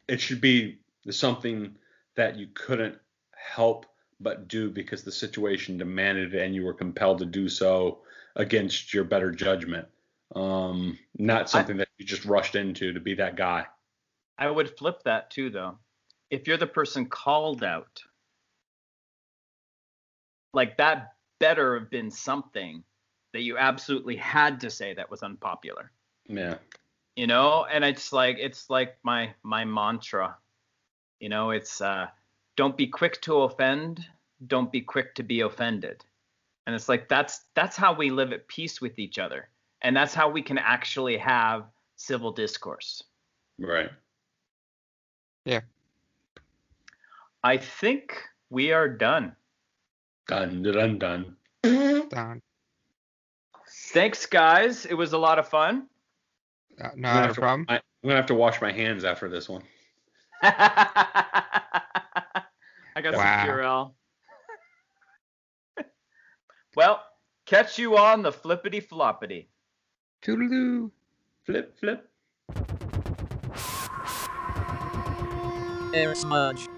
it 0.08 0.20
should 0.20 0.40
be 0.40 0.78
something 1.10 1.74
that 2.14 2.36
you 2.36 2.48
couldn't 2.54 2.96
help 3.32 3.86
but 4.20 4.48
do 4.48 4.70
because 4.70 5.02
the 5.02 5.12
situation 5.12 5.78
demanded 5.78 6.34
it 6.34 6.42
and 6.42 6.54
you 6.54 6.64
were 6.64 6.74
compelled 6.74 7.18
to 7.18 7.26
do 7.26 7.48
so 7.48 8.00
against 8.36 8.94
your 8.94 9.04
better 9.04 9.32
judgment. 9.32 9.88
Um, 10.34 10.98
not 11.18 11.50
something 11.50 11.78
that 11.78 11.88
you 11.98 12.06
just 12.06 12.24
rushed 12.24 12.54
into 12.54 12.92
to 12.92 13.00
be 13.00 13.14
that 13.14 13.36
guy. 13.36 13.66
i 14.38 14.48
would 14.48 14.78
flip 14.78 15.02
that 15.04 15.30
too 15.30 15.50
though 15.50 15.76
if 16.30 16.46
you're 16.46 16.56
the 16.56 16.66
person 16.66 17.06
called 17.06 17.64
out 17.64 18.02
like 20.52 20.76
that 20.78 21.14
better 21.38 21.78
have 21.78 21.90
been 21.90 22.10
something 22.10 22.82
that 23.32 23.42
you 23.42 23.56
absolutely 23.56 24.16
had 24.16 24.60
to 24.60 24.70
say 24.70 24.94
that 24.94 25.10
was 25.10 25.22
unpopular. 25.22 25.92
Yeah. 26.26 26.56
you 27.16 27.26
know? 27.26 27.66
And 27.70 27.84
it's 27.84 28.12
like 28.12 28.36
it's 28.38 28.70
like 28.70 28.96
my 29.02 29.34
my 29.42 29.64
mantra. 29.64 30.36
You 31.20 31.28
know 31.28 31.50
it's 31.50 31.80
uh 31.80 32.06
don't 32.56 32.76
be 32.76 32.86
quick 32.86 33.20
to 33.22 33.42
offend 33.42 34.06
don't 34.46 34.72
be 34.72 34.80
quick 34.80 35.14
to 35.16 35.22
be 35.22 35.40
offended. 35.40 36.04
And 36.66 36.74
it's 36.74 36.88
like 36.88 37.08
that's 37.08 37.40
that's 37.54 37.76
how 37.76 37.92
we 37.92 38.10
live 38.10 38.32
at 38.32 38.48
peace 38.48 38.80
with 38.80 38.98
each 38.98 39.18
other. 39.18 39.48
And 39.82 39.96
that's 39.96 40.14
how 40.14 40.28
we 40.28 40.42
can 40.42 40.58
actually 40.58 41.16
have 41.16 41.64
civil 41.96 42.32
discourse. 42.32 43.02
Right. 43.58 43.90
Yeah. 45.44 45.60
I 47.42 47.56
think 47.56 48.18
we 48.50 48.72
are 48.72 48.88
done 48.88 49.34
Dun 50.28 50.62
dun 50.62 50.98
dun. 50.98 51.36
Don. 51.62 52.40
thanks 53.92 54.26
guys 54.26 54.86
it 54.86 54.94
was 54.94 55.12
a 55.12 55.18
lot 55.18 55.38
of 55.38 55.46
fun 55.48 55.86
Uh, 56.80 56.84
I'm 56.84 57.00
gonna 57.00 57.14
not 57.14 57.16
a 57.16 57.26
have 57.26 57.34
to- 57.34 57.40
problem. 57.40 57.66
I, 57.68 57.74
I'm 57.76 57.80
gonna 58.04 58.16
have 58.16 58.26
to 58.26 58.34
wash 58.34 58.60
my 58.62 58.72
hands 58.72 59.04
after 59.04 59.28
this 59.28 59.48
one. 59.48 59.62
i 60.42 60.52
got 63.02 63.14
Wow. 63.14 63.20
some 63.20 63.48
purell 63.48 63.92
well 66.76 67.02
catch 67.46 67.78
you 67.78 67.96
on 67.98 68.22
the 68.22 68.32
flippity 68.32 68.80
floppity 68.80 69.46
Toodaloo. 70.22 70.90
Flip 71.46 71.78
flip. 71.80 72.06
Air 75.94 76.14
Smudge. 76.14 76.68